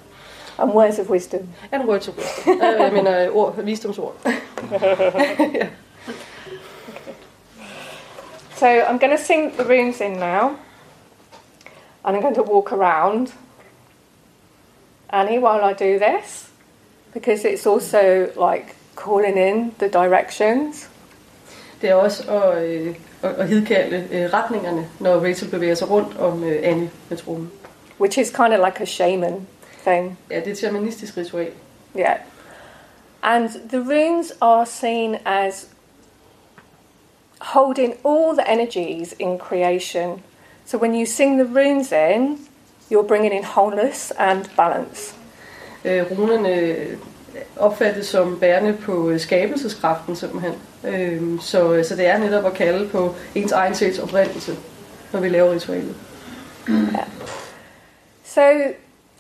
And 0.58 0.72
words 0.72 1.00
of 1.00 1.10
wisdom. 1.10 1.40
And 1.72 1.90
words 1.90 2.08
of 2.08 2.14
wisdom. 2.18 2.62
øh, 2.62 2.82
jeg 2.82 2.94
mener 2.94 3.26
øh, 3.26 3.36
ord, 3.36 3.64
visdomsord. 3.64 4.16
ja. 5.54 5.68
So 8.60 8.68
I'm 8.68 8.98
going 8.98 9.18
to 9.18 9.24
sing 9.24 9.52
the 9.58 9.64
runes 9.64 10.02
in 10.02 10.20
now. 10.20 10.58
And 12.04 12.16
I'm 12.16 12.22
going 12.22 12.36
to 12.36 12.44
walk 12.44 12.74
around 12.74 13.32
Annie 15.10 15.40
while 15.40 15.64
I 15.64 15.74
do 15.74 15.98
this 15.98 16.50
because 17.14 17.46
it's 17.46 17.66
also 17.66 18.32
like 18.36 18.76
calling 18.96 19.38
in 19.38 19.72
the 19.80 19.88
directions. 19.90 20.90
Det 21.82 21.90
er 21.90 21.94
også 21.96 22.32
at, 22.32 22.64
øh, 22.64 22.96
at, 23.24 23.32
at 23.32 23.48
hidkalde 23.48 24.08
øh, 24.12 24.34
retningerne, 24.34 24.88
når 25.00 25.20
Rachel 25.28 25.50
bevæger 25.50 25.76
sig 25.76 25.90
rundt 25.90 26.18
om 26.18 26.44
øh, 26.44 26.60
Annie 26.64 26.92
med 27.10 27.18
tronen. 27.18 27.52
which 28.00 28.18
is 28.18 28.30
kind 28.30 28.54
of 28.54 28.60
like 28.66 28.82
a 28.82 28.86
shaman 28.86 29.48
thing. 29.84 30.18
Ja, 30.32 30.36
det 30.40 30.48
er 30.48 30.52
et 30.52 30.58
shamanistisk 30.58 31.18
ritual. 31.18 31.52
Yeah. 31.98 32.18
And 33.22 33.50
the 33.70 33.80
runes 33.80 34.34
are 34.42 34.66
seen 34.66 35.18
as 35.26 35.68
holding 37.40 37.94
all 38.04 38.34
the 38.36 38.50
energies 38.52 39.14
in 39.20 39.38
creation. 39.38 40.22
So 40.66 40.78
when 40.78 40.94
you 40.94 41.06
sing 41.06 41.38
the 41.38 41.46
runes 41.46 41.92
in, 41.92 42.38
you're 42.90 43.08
bringing 43.08 43.34
in 43.34 43.44
wholeness 43.44 44.12
and 44.12 44.50
balance. 44.58 45.16
Øh, 45.86 46.20
runerne 46.20 46.50
øh, 46.50 46.98
opfattes 47.58 48.08
som 48.08 48.40
bærende 48.40 48.74
på 48.74 49.10
øh, 49.10 49.20
skabelseskraften 49.20 50.16
simpelthen. 50.16 50.54
Øh, 50.84 51.42
så, 51.42 51.84
så 51.84 51.96
det 51.96 52.06
er 52.06 52.18
netop 52.18 52.46
at 52.46 52.54
kalde 52.54 52.90
på 52.90 53.16
ens 53.36 53.52
egen 53.52 53.76
sjæls 53.76 54.00
oprindelse, 54.00 54.58
når 55.14 55.20
vi 55.20 55.30
laver 55.30 55.54
ritualet. 55.54 55.96
So 58.24 58.42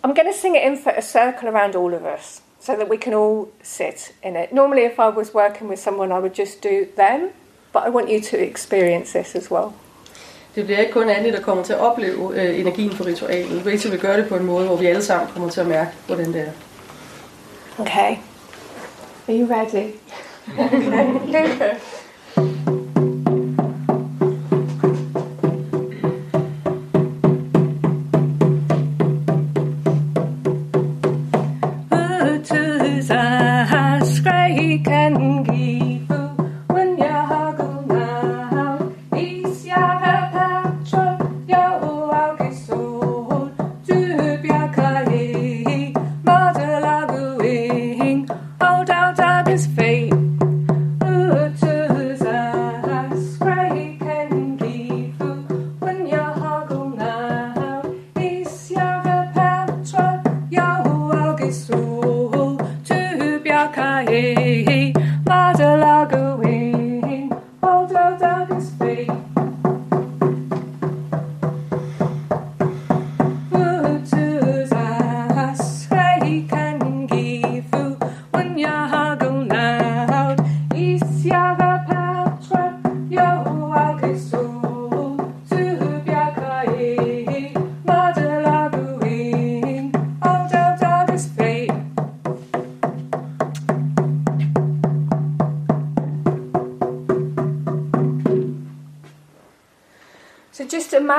I'm 0.03 0.13
going 0.13 0.27
to 0.33 0.39
sing 0.41 0.55
it 0.55 0.63
in 0.63 0.77
for 0.83 0.91
a 0.91 1.01
circle 1.01 1.49
around 1.49 1.75
all 1.75 1.93
of 1.93 2.01
us 2.17 2.41
so 2.59 2.73
that 2.73 2.89
we 2.89 2.97
can 2.97 3.13
all 3.13 3.47
sit 3.63 4.13
in 4.23 4.35
it. 4.35 4.51
Normally, 4.51 4.85
if 4.85 4.99
I 4.99 5.09
was 5.09 5.33
working 5.33 5.69
with 5.69 5.79
someone, 5.79 6.11
I 6.11 6.19
would 6.19 6.35
just 6.35 6.63
do 6.63 6.85
them, 6.95 7.29
but 7.73 7.83
I 7.87 7.89
want 7.89 8.09
you 8.09 8.21
to 8.21 8.37
experience 8.37 9.19
this 9.19 9.35
as 9.35 9.51
well. 9.51 9.71
Det 10.55 10.65
bliver 10.65 10.79
ikke 10.79 10.91
kun 10.91 11.09
Annie, 11.09 11.31
der 11.31 11.41
kommer 11.41 11.63
til 11.63 11.73
at 11.73 11.79
opleve 11.79 12.41
øh, 12.41 12.59
energien 12.59 12.91
for 12.91 13.05
ritualet. 13.05 13.65
Rachel 13.65 13.91
vil 13.91 13.99
gøre 13.99 14.17
det 14.17 14.29
på 14.29 14.35
en 14.35 14.45
måde, 14.45 14.65
hvor 14.65 14.75
vi 14.75 14.85
alle 14.85 15.03
sammen 15.03 15.29
kommer 15.33 15.49
til 15.49 15.61
at 15.61 15.67
mærke, 15.67 15.91
hvordan 16.07 16.33
det 16.33 16.41
er. 16.41 16.51
Okay. 17.77 18.17
Are 19.27 19.39
you 19.39 19.47
ready? 19.49 19.91
okay. 21.25 21.75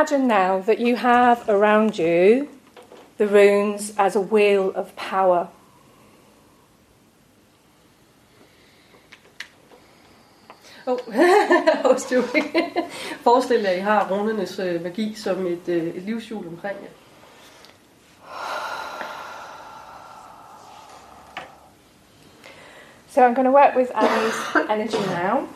Imagine 0.01 0.27
now 0.27 0.59
that 0.61 0.81
you 0.81 0.97
have 0.97 1.47
around 1.47 1.99
you 1.99 2.49
the 3.19 3.27
runes 3.27 3.93
as 3.99 4.17
a 4.17 4.21
wheel 4.21 4.71
of 4.71 4.97
power. 4.97 5.49
Oh. 10.87 10.97
Forestil 13.23 13.61
jer, 13.63 13.71
at 13.71 13.77
I 13.77 13.81
har 13.81 14.09
runernes 14.11 14.59
øh, 14.59 14.83
magi 14.83 15.15
som 15.15 15.47
et, 15.47 15.69
øh, 15.69 15.97
et 15.97 16.03
livshjul 16.03 16.47
omkring 16.47 16.79
jer. 16.83 16.89
So 23.09 23.23
I'm 23.23 23.35
going 23.35 23.45
to 23.45 23.53
work 23.53 23.77
with 23.77 23.91
Annie's 23.95 24.57
energy 24.71 25.07
now. 25.23 25.49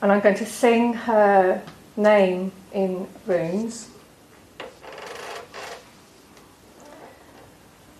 And 0.00 0.12
I'm 0.12 0.20
going 0.20 0.36
to 0.36 0.46
sing 0.46 0.92
her 0.92 1.62
name 1.96 2.52
in 2.72 3.08
runes. 3.26 3.90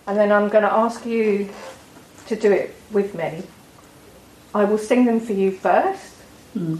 And 0.07 0.17
then 0.17 0.31
I'm 0.31 0.49
going 0.49 0.63
to 0.63 0.73
ask 0.73 1.05
you 1.05 1.49
to 2.27 2.35
do 2.35 2.51
it 2.51 2.75
with 2.91 3.13
me. 3.15 3.43
I 4.55 4.63
will 4.63 4.77
sing 4.77 5.05
them 5.05 5.19
for 5.19 5.33
you 5.33 5.51
first. 5.51 6.15
Hmm. 6.53 6.77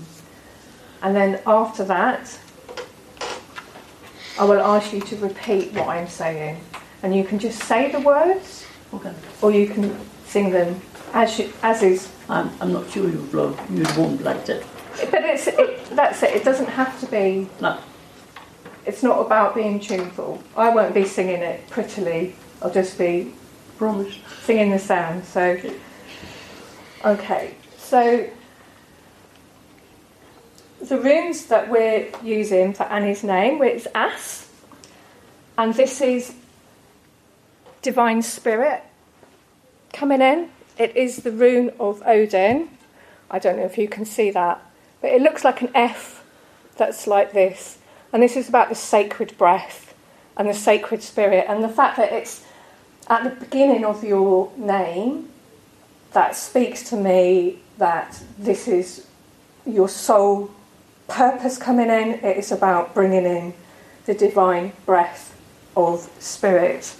And 1.01 1.15
then 1.15 1.39
after 1.45 1.84
that, 1.86 2.39
I 4.39 4.45
will 4.45 4.62
ask 4.62 4.93
you 4.93 5.01
to 5.01 5.15
repeat 5.17 5.73
what 5.73 5.89
I'm 5.89 6.08
saying. 6.08 6.60
And 7.03 7.15
you 7.15 7.23
can 7.23 7.39
just 7.39 7.62
say 7.63 7.91
the 7.91 7.99
words 7.99 8.65
Okay. 8.93 9.13
or 9.41 9.51
you 9.51 9.67
can 9.67 9.95
sing 10.25 10.49
them 10.49 10.82
as 11.13 11.38
you, 11.38 11.51
as 11.62 11.84
is. 11.84 12.12
I'm, 12.27 12.49
I'm 12.60 12.73
not 12.73 12.89
sure 12.89 13.08
you 13.08 13.19
blow. 13.32 13.55
You 13.69 13.86
won't 13.97 14.23
like 14.23 14.45
that. 14.45 14.63
But 15.12 15.23
it's 15.23 15.47
it, 15.47 15.85
that's 15.91 16.23
it. 16.23 16.35
It 16.35 16.43
doesn't 16.43 16.69
have 16.69 16.99
to 17.01 17.05
be. 17.07 17.49
No. 17.62 17.79
It's 18.85 19.03
not 19.03 19.25
about 19.25 19.55
being 19.55 19.79
tuneful. 19.79 20.41
I 20.55 20.73
won't 20.73 20.93
be 20.93 21.05
singing 21.05 21.41
it 21.41 21.67
prettily. 21.69 22.35
I'll 22.62 22.73
just 22.73 22.97
be 22.97 23.33
Promise. 23.77 24.17
singing 24.43 24.71
the 24.71 24.79
sound. 24.79 25.25
So, 25.25 25.59
okay. 27.05 27.55
So 27.77 28.29
the 30.81 30.97
runes 30.97 31.45
that 31.47 31.69
we're 31.69 32.09
using 32.23 32.73
for 32.73 32.83
Annie's 32.83 33.23
name, 33.23 33.62
it's 33.62 33.88
As, 33.93 34.49
and 35.57 35.73
this 35.73 36.01
is 36.01 36.33
divine 37.81 38.21
spirit 38.21 38.83
coming 39.93 40.21
in. 40.21 40.49
It 40.77 40.95
is 40.95 41.17
the 41.17 41.31
rune 41.31 41.71
of 41.79 42.01
Odin. 42.05 42.69
I 43.29 43.39
don't 43.39 43.57
know 43.57 43.65
if 43.65 43.77
you 43.77 43.88
can 43.88 44.05
see 44.05 44.31
that, 44.31 44.65
but 45.01 45.12
it 45.12 45.21
looks 45.21 45.43
like 45.43 45.62
an 45.62 45.71
F 45.75 46.23
that's 46.77 47.07
like 47.07 47.33
this. 47.33 47.77
And 48.12 48.23
this 48.23 48.35
is 48.35 48.49
about 48.49 48.69
the 48.69 48.75
sacred 48.75 49.38
breath 49.38 49.93
and 50.38 50.47
the 50.49 50.53
sacred 50.53 51.03
spirit, 51.03 51.45
and 51.49 51.63
the 51.63 51.69
fact 51.69 51.97
that 51.97 52.12
it's 52.13 52.43
at 53.09 53.23
the 53.23 53.45
beginning 53.45 53.85
of 53.85 54.03
your 54.03 54.51
name 54.57 55.29
that 56.13 56.35
speaks 56.35 56.89
to 56.89 56.95
me 56.95 57.59
that 57.77 58.23
this 58.38 58.67
is 58.67 59.05
your 59.65 59.89
soul 59.89 60.49
purpose 61.07 61.57
coming 61.57 61.89
in. 61.89 62.19
It 62.23 62.38
is 62.38 62.51
about 62.51 62.93
bringing 62.93 63.25
in 63.25 63.53
the 64.05 64.13
divine 64.13 64.71
breath 64.85 65.35
of 65.75 66.09
spirit. 66.19 66.95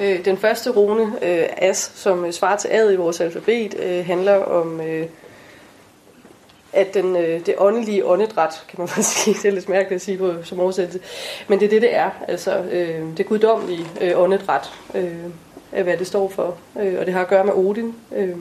Øh, 0.00 0.24
den 0.24 0.36
første 0.36 0.70
rune, 0.70 1.02
øh, 1.02 1.48
As, 1.56 1.92
som 1.94 2.24
øh, 2.24 2.32
svarer 2.32 2.56
til 2.56 2.68
Ad 2.68 2.92
i 2.92 2.96
vores 2.96 3.20
alfabet, 3.20 3.74
øh, 3.78 4.06
handler 4.06 4.44
om, 4.44 4.80
øh, 4.80 5.06
at 6.72 6.94
den, 6.94 7.16
øh, 7.16 7.46
det 7.46 7.54
åndelige 7.58 8.06
åndedræt, 8.06 8.64
kan 8.68 8.78
man 8.78 8.88
bare 8.94 9.02
sige, 9.02 9.34
det 9.34 9.44
er 9.44 9.52
lidt 9.52 9.68
mærkeligt 9.68 9.96
at 9.96 10.04
sige 10.04 10.18
på, 10.18 10.34
som 10.44 10.60
oversættelse, 10.60 11.00
men 11.48 11.60
det 11.60 11.66
er 11.66 11.70
det, 11.70 11.82
det 11.82 11.94
er, 11.94 12.10
altså 12.28 12.56
øh, 12.58 13.16
det 13.16 13.26
guddommelige 13.26 13.86
øh, 14.00 14.20
åndedræt, 14.20 14.72
øh, 14.94 15.16
er 15.72 15.82
hvad 15.82 15.96
det 15.96 16.06
står 16.06 16.28
for, 16.28 16.56
øh, 16.80 16.98
og 17.00 17.06
det 17.06 17.14
har 17.14 17.20
at 17.20 17.28
gøre 17.28 17.44
med 17.44 17.52
Odin. 17.52 17.94
Øh, 18.16 18.36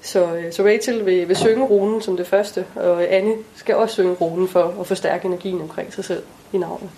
så, 0.00 0.34
øh, 0.34 0.52
så 0.52 0.64
Rachel 0.64 1.06
vil, 1.06 1.28
vil 1.28 1.36
synge 1.36 1.64
runen 1.64 2.02
som 2.02 2.16
det 2.16 2.26
første, 2.26 2.66
og 2.76 3.12
Annie 3.12 3.36
skal 3.56 3.76
også 3.76 3.94
synge 3.94 4.14
runen 4.14 4.48
for 4.48 4.74
at 4.80 4.86
forstærke 4.86 5.26
energien 5.26 5.60
omkring 5.60 5.92
sig 5.92 6.04
selv 6.04 6.22
i 6.52 6.58
navnet. 6.58 6.90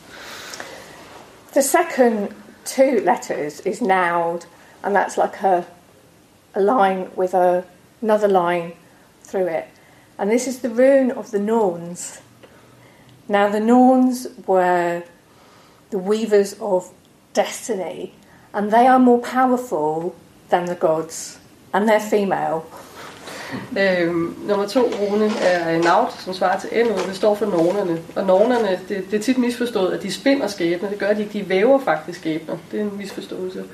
The 1.52 1.62
second 1.62 2.28
two 2.64 3.00
letters 3.04 3.60
is 3.66 3.82
naud, 3.82 4.46
and 4.82 4.96
that's 4.96 5.16
like 5.16 5.42
a, 5.42 5.64
a 6.54 6.60
line 6.60 7.06
with 7.16 7.34
a, 7.34 7.62
another 8.02 8.28
line 8.28 8.72
through 9.28 9.48
it. 9.48 9.64
And 10.20 10.30
this 10.30 10.46
is 10.46 10.58
the 10.58 10.68
rune 10.68 11.10
of 11.12 11.30
the 11.30 11.38
Norns. 11.38 12.20
Now, 13.28 13.48
the 13.48 13.60
Norns 13.60 14.26
were 14.46 15.02
the 15.90 15.98
weavers 15.98 16.56
of 16.60 16.84
destiny, 17.32 18.12
and 18.52 18.70
they 18.70 18.86
are 18.86 18.98
more 18.98 19.20
powerful 19.20 20.14
than 20.50 20.66
the 20.66 20.74
gods, 20.74 21.38
and 21.72 21.88
they're 21.88 22.10
female. 22.10 22.62
Øhm, 23.78 24.36
nummer 24.46 24.66
to 24.66 24.80
rune 24.80 25.30
er 25.42 25.82
Naut, 25.82 26.12
som 26.12 26.34
svarer 26.34 26.60
til 26.60 26.70
N, 26.84 26.88
det 27.08 27.16
står 27.16 27.34
for 27.34 27.46
nornerne. 27.46 27.98
Og 28.16 28.26
nornerne, 28.26 28.80
det, 28.88 29.10
det 29.10 29.18
er 29.18 29.22
tit 29.22 29.38
misforstået, 29.38 29.92
at 29.92 30.02
de 30.02 30.12
spinder 30.12 30.46
skæbner. 30.46 30.88
Det 30.88 30.98
gør 30.98 31.12
de 31.12 31.20
ikke, 31.20 31.32
de 31.32 31.48
væver 31.48 31.80
faktisk 31.80 32.18
skæbner. 32.18 32.56
Det 32.72 32.80
er 32.80 32.84
en 32.84 32.96
misforståelse. 32.96 33.64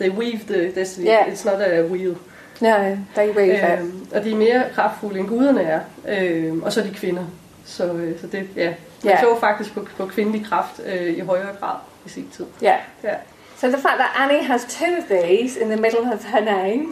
They 0.00 0.10
weave 0.10 0.40
the 0.48 0.80
destiny, 0.80 1.06
Yeah. 1.06 1.26
it's 1.26 1.50
not 1.50 1.60
a 1.60 1.82
wheel. 1.82 2.16
No, 2.60 2.96
they 3.14 3.30
weave 3.30 3.74
it. 3.74 3.78
Øhm, 3.80 4.06
og 4.14 4.24
de 4.24 4.32
er 4.32 4.36
mere 4.36 4.64
kraftfulde 4.74 5.18
end 5.20 5.28
guderne 5.28 5.62
er. 5.62 5.80
Øhm, 6.08 6.62
og 6.62 6.72
så 6.72 6.80
er 6.80 6.84
de 6.84 6.90
kvinder. 6.94 7.24
Så, 7.64 7.84
øh, 7.92 8.20
så 8.20 8.26
det, 8.26 8.48
ja. 8.56 8.74
Man 9.04 9.12
Ja. 9.12 9.20
så 9.20 9.40
faktisk 9.40 9.74
på, 9.74 9.86
på 9.96 10.06
kvindelig 10.06 10.46
kraft 10.46 10.80
øh, 10.86 11.16
i 11.16 11.20
højere 11.20 11.54
grad 11.60 11.76
i 12.06 12.08
sin 12.08 12.28
tid. 12.36 12.46
Yeah. 12.64 12.78
Ja. 13.04 13.14
So 13.56 13.66
the 13.66 13.76
fact 13.76 13.94
that 13.98 14.10
Annie 14.16 14.42
has 14.44 14.64
two 14.64 14.96
of 14.98 15.04
these 15.10 15.60
in 15.60 15.66
the 15.68 15.76
middle 15.80 16.12
of 16.14 16.24
her 16.24 16.40
name 16.40 16.86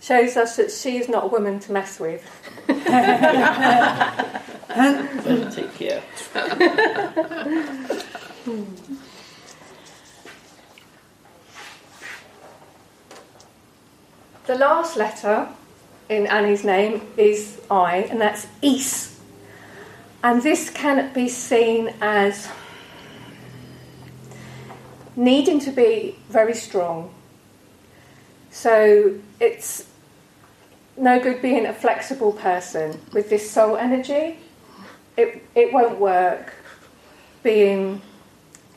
shows 0.00 0.36
us 0.44 0.50
that 0.54 0.72
she 0.72 0.90
is 0.90 1.08
not 1.08 1.22
a 1.22 1.26
woman 1.26 1.60
to 1.60 1.72
mess 1.72 2.00
with. 2.00 2.22
Take 5.56 5.70
care. 5.78 6.00
The 14.48 14.54
last 14.54 14.96
letter 14.96 15.46
in 16.08 16.26
Annie's 16.26 16.64
name 16.64 17.02
is 17.18 17.60
I, 17.70 18.08
and 18.10 18.18
that's 18.18 18.46
Is. 18.62 19.20
And 20.24 20.42
this 20.42 20.70
can 20.70 21.12
be 21.12 21.28
seen 21.28 21.92
as 22.00 22.48
needing 25.16 25.60
to 25.60 25.70
be 25.70 26.16
very 26.30 26.54
strong. 26.54 27.12
So 28.50 29.18
it's 29.38 29.86
no 30.96 31.20
good 31.20 31.42
being 31.42 31.66
a 31.66 31.74
flexible 31.74 32.32
person 32.32 32.98
with 33.12 33.28
this 33.28 33.50
soul 33.50 33.76
energy. 33.76 34.38
It, 35.18 35.44
it 35.54 35.74
won't 35.74 36.00
work. 36.00 36.54
Being 37.42 38.00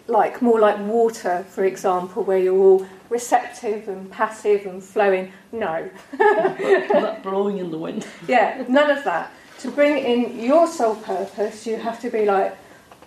like 0.07 0.41
more 0.41 0.60
like 0.60 0.79
water, 0.79 1.45
for 1.47 1.63
example, 1.63 2.25
where 2.25 2.39
you're 2.39 2.60
all 2.60 2.86
receptive 3.12 3.89
and 3.89 4.10
passive 4.10 4.65
and 4.65 4.82
flowing. 4.82 5.32
No. 5.52 5.89
Not 6.17 7.21
blowing 7.24 7.60
in 7.60 7.69
the 7.69 7.78
wind. 7.78 8.08
Yeah, 8.28 8.63
none 8.67 8.89
of 8.89 9.04
that. 9.04 9.32
To 9.60 9.69
bring 9.69 9.97
in 9.97 10.39
your 10.39 10.65
soul 10.65 10.95
purpose, 10.95 11.67
you 11.67 11.76
have 11.78 12.00
to 12.02 12.10
be 12.10 12.26
like 12.26 12.58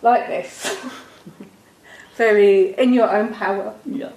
like 0.02 0.28
this. 0.28 0.76
Very 2.16 2.74
in 2.78 2.92
your 2.92 3.10
own 3.10 3.34
power. 3.34 3.74
Ja. 3.86 4.10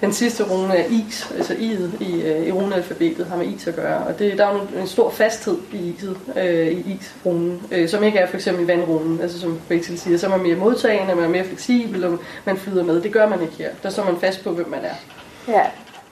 Den 0.00 0.12
sidste 0.12 0.44
rune 0.44 0.76
er 0.76 0.84
is, 0.84 1.32
altså 1.36 1.52
i'et 1.52 2.02
i, 2.04 2.22
øh, 2.22 2.46
i 2.46 2.52
runealfabetet 2.52 3.26
har 3.26 3.36
med 3.36 3.46
is 3.46 3.66
at 3.66 3.76
gøre. 3.76 4.06
Og 4.06 4.18
det, 4.18 4.38
der 4.38 4.46
er 4.46 4.54
jo 4.54 4.60
en, 4.60 4.80
en 4.80 4.86
stor 4.86 5.10
fasthed 5.10 5.58
i 5.72 5.94
iset, 5.96 6.16
øh, 6.36 6.66
i 6.66 6.98
is-runen, 7.00 7.62
øh, 7.72 7.88
som 7.88 8.04
ikke 8.04 8.18
er 8.18 8.26
for 8.26 8.36
eksempel 8.36 8.64
i 8.64 8.68
vandrunen. 8.68 9.20
Altså 9.20 9.40
som 9.40 9.60
Rachel 9.70 9.98
siger, 9.98 10.18
så 10.18 10.26
er 10.26 10.30
man 10.30 10.42
mere 10.42 10.56
modtagende, 10.56 11.14
man 11.14 11.24
er 11.24 11.28
mere 11.28 11.44
fleksibel, 11.44 12.04
og 12.04 12.18
man 12.44 12.56
flyder 12.56 12.84
med. 12.84 13.02
Det 13.02 13.12
gør 13.12 13.28
man 13.28 13.42
ikke 13.42 13.54
her. 13.54 13.70
Der 13.82 13.90
står 13.90 14.04
man 14.04 14.20
fast 14.20 14.44
på, 14.44 14.50
hvem 14.50 14.68
man 14.68 14.84
er. 14.84 14.94
Yeah. 15.48 15.68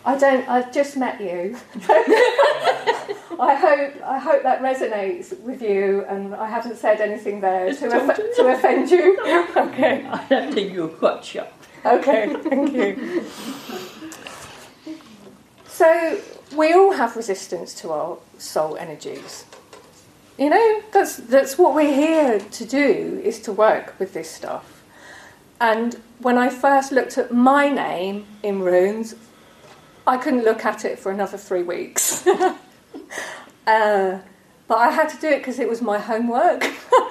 I 0.06 0.16
don't. 0.24 0.44
I've 0.48 0.70
just 0.78 0.96
met 0.96 1.14
you. 1.20 1.56
I 3.50 3.54
hope. 3.54 3.92
I 4.16 4.18
hope 4.18 4.42
that 4.42 4.60
resonates 4.60 5.32
with 5.46 5.62
you, 5.62 6.04
and 6.08 6.34
I 6.34 6.46
haven't 6.46 6.76
said 6.76 7.00
anything 7.00 7.40
there 7.40 7.72
to, 7.72 7.86
to 8.36 8.48
offend 8.48 8.90
you. 8.90 9.16
Okay. 9.56 10.06
I 10.30 10.52
think 10.52 10.74
you're 10.74 10.88
quite 10.88 11.24
sharp. 11.24 11.63
Okay. 11.84 12.34
Thank 12.42 12.72
you. 12.72 13.24
So 15.66 16.20
we 16.56 16.72
all 16.72 16.92
have 16.92 17.16
resistance 17.16 17.74
to 17.80 17.90
our 17.90 18.18
soul 18.38 18.76
energies. 18.76 19.44
You 20.38 20.50
know, 20.50 20.82
that's 20.92 21.16
that's 21.16 21.58
what 21.58 21.74
we're 21.74 21.94
here 21.94 22.38
to 22.40 22.64
do 22.64 23.20
is 23.24 23.40
to 23.40 23.52
work 23.52 23.94
with 23.98 24.14
this 24.14 24.30
stuff. 24.30 24.82
And 25.60 26.00
when 26.18 26.38
I 26.38 26.48
first 26.48 26.90
looked 26.92 27.18
at 27.18 27.32
my 27.32 27.68
name 27.68 28.26
in 28.42 28.60
runes, 28.60 29.14
I 30.06 30.16
couldn't 30.16 30.44
look 30.44 30.64
at 30.64 30.84
it 30.84 30.98
for 30.98 31.12
another 31.12 31.38
three 31.38 31.62
weeks. 31.62 32.26
uh, 33.66 34.20
but 34.66 34.78
I 34.78 34.90
had 34.90 35.08
to 35.10 35.16
do 35.18 35.28
it 35.28 35.38
because 35.38 35.58
it 35.58 35.68
was 35.68 35.82
my 35.82 35.98
homework. 35.98 36.64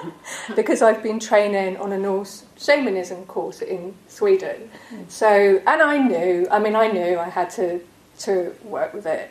because 0.56 0.82
I've 0.82 1.02
been 1.02 1.20
training 1.20 1.76
on 1.76 1.92
a 1.92 1.98
Norse 1.98 2.44
shamanism 2.58 3.24
course 3.26 3.62
in 3.62 3.94
Sweden. 4.08 4.70
So, 5.08 5.62
and 5.66 5.82
I 5.82 5.98
knew, 5.98 6.48
I 6.50 6.58
mean, 6.58 6.74
I 6.74 6.88
knew 6.88 7.18
I 7.18 7.28
had 7.28 7.50
to, 7.50 7.80
to 8.20 8.54
work 8.64 8.92
with 8.92 9.06
it. 9.06 9.30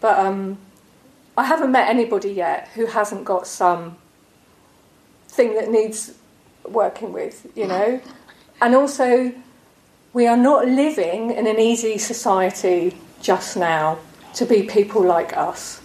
But 0.00 0.18
um, 0.18 0.58
I 1.36 1.44
haven't 1.44 1.72
met 1.72 1.88
anybody 1.88 2.30
yet 2.30 2.68
who 2.74 2.86
hasn't 2.86 3.24
got 3.24 3.46
some 3.46 3.96
thing 5.28 5.54
that 5.54 5.68
needs 5.68 6.14
working 6.64 7.12
with, 7.12 7.46
you 7.56 7.66
know? 7.66 8.00
And 8.60 8.74
also, 8.74 9.32
we 10.12 10.26
are 10.28 10.36
not 10.36 10.66
living 10.66 11.32
in 11.32 11.46
an 11.48 11.58
easy 11.58 11.98
society 11.98 12.96
just 13.20 13.56
now 13.56 13.98
to 14.34 14.46
be 14.46 14.62
people 14.62 15.02
like 15.02 15.36
us. 15.36 15.80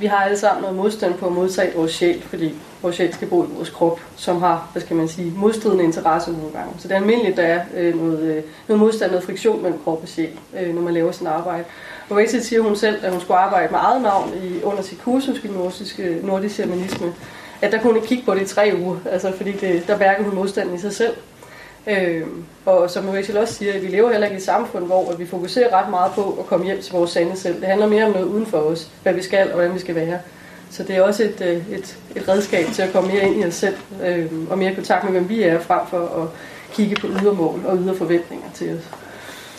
Vi 0.00 0.06
har 0.06 0.16
alle 0.16 0.38
sammen 0.38 0.62
noget 0.62 0.76
modstand 0.76 1.14
på 1.14 1.26
at 1.26 1.32
modtage 1.32 1.76
vores 1.76 1.92
sjæl, 1.92 2.22
fordi 2.22 2.54
vores 2.82 2.96
sjæl 2.96 3.14
skal 3.14 3.28
bo 3.28 3.44
i 3.44 3.46
vores 3.56 3.70
krop, 3.70 4.00
som 4.16 4.40
har, 4.40 4.68
hvad 4.72 4.82
skal 4.82 4.96
man 4.96 5.08
sige, 5.08 5.32
modstridende 5.36 5.84
interesser 5.84 6.32
nogle 6.32 6.50
gange. 6.52 6.72
Så 6.78 6.88
det 6.88 6.94
er 6.94 6.98
almindeligt, 6.98 7.36
der 7.36 7.42
er 7.42 7.60
øh, 7.76 8.02
noget, 8.02 8.20
øh, 8.20 8.42
noget 8.68 8.80
modstand, 8.80 9.10
noget 9.10 9.24
friktion 9.24 9.62
mellem 9.62 9.80
krop 9.84 10.02
og 10.02 10.08
sjæl, 10.08 10.30
øh, 10.60 10.74
når 10.74 10.82
man 10.82 10.94
laver 10.94 11.12
sin 11.12 11.26
arbejde. 11.26 11.64
Og 12.10 12.16
Rachel 12.16 12.44
siger 12.44 12.62
hun 12.62 12.76
selv, 12.76 13.04
at 13.04 13.12
hun 13.12 13.20
skulle 13.20 13.38
arbejde 13.38 13.72
med 13.72 13.78
eget 13.82 14.02
navn 14.02 14.32
i, 14.44 14.62
under 14.62 14.82
sit 14.82 15.02
kursus 15.02 15.44
i 15.44 15.48
nordisk, 15.48 16.00
nordisk 16.22 16.54
shamanisme, 16.54 17.14
at 17.62 17.72
der 17.72 17.78
kunne 17.78 17.92
hun 17.92 17.96
ikke 17.96 18.08
kigge 18.08 18.24
på 18.24 18.34
det 18.34 18.42
i 18.42 18.54
tre 18.54 18.72
uger, 18.84 18.96
altså 19.10 19.32
fordi 19.36 19.52
det, 19.52 19.84
der 19.86 19.96
værker 19.96 20.24
hun 20.24 20.34
modstanden 20.34 20.74
i 20.74 20.78
sig 20.78 20.92
selv. 20.92 21.14
Øh, 21.86 22.26
og 22.66 22.90
som 22.90 23.08
Rachel 23.08 23.38
også 23.38 23.54
siger, 23.54 23.80
vi 23.80 23.86
lever 23.86 24.10
heller 24.10 24.26
ikke 24.26 24.34
i 24.34 24.38
et 24.38 24.44
samfund, 24.44 24.86
hvor 24.86 25.12
vi 25.12 25.26
fokuserer 25.26 25.82
ret 25.82 25.90
meget 25.90 26.12
på 26.12 26.36
at 26.40 26.46
komme 26.46 26.66
hjem 26.66 26.82
til 26.82 26.92
vores 26.92 27.10
sande 27.10 27.36
selv. 27.36 27.60
Det 27.60 27.68
handler 27.68 27.86
mere 27.86 28.04
om 28.04 28.12
noget 28.12 28.26
uden 28.26 28.46
for 28.46 28.58
os, 28.58 28.90
hvad 29.02 29.12
vi 29.12 29.22
skal 29.22 29.46
og 29.48 29.54
hvordan 29.54 29.74
vi 29.74 29.78
skal 29.78 29.94
være. 29.94 30.18
Så 30.70 30.82
det 30.82 30.96
er 30.96 31.02
også 31.02 31.22
et, 31.22 31.40
øh, 31.40 31.70
et, 31.70 31.98
et 32.16 32.28
redskab 32.28 32.66
til 32.66 32.82
at 32.82 32.92
komme 32.92 33.12
mere 33.12 33.28
ind 33.28 33.40
i 33.40 33.46
os 33.46 33.54
selv, 33.54 33.76
øh, 34.02 34.32
og 34.50 34.58
mere 34.58 34.72
i 34.72 34.74
kontakt 34.74 35.04
med, 35.04 35.12
hvem 35.12 35.28
vi 35.28 35.42
er, 35.42 35.60
frem 35.60 35.86
for 35.86 36.22
at 36.22 36.28
kigge 36.72 36.96
på 36.96 37.06
ydermål 37.06 37.66
og 37.66 37.76
ydre 37.76 37.96
forventninger 37.96 38.46
til 38.54 38.78
os. 38.78 38.84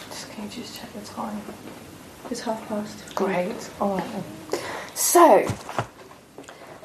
Just, 0.10 0.28
can 0.36 0.44
you 0.44 0.62
just 0.62 0.74
check 0.76 0.92
the 0.94 1.06
time? 1.16 1.42
It's 2.32 2.42
half 2.42 2.58
past. 2.68 3.16
Great. 3.16 3.72
All 3.80 3.90
right. 3.90 4.04
then. 4.14 4.24
So, 4.96 5.42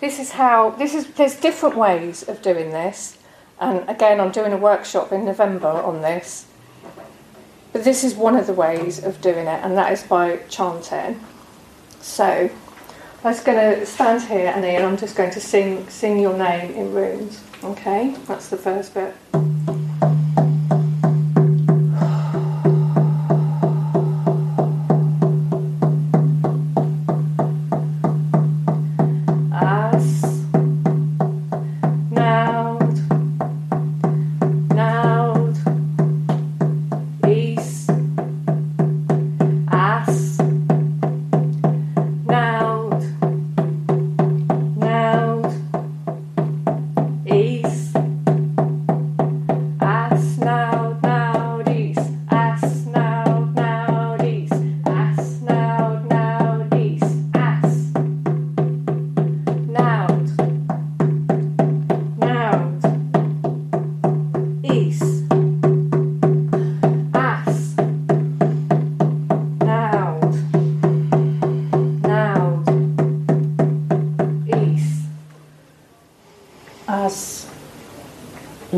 this 0.03 0.19
is 0.19 0.31
how 0.31 0.75
this 0.79 0.95
is. 0.95 1.07
There's 1.17 1.37
different 1.43 1.77
ways 1.77 2.23
of 2.23 2.37
doing 2.43 2.73
this, 2.73 3.17
and 3.61 3.89
again, 3.89 4.21
I'm 4.21 4.33
doing 4.33 4.53
a 4.53 4.57
workshop 4.57 5.13
in 5.13 5.25
November 5.25 5.69
on 5.69 6.03
this. 6.03 6.47
But 7.73 7.85
this 7.85 8.05
is 8.05 8.15
one 8.15 8.37
of 8.37 8.47
the 8.47 8.53
ways 8.53 9.03
of 9.03 9.21
doing 9.21 9.47
it, 9.47 9.61
and 9.65 9.77
that 9.77 9.93
is 9.93 10.03
by 10.03 10.39
chanting. 10.49 11.21
So, 12.01 12.51
I'm 13.25 13.33
just 13.33 13.45
going 13.45 13.59
to 13.59 13.87
stand 13.87 14.23
here, 14.23 14.49
Annie, 14.49 14.77
and 14.77 14.85
I'm 14.85 14.97
just 14.97 15.17
going 15.17 15.31
to 15.33 15.41
sing 15.41 15.89
sing 15.89 16.21
your 16.21 16.37
name 16.37 16.73
in 16.75 16.93
runes. 16.93 17.43
Okay, 17.65 18.15
that's 18.27 18.49
the 18.49 18.57
first 18.59 18.95
bit. 18.95 19.15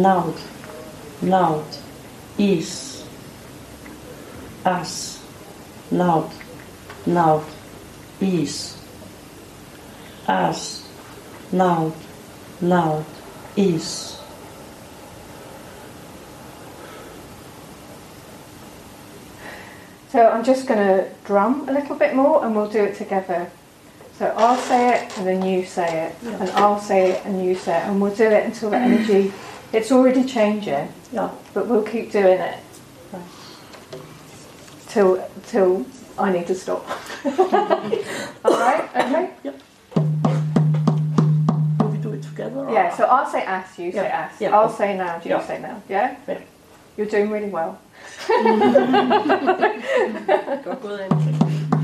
Loud, 0.06 0.36
loud, 1.20 1.66
is, 2.38 3.04
as, 4.64 5.20
loud, 5.90 6.30
loud, 7.08 7.44
is, 8.20 8.78
as, 10.28 10.86
loud, 11.52 11.92
loud, 12.62 13.04
is. 13.56 14.20
So 20.12 20.30
I'm 20.30 20.44
just 20.44 20.68
going 20.68 20.78
to 20.86 21.10
drum 21.24 21.68
a 21.68 21.72
little 21.72 21.96
bit 21.96 22.14
more 22.14 22.44
and 22.44 22.54
we'll 22.54 22.70
do 22.70 22.84
it 22.84 22.94
together. 22.94 23.50
So 24.20 24.32
I'll 24.36 24.56
say 24.56 24.94
it 24.94 25.18
and 25.18 25.26
then 25.26 25.44
you 25.44 25.64
say 25.64 26.06
it, 26.06 26.14
and 26.22 26.48
I'll 26.50 26.80
say 26.80 27.10
it 27.10 27.26
and 27.26 27.44
you 27.44 27.56
say 27.56 27.76
it, 27.76 27.84
and 27.88 28.00
we'll 28.00 28.14
do 28.14 28.24
it 28.24 28.46
until 28.46 28.70
the 28.70 28.76
energy. 28.76 29.32
It's 29.72 29.90
already 29.92 30.24
changing, 30.24 30.88
Yeah. 31.12 31.30
but 31.54 31.66
we'll 31.66 31.82
keep 31.82 32.10
doing 32.12 32.38
it 32.40 32.58
Right. 33.12 33.22
till 34.88 35.22
till 35.46 35.84
I 36.18 36.32
need 36.32 36.46
to 36.46 36.54
stop. 36.54 36.86
All 38.44 38.58
right? 38.58 38.88
Okay. 38.96 39.30
Do 41.78 41.86
we 41.88 41.98
do 41.98 42.12
it 42.12 42.22
together? 42.22 42.66
Yeah. 42.70 42.94
So 42.96 43.04
I'll 43.04 43.26
say 43.30 43.42
ask. 43.42 43.78
you 43.78 43.92
say 43.92 44.06
ask. 44.06 44.40
yeah. 44.40 44.56
I'll 44.56 44.70
say 44.72 44.96
now, 44.96 45.20
you 45.24 45.30
Yeah. 45.30 45.46
say 45.46 45.58
now. 45.60 45.82
Yeah. 45.88 46.16
Yeah. 46.28 46.38
You're 46.96 47.06
doing 47.08 47.30
really 47.30 47.50
well. 47.50 47.78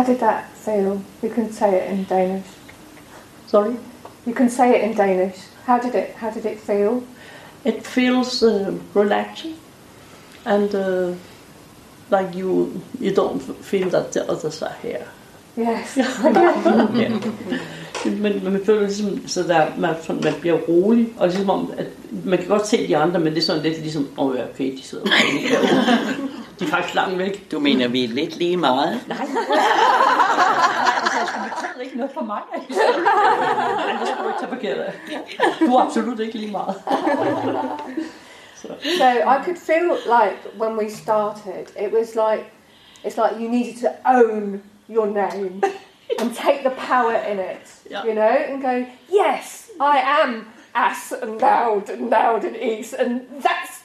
how 0.00 0.06
did 0.06 0.20
that 0.20 0.50
feel? 0.56 1.02
You 1.22 1.28
can 1.28 1.52
say 1.52 1.74
it 1.74 1.90
in 1.90 2.04
Danish. 2.04 2.46
Sorry? 3.48 3.76
You 4.24 4.32
can 4.32 4.48
say 4.48 4.76
it 4.76 4.82
in 4.90 4.96
Danish. 4.96 5.38
How 5.66 5.78
did 5.78 5.94
it? 5.94 6.14
How 6.14 6.30
did 6.30 6.46
it 6.46 6.58
feel? 6.58 7.04
It 7.64 7.86
feels 7.86 8.42
uh, 8.42 8.78
relaxing 8.94 9.56
and 10.46 10.74
uh, 10.74 11.12
like 12.08 12.34
you 12.34 12.80
you 12.98 13.12
don't 13.12 13.40
feel 13.40 13.90
that 13.90 14.12
the 14.12 14.22
others 14.32 14.62
are 14.62 14.76
here. 14.82 15.06
Yes. 15.54 15.98
Men, 18.04 18.22
men 18.42 18.52
man 18.52 18.64
føler 18.64 18.80
ligesom, 18.80 19.28
så 19.28 19.42
der, 19.42 19.66
man, 19.78 19.94
man 20.22 20.34
bliver 20.40 20.56
rolig, 20.56 21.08
og 21.16 21.28
ligesom 21.28 21.50
om, 21.50 21.72
at 21.76 21.86
man 22.24 22.38
kan 22.38 22.48
godt 22.48 22.66
se 22.66 22.88
de 22.88 22.96
andre, 22.96 23.20
men 23.20 23.32
det 23.32 23.38
er 23.38 23.42
sådan 23.42 23.62
lidt 23.62 23.80
ligesom, 23.80 24.08
åh 24.18 24.26
oh, 24.26 24.36
ja, 24.36 24.44
okay, 24.44 24.76
de 24.76 24.82
sidder 24.82 25.04
bare 25.04 25.40
herude. 25.40 26.30
De 26.60 26.64
er 26.64 26.68
faktisk 26.68 26.94
langt 26.94 27.18
væk. 27.18 27.50
Du 27.52 27.58
mener, 27.58 27.88
vi 27.88 28.04
er 28.04 28.08
lidt 28.08 28.36
lige 28.36 28.56
meget? 28.56 29.00
Nej, 29.08 29.16
altså, 29.20 31.18
jeg 31.18 31.26
skulle 31.26 31.50
betyde 31.50 31.84
ikke 31.84 31.96
noget 31.96 32.12
for 32.14 32.20
mig. 32.20 32.40
Nej, 32.54 32.64
skulle 34.06 34.22
du 34.22 34.28
ikke 34.28 34.38
tage 34.40 34.48
forkert 34.48 34.78
af. 34.78 34.92
Du 35.66 35.74
er 35.76 35.84
absolut 35.84 36.20
ikke 36.20 36.38
lige 36.38 36.52
meget. 36.52 36.74
So 38.98 39.06
I 39.06 39.42
could 39.44 39.56
feel 39.56 39.96
like 40.06 40.36
when 40.58 40.76
we 40.76 40.90
started, 40.90 41.66
it 41.84 41.90
was 41.92 42.14
like 42.14 42.44
it's 43.04 43.16
like 43.16 43.40
you 43.40 43.48
needed 43.48 43.76
to 43.80 43.88
own 44.04 44.62
your 44.88 45.06
name 45.06 45.62
and 46.20 46.34
take 46.34 46.60
the 46.62 46.74
power 46.76 47.14
in 47.32 47.38
it, 47.38 47.66
Yeah. 47.90 48.04
you 48.06 48.12
know, 48.12 48.36
and 48.48 48.62
go, 48.62 48.84
yes, 49.10 49.70
I 49.80 50.02
am 50.22 50.46
ass 50.74 51.12
and 51.22 51.40
loud 51.40 51.88
and 51.88 52.10
loud 52.10 52.44
and 52.44 52.56
east, 52.56 52.92
and 52.92 53.20
that's 53.42 53.79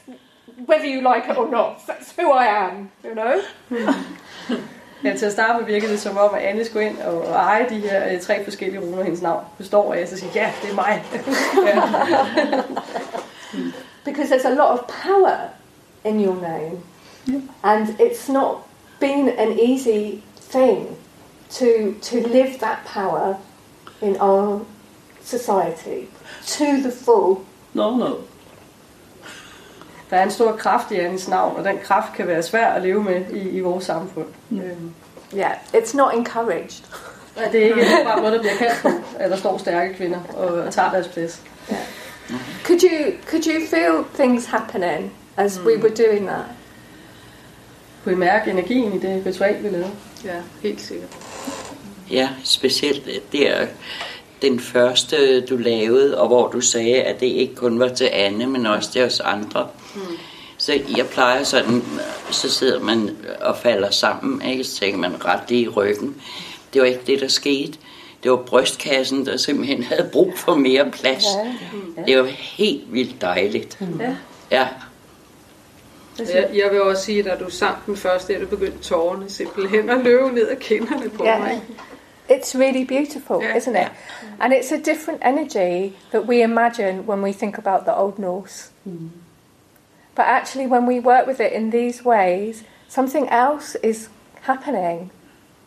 whether 0.58 0.86
you 0.86 1.02
like 1.14 1.32
it 1.32 1.38
or 1.38 1.50
not, 1.52 1.86
that's 1.88 2.12
who 2.18 2.32
I 2.32 2.46
am, 2.46 2.90
you 3.04 3.14
know. 3.14 3.42
Ja, 5.04 5.18
til 5.18 5.26
at 5.26 5.32
starte 5.32 5.60
med 5.60 5.66
virkede 5.66 5.92
det 5.92 6.00
som 6.00 6.18
om, 6.18 6.34
at 6.34 6.42
Anne 6.42 6.66
skulle 6.66 6.86
ind 6.86 6.98
og, 7.02 7.22
og 7.22 7.34
eje 7.34 7.70
de 7.70 7.80
her 7.80 8.14
øh, 8.14 8.22
tre 8.22 8.44
forskellige 8.44 8.80
runer, 8.82 9.04
hendes 9.04 9.22
navn 9.22 9.44
består 9.58 9.94
af, 9.94 10.08
så 10.08 10.18
sige, 10.18 10.32
ja, 10.36 10.52
det 10.62 10.72
er 10.72 10.76
mig. 10.76 11.04
ja. 11.66 11.82
because 14.06 14.30
there's 14.30 14.46
a 14.46 14.54
lot 14.54 14.80
of 14.80 14.88
power 14.88 15.50
in 16.04 16.20
your 16.20 16.36
name, 16.36 16.84
and 17.64 18.00
it's 18.00 18.30
not 18.30 18.58
been 19.00 19.30
an 19.30 19.60
easy 19.60 20.24
thing 20.52 20.98
to 21.50 21.94
to 22.02 22.28
live 22.28 22.60
that 22.60 22.78
power 22.86 23.36
in 24.02 24.16
our 24.22 24.62
society 25.24 26.08
to 26.48 26.66
the 26.82 26.92
full. 26.92 27.38
No, 27.74 27.98
no. 27.98 28.18
Der 30.16 30.22
er 30.22 30.26
en 30.26 30.32
stor 30.32 30.52
kraft 30.52 30.92
i 30.92 30.96
Annes 30.96 31.28
navn, 31.28 31.58
og 31.58 31.64
den 31.64 31.78
kraft 31.84 32.14
kan 32.14 32.28
være 32.28 32.44
svær 32.44 32.68
at 32.68 32.82
leve 32.82 33.04
med 33.04 33.22
i, 33.34 33.50
i 33.50 33.60
vores 33.60 33.84
samfund. 33.86 34.26
Mm. 34.50 34.60
Øhm, 34.60 34.92
Yeah, 35.36 35.52
it's 35.74 35.98
not 35.98 36.14
encouraged. 36.14 36.84
og 37.36 37.44
det 37.52 37.62
er 37.62 37.66
ikke 37.66 37.82
bare 38.06 38.22
noget, 38.22 38.34
der 38.34 38.40
bliver 38.40 38.56
kaldt 38.56 38.82
på, 38.82 38.90
at 39.20 39.32
der 39.32 39.38
står 39.38 39.58
stærke 39.58 39.94
kvinder 39.94 40.20
og, 40.38 40.48
og 40.48 40.74
tager 40.74 40.92
deres 40.92 41.08
plads. 41.08 41.42
Could 42.64 42.84
you 42.84 43.12
could 43.30 43.48
you 43.48 43.68
feel 43.70 44.04
things 44.14 44.46
happening 44.46 45.14
as 45.38 45.60
we 45.60 45.78
were 45.78 45.94
doing 46.08 46.28
that? 46.28 46.46
Kunne 48.04 48.14
I 48.14 48.18
mærke 48.18 48.52
energien 48.52 48.94
i 48.94 49.00
det 49.00 49.24
ritual, 49.26 49.64
vi 49.64 49.70
lavede? 49.70 49.92
Ja, 50.26 50.36
helt 50.62 50.82
sikkert. 50.82 51.10
Ja, 52.12 52.30
specielt 52.44 53.10
der 53.32 53.66
den 54.42 54.60
første, 54.60 55.42
du 55.42 55.58
lavede, 55.58 56.22
og 56.22 56.28
hvor 56.28 56.48
du 56.48 56.62
sagde, 56.62 57.02
at 57.04 57.20
det 57.20 57.28
ikke 57.28 57.56
kun 57.56 57.80
var 57.80 57.88
til 57.88 58.10
Anne, 58.14 58.48
men 58.48 58.66
også 58.66 58.92
til 58.92 59.04
os 59.04 59.20
andre. 59.20 59.68
Mm. 59.96 60.02
Så 60.58 60.74
jeg 60.98 61.08
plejer 61.08 61.44
sådan, 61.44 61.82
så 62.32 62.50
sidder 62.52 62.80
man 62.80 63.18
og 63.42 63.58
falder 63.58 63.90
sammen, 63.92 64.42
ikke? 64.50 64.64
så 64.64 64.80
tænker 64.80 64.98
man 65.00 65.26
ret 65.26 65.40
lige 65.50 65.62
i 65.62 65.68
ryggen. 65.70 66.22
Det 66.74 66.82
var 66.82 66.88
ikke 66.88 67.02
det, 67.08 67.22
der 67.22 67.28
skete. 67.28 67.74
Det 68.24 68.32
var 68.32 68.38
brystkassen, 68.38 69.26
der 69.26 69.38
simpelthen 69.38 69.84
havde 69.94 70.10
brug 70.12 70.34
for 70.38 70.56
mere 70.56 70.92
plads. 70.92 71.24
Yeah. 71.98 72.08
Det 72.08 72.18
var 72.18 72.24
helt 72.40 72.94
vildt 72.94 73.22
dejligt. 73.22 73.80
Ja. 74.00 74.16
Ja, 74.52 74.68
Jeg, 76.20 76.50
jeg 76.54 76.70
vil 76.72 76.82
også 76.82 77.04
sige, 77.04 77.20
at 77.20 77.26
da 77.40 77.46
du 77.46 77.50
sang 77.52 77.78
den 77.86 77.98
første, 77.98 78.36
at 78.36 78.42
du 78.42 78.48
begyndte 78.48 78.78
tårerne 78.78 79.30
simpelthen 79.30 79.90
at 79.90 79.98
løbe 80.04 80.32
ned 80.32 80.48
ad 80.50 80.56
kinderne 80.56 81.10
på 81.10 81.24
Ja. 81.26 81.40
mig. 81.40 81.62
it's 82.32 82.60
really 82.60 82.84
beautiful, 82.84 83.44
Yeah. 83.44 83.56
isn't 83.58 83.82
it? 83.86 83.88
And 84.40 84.54
it's 84.54 84.74
a 84.74 84.78
different 84.78 85.22
energy 85.26 85.94
that 86.12 86.24
we 86.24 86.42
imagine 86.44 87.02
when 87.08 87.22
we 87.24 87.34
think 87.34 87.58
about 87.58 87.82
the 87.86 87.98
Old 88.02 88.14
Norse. 88.20 88.70
But 90.16 90.28
actually, 90.28 90.68
when 90.68 90.86
we 90.86 91.00
work 91.00 91.28
with 91.28 91.40
it 91.40 91.54
in 91.54 91.70
these 91.70 92.04
ways, 92.04 92.64
something 92.88 93.28
else 93.30 93.76
is 93.76 94.10
happening 94.42 95.12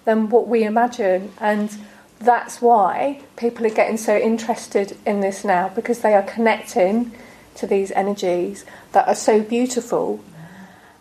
than 0.04 0.30
what 0.30 0.48
we 0.48 0.64
imagine. 0.64 1.32
And 1.38 1.76
that's 2.18 2.60
why 2.60 3.22
people 3.36 3.66
are 3.66 3.70
getting 3.70 3.98
so 3.98 4.16
interested 4.16 4.96
in 5.06 5.20
this 5.20 5.44
now 5.44 5.68
because 5.68 6.00
they 6.00 6.14
are 6.14 6.22
connecting 6.22 7.12
to 7.56 7.66
these 7.66 7.90
energies 7.92 8.64
that 8.92 9.06
are 9.06 9.14
so 9.14 9.42
beautiful 9.42 10.20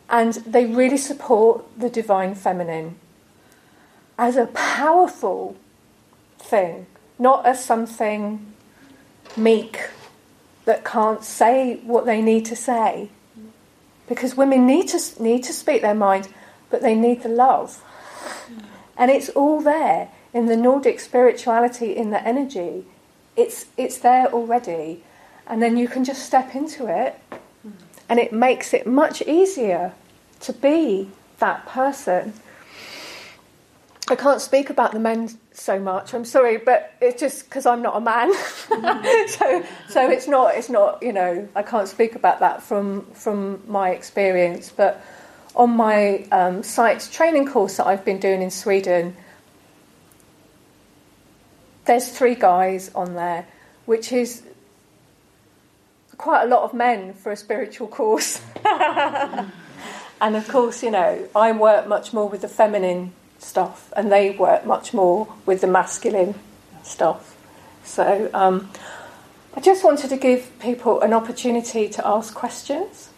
and 0.09 0.33
they 0.33 0.65
really 0.65 0.97
support 0.97 1.63
the 1.77 1.89
divine 1.89 2.33
feminine 2.33 2.95
as 4.17 4.35
a 4.35 4.47
powerful 4.47 5.55
thing, 6.39 6.87
not 7.19 7.45
as 7.45 7.63
something 7.63 8.53
meek 9.35 9.89
that 10.65 10.83
can't 10.83 11.23
say 11.23 11.77
what 11.83 12.05
they 12.05 12.21
need 12.21 12.45
to 12.45 12.55
say. 12.55 13.09
Because 14.07 14.35
women 14.35 14.65
need 14.65 14.87
to 14.89 14.99
need 15.21 15.43
to 15.43 15.53
speak 15.53 15.81
their 15.81 15.95
mind, 15.95 16.29
but 16.69 16.81
they 16.81 16.95
need 16.95 17.23
the 17.23 17.29
love. 17.29 17.83
And 18.97 19.11
it's 19.11 19.29
all 19.29 19.61
there 19.61 20.09
in 20.33 20.47
the 20.47 20.57
Nordic 20.57 20.99
spirituality, 20.99 21.95
in 21.95 22.09
the 22.09 22.25
energy. 22.25 22.85
It's 23.35 23.65
it's 23.77 23.97
there 23.99 24.27
already. 24.27 25.03
And 25.45 25.61
then 25.61 25.77
you 25.77 25.87
can 25.87 26.03
just 26.03 26.25
step 26.25 26.55
into 26.55 26.87
it 26.87 27.19
and 28.09 28.19
it 28.19 28.31
makes 28.31 28.73
it 28.73 28.87
much 28.87 29.21
easier 29.23 29.93
to 30.41 30.53
be 30.53 31.09
that 31.39 31.65
person. 31.65 32.33
I 34.09 34.15
can't 34.15 34.39
speak 34.39 34.69
about 34.69 34.93
the 34.93 34.99
men 34.99 35.29
so 35.51 35.79
much. 35.79 36.13
I'm 36.13 36.23
sorry, 36.23 36.57
but 36.57 36.93
it's 37.01 37.19
just 37.19 37.43
because 37.45 37.65
I'm 37.65 37.81
not 37.81 37.97
a 37.97 37.99
man. 37.99 38.33
so, 39.27 39.65
so 39.89 40.09
it's 40.09 40.27
not. 40.27 40.55
It's 40.55 40.69
not. 40.69 41.03
You 41.03 41.11
know, 41.11 41.49
I 41.55 41.63
can't 41.63 41.89
speak 41.89 42.15
about 42.15 42.39
that 42.39 42.63
from 42.63 43.05
from 43.11 43.61
my 43.67 43.89
experience. 43.89 44.71
But 44.71 45.03
on 45.55 45.71
my 45.71 46.25
um, 46.31 46.63
site 46.63 47.09
training 47.11 47.47
course 47.47 47.77
that 47.77 47.87
I've 47.87 48.05
been 48.05 48.19
doing 48.19 48.41
in 48.41 48.49
Sweden, 48.49 49.13
there's 51.83 52.09
three 52.09 52.35
guys 52.35 52.89
on 52.95 53.15
there, 53.15 53.45
which 53.85 54.13
is 54.13 54.41
quite 56.17 56.43
a 56.43 56.47
lot 56.47 56.63
of 56.63 56.73
men 56.73 57.13
for 57.13 57.33
a 57.33 57.37
spiritual 57.37 57.89
course. 57.89 58.41
and 58.65 60.35
of 60.35 60.47
course, 60.47 60.81
you 60.81 60.91
know, 60.91 61.27
I 61.35 61.51
work 61.51 61.87
much 61.87 62.13
more 62.13 62.29
with 62.29 62.41
the 62.41 62.47
feminine 62.47 63.13
stuff, 63.39 63.89
and 63.95 64.11
they 64.11 64.35
work 64.39 64.65
much 64.65 64.93
more 64.93 65.25
with 65.47 65.59
the 65.61 65.67
masculine 65.67 66.33
stuff. 66.83 67.35
So 67.83 68.03
um, 68.33 68.67
I 69.57 69.59
just 69.61 69.83
wanted 69.83 70.09
to 70.09 70.17
give 70.17 70.39
people 70.59 71.01
an 71.01 71.13
opportunity 71.13 71.87
to 71.89 72.07
ask 72.07 72.33
questions. 72.35 73.09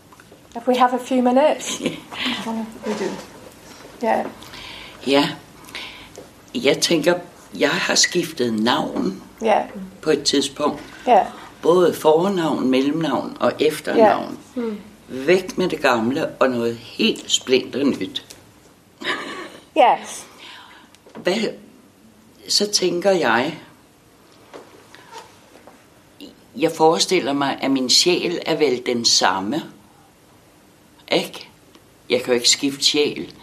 If 0.56 0.68
we 0.68 0.76
have 0.78 0.94
a 0.96 1.00
few 1.00 1.22
minutes, 1.22 1.80
We 2.86 2.94
do. 2.94 3.06
yeah, 4.04 4.26
Ja, 5.08 5.30
jeg 6.56 6.80
tænker, 6.82 7.14
jeg 7.60 7.70
har 7.70 7.96
skiftet 7.96 8.54
navn 8.64 9.24
yeah, 9.44 9.66
på 10.02 10.10
et 10.10 10.24
tidspunkt. 10.24 10.82
yeah, 11.10 11.26
Både 11.62 11.94
fornavn, 11.94 12.70
mellemnavn 12.70 13.38
og 13.40 13.52
efternavn. 13.60 14.40
Væk 15.08 15.58
med 15.58 15.70
det 15.70 15.82
gamle 15.82 16.28
og 16.28 16.50
noget 16.50 16.76
helt 16.78 17.32
splinter 17.32 17.84
nyt. 17.84 18.26
Yes, 19.82 20.26
Hvad, 21.16 21.36
så 22.48 22.72
tænker 22.72 23.12
jeg, 23.12 23.58
jeg 26.58 26.72
forestiller 26.72 27.34
mig, 27.34 27.58
at 27.62 27.72
min 27.72 27.90
sjæl 27.90 28.40
er 28.46 28.56
vel 28.56 28.86
den 28.86 29.06
samme. 29.06 29.64
Ikke? 31.12 31.48
Jeg 32.10 32.20
kan 32.20 32.28
jo 32.28 32.34
ikke 32.34 32.50
skifte 32.50 32.84
sjæl. 32.86 33.34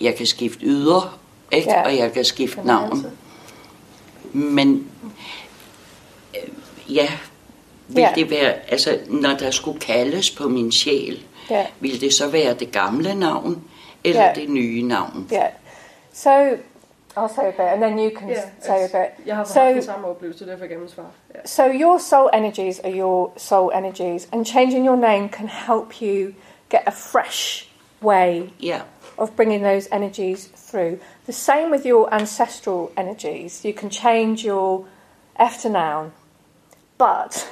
Jeg 0.00 0.14
kan 0.16 0.26
skifte 0.26 0.66
yder, 0.66 1.18
ikke? 1.52 1.70
Ja. 1.70 1.84
og 1.84 1.96
jeg 1.96 2.12
kan 2.12 2.24
skifte 2.24 2.66
navn. 2.66 3.06
Men 4.32 4.90
øh, 6.36 6.94
ja, 6.94 7.08
vil 7.88 8.00
Ja. 8.02 8.12
det 8.14 8.30
være, 8.30 8.52
altså 8.70 8.98
når 9.08 9.34
der 9.36 9.50
skulle 9.50 9.80
kaldes 9.80 10.30
på 10.30 10.48
min 10.48 10.72
sjæl, 10.72 11.22
Ja. 11.50 11.66
vil 11.80 12.00
det 12.00 12.14
så 12.14 12.28
være 12.28 12.54
det 12.54 12.72
gamle 12.72 13.14
navn, 13.14 13.64
eller 14.04 14.22
Ja. 14.22 14.32
det 14.34 14.48
nye 14.50 14.82
navn? 14.82 15.28
yeah. 15.32 15.50
So 16.12 16.58
I'll 17.16 17.28
say 17.28 17.48
a 17.48 17.52
bit, 17.52 17.60
and 17.60 17.82
then 17.82 17.98
you 17.98 18.10
can 18.10 18.28
Ja, 18.28 18.40
say 18.60 18.84
a 18.84 18.88
bit. 19.02 19.26
Jeg 19.26 19.36
har 19.36 19.44
So- 19.44 19.60
haft 19.60 19.74
den 19.74 19.82
samme 19.82 20.06
oplevelse, 20.08 20.46
derfor 20.46 20.66
kan 20.66 20.80
jeg 20.80 20.90
svare. 20.90 21.06
Ja. 21.34 21.40
So 21.46 21.62
your 21.64 21.98
soul 21.98 22.30
energies 22.32 22.78
are 22.78 22.92
your 22.98 23.30
soul 23.36 23.70
energies, 23.74 24.28
and 24.32 24.46
changing 24.46 24.86
your 24.86 24.96
name 24.96 25.28
can 25.28 25.48
help 25.48 26.02
you 26.02 26.34
get 26.68 26.82
a 26.86 26.90
fresh 26.92 27.68
way 28.02 28.52
Ja, 28.60 28.80
of 29.18 29.30
bringing 29.36 29.64
those 29.64 29.88
energies 29.92 30.48
through. 30.70 30.98
The 31.26 31.32
same 31.32 31.70
with 31.70 31.86
your 31.86 32.14
ancestral 32.14 32.90
energies. 32.96 33.64
You 33.64 33.74
can 33.74 33.90
change 33.90 34.46
your 34.46 34.84
eftername, 35.40 36.10
but 36.98 37.48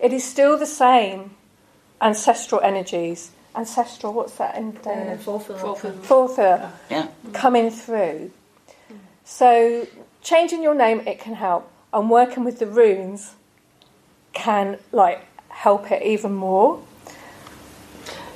it 0.00 0.12
is 0.12 0.24
still 0.24 0.58
the 0.58 0.66
same 0.66 1.18
ancestral 2.00 2.60
energies. 2.64 3.30
Ancestral, 3.58 4.12
what's 4.12 4.34
that 4.36 4.54
in 4.58 4.78
Danish? 4.84 5.12
Øh, 5.12 5.24
Forfædre. 5.24 5.58
Forfædre. 5.58 5.94
Forether 6.02 6.58
ja. 6.90 7.02
coming 7.32 7.72
through. 7.72 8.30
So 9.24 9.82
changing 10.22 10.64
your 10.64 10.74
name, 10.74 11.00
it 11.00 11.20
can 11.24 11.34
help, 11.34 11.62
and 11.92 12.10
working 12.10 12.44
with 12.44 12.58
the 12.58 12.66
runes 12.66 13.32
can 14.34 14.76
like 14.92 15.20
help 15.48 15.90
it 15.90 15.98
even 16.02 16.32
more. 16.32 16.78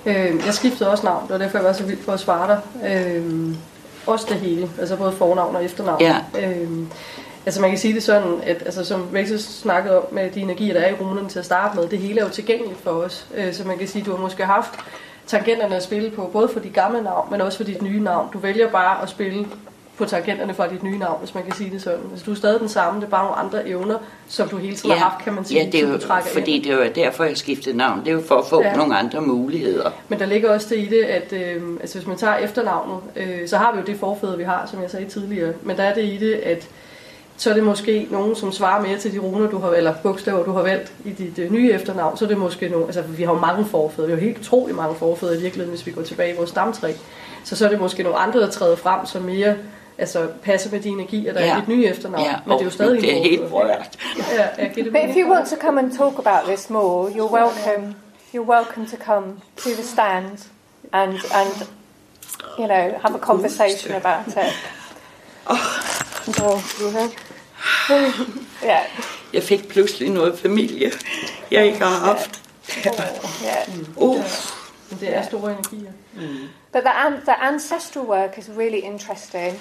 Øh, 0.06 0.46
jeg 0.46 0.54
skiftede 0.54 0.90
også 0.90 1.04
navn, 1.04 1.22
det 1.22 1.30
var 1.30 1.38
derfor, 1.38 1.58
jeg 1.58 1.64
var 1.64 1.72
så 1.72 1.84
vild 1.84 2.02
for 2.02 2.12
at 2.12 2.20
svare 2.20 2.48
dig. 2.48 2.60
Øh, 2.90 3.54
også 4.06 4.26
det 4.28 4.36
hele, 4.36 4.70
altså 4.78 4.96
både 4.96 5.12
fornavn 5.12 5.56
og 5.56 5.64
efternavn. 5.64 6.00
Ja. 6.00 6.16
Øh, 6.38 6.70
altså 7.46 7.60
man 7.60 7.70
kan 7.70 7.78
sige 7.78 7.94
det 7.94 8.02
sådan, 8.02 8.40
at 8.42 8.62
altså, 8.62 8.84
som 8.84 9.08
Rachel 9.14 9.42
snakkede 9.42 9.98
om 9.98 10.04
med 10.14 10.30
de 10.30 10.40
energier, 10.40 10.74
der 10.74 10.80
er 10.80 10.90
i 10.90 10.94
runerne 11.00 11.28
til 11.28 11.38
at 11.38 11.44
starte 11.44 11.76
med, 11.76 11.88
det 11.88 11.98
hele 11.98 12.20
er 12.20 12.24
jo 12.24 12.30
tilgængeligt 12.30 12.80
for 12.80 12.90
os. 12.90 13.26
Øh, 13.34 13.54
så 13.54 13.64
man 13.64 13.78
kan 13.78 13.88
sige, 13.88 14.04
du 14.04 14.10
har 14.10 14.18
måske 14.18 14.44
haft 14.44 14.78
tangenterne 15.26 15.76
at 15.76 15.82
spille 15.82 16.10
på, 16.10 16.30
både 16.32 16.48
for 16.48 16.60
dit 16.60 16.72
gamle 16.74 17.02
navn, 17.02 17.28
men 17.30 17.40
også 17.40 17.58
for 17.58 17.64
dit 17.64 17.82
nye 17.82 18.00
navn. 18.00 18.28
Du 18.32 18.38
vælger 18.38 18.68
bare 18.70 19.02
at 19.02 19.08
spille 19.08 19.46
på 19.98 20.04
tangenterne 20.04 20.54
fra 20.54 20.68
dit 20.68 20.82
nye 20.82 20.98
navn, 20.98 21.18
hvis 21.20 21.34
man 21.34 21.44
kan 21.44 21.52
sige 21.54 21.70
det 21.70 21.82
sådan. 21.82 21.98
Altså, 22.10 22.24
du 22.26 22.30
er 22.30 22.34
stadig 22.34 22.60
den 22.60 22.68
samme, 22.68 23.00
det 23.00 23.06
er 23.06 23.10
bare 23.10 23.24
nogle 23.24 23.36
andre 23.38 23.68
evner, 23.68 23.98
som 24.28 24.48
du 24.48 24.56
hele 24.56 24.76
tiden 24.76 24.90
har 24.90 25.08
haft, 25.10 25.24
kan 25.24 25.32
man 25.32 25.44
sige, 25.44 25.60
ja, 25.64 25.66
det 25.70 25.80
er 25.84 25.88
jo, 25.88 25.98
trækker 25.98 26.28
ind. 26.30 26.38
fordi 26.38 26.58
det 26.58 26.72
er 26.72 26.92
derfor, 26.92 27.24
jeg 27.24 27.36
skiftede 27.36 27.76
navn. 27.76 28.00
Det 28.00 28.08
er 28.08 28.12
jo 28.12 28.22
for 28.26 28.34
at 28.34 28.46
få 28.46 28.62
Ja. 28.62 28.68
ja. 28.68 28.76
nogle 28.76 28.96
andre 28.96 29.20
muligheder. 29.20 29.90
Men 30.08 30.18
der 30.18 30.26
ligger 30.26 30.50
også 30.54 30.66
det 30.70 30.78
i 30.78 30.86
det, 30.86 31.02
at 31.04 31.32
øh, 31.32 31.62
altså 31.80 31.98
hvis 31.98 32.06
man 32.08 32.16
tager 32.16 32.36
efternavnet, 32.36 32.98
øh, 33.16 33.48
så 33.48 33.56
har 33.56 33.72
vi 33.72 33.78
jo 33.78 33.84
det 33.86 33.96
forfædre, 34.00 34.36
vi 34.36 34.44
har, 34.44 34.68
som 34.70 34.82
jeg 34.82 34.90
sagde 34.90 35.06
tidligere. 35.06 35.52
Men 35.62 35.76
der 35.76 35.82
er 35.82 35.94
det 35.94 36.04
i 36.04 36.16
det, 36.16 36.32
at 36.34 36.68
så 37.42 37.50
er 37.50 37.54
det 37.54 37.64
måske 37.64 38.06
nogen, 38.10 38.36
som 38.36 38.52
svarer 38.52 38.82
mere 38.82 38.98
til 38.98 39.12
de 39.12 39.18
runer, 39.18 39.50
du 39.50 39.58
har, 39.58 39.70
eller 39.70 39.94
bogstaver, 40.02 40.44
du 40.44 40.52
har 40.52 40.62
valgt 40.62 40.92
i 41.04 41.10
dit 41.10 41.38
øh, 41.38 41.52
nye 41.52 41.72
efternavn. 41.72 42.16
Så 42.16 42.24
er 42.24 42.28
det 42.28 42.38
måske 42.38 42.68
nogle, 42.68 42.86
altså 42.86 43.02
vi 43.02 43.22
har 43.22 43.32
jo 43.32 43.38
mange 43.38 43.64
forfædre, 43.64 44.06
vi 44.06 44.12
har 44.12 44.20
jo 44.20 44.24
helt 44.24 44.38
utrolig 44.38 44.74
mange 44.74 44.94
forfædre 44.94 45.34
i 45.34 45.40
virkeligheden, 45.40 45.70
hvis 45.74 45.86
vi 45.86 45.92
går 45.92 46.02
tilbage 46.02 46.34
i 46.34 46.36
vores 46.36 46.50
stamtræ. 46.50 46.92
Så 47.44 47.56
så 47.56 47.64
er 47.64 47.68
det 47.68 47.80
måske 47.80 48.02
nogle 48.02 48.18
andre, 48.18 48.40
der 48.40 48.50
træder 48.50 48.76
frem, 48.76 49.06
som 49.06 49.22
mere 49.22 49.54
altså, 49.98 50.28
passer 50.42 50.70
med 50.70 50.80
de 50.80 50.88
energier, 50.88 51.32
der 51.32 51.40
ja. 51.40 51.52
er 51.52 51.56
i 51.56 51.60
dit 51.60 51.68
nye 51.68 51.86
efternavn. 51.86 52.24
Ja, 52.24 52.34
Men 52.46 52.52
det 52.52 52.60
er 52.60 52.64
jo 52.64 52.70
stadig 52.70 53.00
det 53.00 53.18
er 53.18 53.22
helt 53.22 53.52
rørt. 53.52 53.98
Ja, 54.18 54.48
ja, 54.58 54.68
But 54.68 55.10
if 55.10 55.16
you 55.16 55.32
want 55.32 55.48
to 55.48 55.56
come 55.60 55.80
and 55.80 55.98
talk 55.98 56.18
about 56.18 56.48
this 56.48 56.70
more, 56.70 57.10
you're 57.10 57.32
welcome. 57.32 57.94
You're 58.34 58.50
welcome 58.56 58.86
to 58.86 58.96
come 59.04 59.26
to 59.56 59.70
the 59.70 59.82
stand 59.82 60.38
and 60.92 61.12
and 61.12 61.68
you 62.58 62.66
know 62.66 62.84
have 63.04 63.14
a 63.14 63.18
conversation 63.18 63.94
about 63.94 64.26
it. 64.26 64.36
Oh, 65.46 67.31
yeah, 68.62 68.84
Jeg 69.32 69.42
fik 69.42 69.68
pludselig 69.68 70.10
noget 70.10 70.38
familie, 70.38 70.92
jeg 71.50 71.66
ikke 71.66 71.78
har 71.78 71.98
haft. 72.06 72.42
yeah. 73.44 73.68
Uh, 73.96 74.14
Men 74.90 75.00
det 75.00 75.16
er 75.16 75.22
store 75.22 75.52
energier. 75.52 75.92
But 76.72 76.82
the, 76.82 76.90
an- 77.06 77.20
the 77.24 77.34
ancestral 77.42 78.04
work 78.06 78.38
is 78.38 78.48
really 78.58 78.78
interesting 78.84 79.58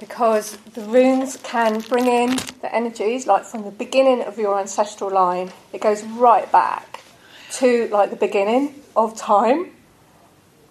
because 0.00 0.58
the 0.74 0.82
runes 0.86 1.40
can 1.52 1.82
bring 1.88 2.06
in 2.06 2.28
the 2.38 2.76
energies, 2.76 3.26
like 3.26 3.44
from 3.50 3.62
the 3.62 3.70
beginning 3.70 4.24
of 4.26 4.38
your 4.38 4.58
ancestral 4.60 5.10
line, 5.10 5.50
it 5.72 5.80
goes 5.80 6.04
right 6.20 6.50
back 6.52 6.86
to 7.52 7.66
like 7.66 8.10
the 8.10 8.16
beginning 8.26 8.74
of 8.96 9.14
time. 9.16 9.64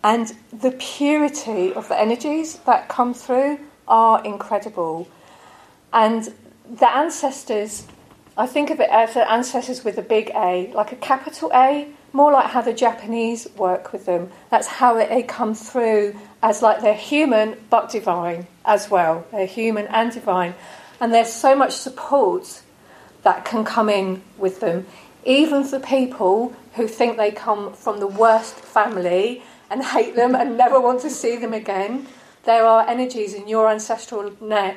And 0.04 0.28
the 0.62 0.72
purity 0.98 1.74
of 1.76 1.88
the 1.88 1.96
energies 2.02 2.60
that 2.66 2.88
come 2.88 3.14
through 3.14 3.58
are 3.88 4.22
incredible. 4.26 5.08
And 5.94 6.24
the 6.70 6.90
ancestors, 6.90 7.86
I 8.38 8.46
think 8.46 8.70
of 8.70 8.80
it 8.80 8.90
as 8.90 9.14
the 9.14 9.30
ancestors 9.30 9.84
with 9.84 9.98
a 9.98 10.02
big 10.02 10.32
A, 10.36 10.72
like 10.74 10.92
a 10.92 10.96
capital 10.96 11.52
A, 11.54 11.88
more 12.14 12.32
like 12.32 12.48
how 12.48 12.62
the 12.62 12.74
Japanese 12.74 13.48
work 13.58 13.92
with 13.92 14.06
them. 14.06 14.32
That's 14.50 14.68
how 14.68 14.94
they- 14.94 15.24
come 15.24 15.54
through 15.54 16.16
as 16.42 16.62
like 16.62 16.82
they're 16.82 16.94
human 16.94 17.58
but 17.70 17.90
divine 17.90 18.48
as 18.66 18.90
well. 18.90 19.26
They're 19.32 19.46
human 19.46 19.88
and 19.88 20.12
divine. 20.12 20.56
And 21.00 21.14
there's 21.14 21.32
so 21.32 21.56
much 21.56 21.74
support 21.74 22.62
that 23.24 23.46
can 23.46 23.64
come 23.64 23.90
in 23.90 24.22
with 24.38 24.60
them, 24.60 24.88
even 25.26 25.64
for 25.64 25.80
people 25.80 26.54
who 26.76 26.88
think 26.88 27.18
they 27.18 27.32
come 27.32 27.74
from 27.74 28.00
the 28.00 28.08
worst 28.08 28.56
family 28.56 29.44
and 29.70 29.84
hate 29.84 30.16
them 30.16 30.36
and 30.36 30.58
never 30.58 30.80
want 30.80 31.02
to 31.02 31.10
see 31.10 31.36
them 31.36 31.54
again. 31.54 32.08
There 32.48 32.66
are 32.66 32.88
energies 32.88 33.34
in 33.34 33.50
your 33.50 33.70
ancestral 33.70 34.32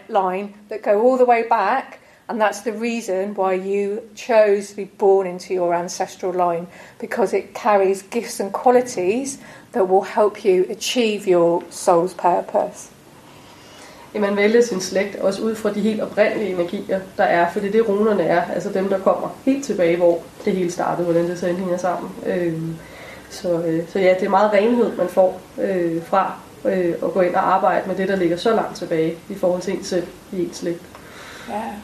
line 0.08 0.54
that 0.70 0.82
go 0.82 1.02
all 1.02 1.16
the 1.16 1.24
way 1.24 1.44
back, 1.48 2.00
and 2.28 2.40
that's 2.40 2.62
the 2.62 2.72
reason 2.72 3.34
why 3.36 3.52
you 3.52 4.00
chose 4.16 4.70
to 4.70 4.76
be 4.76 4.86
born 4.98 5.26
into 5.28 5.54
your 5.54 5.72
ancestral 5.72 6.32
line 6.32 6.66
because 6.98 7.32
it 7.32 7.54
carries 7.54 8.02
gifts 8.02 8.40
and 8.40 8.52
qualities 8.52 9.38
that 9.70 9.88
will 9.88 10.02
help 10.02 10.44
you 10.44 10.66
achieve 10.68 11.28
your 11.28 11.62
soul's 11.70 12.12
purpose. 12.12 12.90
man 14.14 14.36
vælger 14.36 14.60
sin 14.60 14.80
slægt 14.80 15.16
også 15.16 15.42
ud 15.42 15.54
fra 15.54 15.72
de 15.72 15.80
helt 15.80 16.00
oprindelige 16.00 16.54
energier, 16.54 17.00
der 17.16 17.24
er, 17.24 17.52
for 17.52 17.60
det 17.60 17.68
er 17.68 17.72
det 17.72 17.88
runerne 17.88 18.22
er, 18.22 18.42
altså 18.54 18.70
dem, 18.72 18.88
der 18.88 18.98
kommer 18.98 19.28
helt 19.44 19.64
tilbage, 19.64 19.96
hvor 19.96 20.18
det 20.44 20.52
hele 20.52 20.70
startede, 20.70 21.04
hvordan 21.04 21.28
det 21.28 21.38
så 21.38 21.46
hænger 21.46 21.76
sammen. 21.76 22.10
Øh, 22.26 22.60
så, 23.30 23.62
øh, 23.62 23.88
så 23.88 23.98
ja, 23.98 24.14
det 24.14 24.22
er 24.22 24.30
meget 24.30 24.52
renhed, 24.52 24.96
man 24.96 25.08
får 25.08 25.40
øh, 25.58 26.02
fra 26.02 26.32
øh, 26.64 26.94
at 27.02 27.12
gå 27.12 27.20
ind 27.20 27.34
og 27.34 27.54
arbejde 27.54 27.88
med 27.88 27.96
det, 27.96 28.08
der 28.08 28.16
ligger 28.16 28.36
så 28.36 28.54
langt 28.54 28.76
tilbage 28.76 29.18
i 29.28 29.34
forhold 29.34 29.62
til 29.62 29.76
en 29.76 29.84
selv 29.84 30.06
i 30.32 30.44
ens 30.44 30.56
slægt. 30.56 30.82
Yeah. 31.50 31.74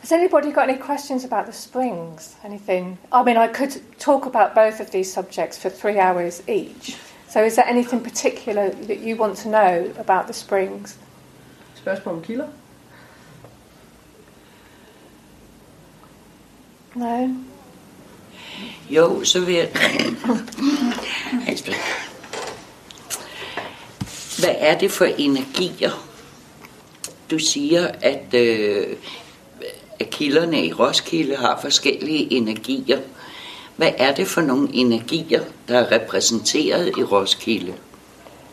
Has 0.00 0.12
anybody 0.12 0.52
got 0.52 0.68
any 0.68 0.78
questions 0.78 1.24
about 1.24 1.44
the 1.44 1.52
springs? 1.52 2.36
Anything? 2.44 2.98
I 3.12 3.22
mean, 3.24 3.36
I 3.36 3.52
could 3.52 3.82
talk 3.98 4.26
about 4.26 4.54
both 4.54 4.80
of 4.80 4.90
these 4.90 5.12
subjects 5.12 5.58
for 5.58 5.68
three 5.68 5.98
hours 5.98 6.42
each. 6.48 6.96
So, 7.28 7.44
is 7.44 7.54
there 7.56 7.66
anything 7.68 8.02
particular 8.02 8.70
that 8.70 9.00
you 9.00 9.16
want 9.16 9.36
to 9.38 9.48
know 9.48 9.92
about 9.98 10.24
the 10.24 10.32
springs? 10.32 10.98
Spørgsmål 11.74 12.14
om 12.14 12.22
kilder? 12.22 12.46
No. 16.94 17.28
Jo, 18.90 19.24
så 19.24 19.40
vil 19.40 19.54
jeg... 19.54 19.68
Hvad 24.38 24.54
er 24.58 24.78
det 24.78 24.90
for 24.90 25.04
energier? 25.04 25.90
Du 27.30 27.38
siger, 27.38 27.90
at, 28.02 28.34
øh, 28.34 28.96
at 30.00 30.10
kilderne 30.10 30.64
i 30.64 30.72
Roskilde 30.72 31.36
har 31.36 31.60
forskellige 31.60 32.32
energier. 32.32 32.98
Hvad 33.76 33.92
er 33.98 34.14
det 34.14 34.26
for 34.26 34.40
nogle 34.40 34.68
energier, 34.72 35.44
der 35.68 35.78
er 35.78 35.92
repræsenteret 35.92 36.88
i 36.88 37.02
Roskilde? 37.02 37.74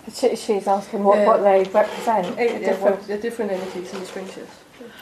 She's 0.08 0.68
asking 0.68 1.06
what, 1.06 1.28
what 1.28 1.40
they 1.40 1.66
represent. 1.82 2.38
Yeah, 2.40 2.60
different, 2.60 3.00
yeah, 3.10 3.22
different 3.22 3.52
energies 3.52 3.94
in 3.94 4.00
the 4.00 4.06
spring 4.06 4.30
shifts. 4.30 4.54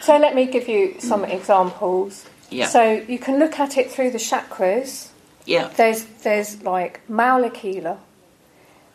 So 0.01 0.17
let 0.17 0.35
me 0.35 0.45
give 0.45 0.69
you 0.69 0.99
some 0.99 1.25
examples. 1.25 2.25
Yeah. 2.51 2.67
So 2.67 2.81
you 3.09 3.17
can 3.17 3.39
look 3.39 3.59
at 3.59 3.77
it 3.77 3.91
through 3.91 4.11
the 4.11 4.19
chakras. 4.19 5.09
Yeah. 5.45 5.69
There's 5.77 6.05
there's 6.23 6.63
like 6.63 7.01
Maulakila. 7.09 7.97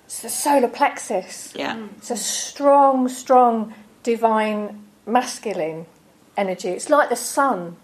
It's 0.08 0.22
the 0.22 0.30
solar 0.30 0.68
plexus. 0.68 1.52
Yeah. 1.54 1.86
It's 1.98 2.10
a 2.10 2.16
strong, 2.16 3.10
strong 3.10 3.74
divine 4.02 4.86
masculine 5.04 5.84
energy. 6.34 6.70
It's 6.70 6.88
like 6.88 7.10
the 7.10 7.14
sun, 7.14 7.76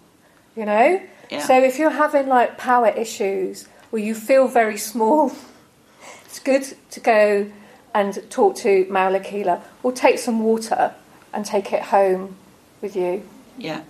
you 0.57 0.65
know? 0.65 1.03
Yeah. 1.31 1.41
So 1.41 1.63
if 1.63 1.79
you're 1.79 1.91
having 1.91 2.29
like 2.29 2.57
power 2.57 2.89
issues 2.89 3.69
or 3.93 3.99
you 3.99 4.15
feel 4.15 4.49
very 4.49 4.79
small, 4.79 5.33
it's 6.25 6.41
good 6.41 6.65
to 6.93 7.01
go 7.01 7.53
and 7.95 8.19
talk 8.31 8.57
to 8.57 8.87
Maglekilde 8.87 9.61
or 9.83 9.93
take 9.93 10.19
some 10.19 10.43
water 10.43 10.95
and 11.35 11.45
take 11.45 11.75
it 11.75 11.83
home 11.83 12.37
with 12.81 12.97
you. 12.97 13.23
Yeah. 13.59 13.83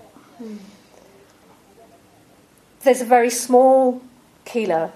There's 2.82 3.00
a 3.00 3.04
very 3.04 3.30
small 3.30 4.02
Kila 4.44 4.90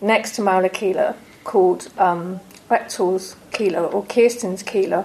next 0.00 0.34
to 0.34 0.42
Maglekilde 0.42 1.14
called 1.44 1.88
um, 1.96 2.40
Rektor's 2.72 3.36
Kila 3.52 3.78
or 3.80 4.02
Kirsten's 4.08 4.62
Kila. 4.62 5.04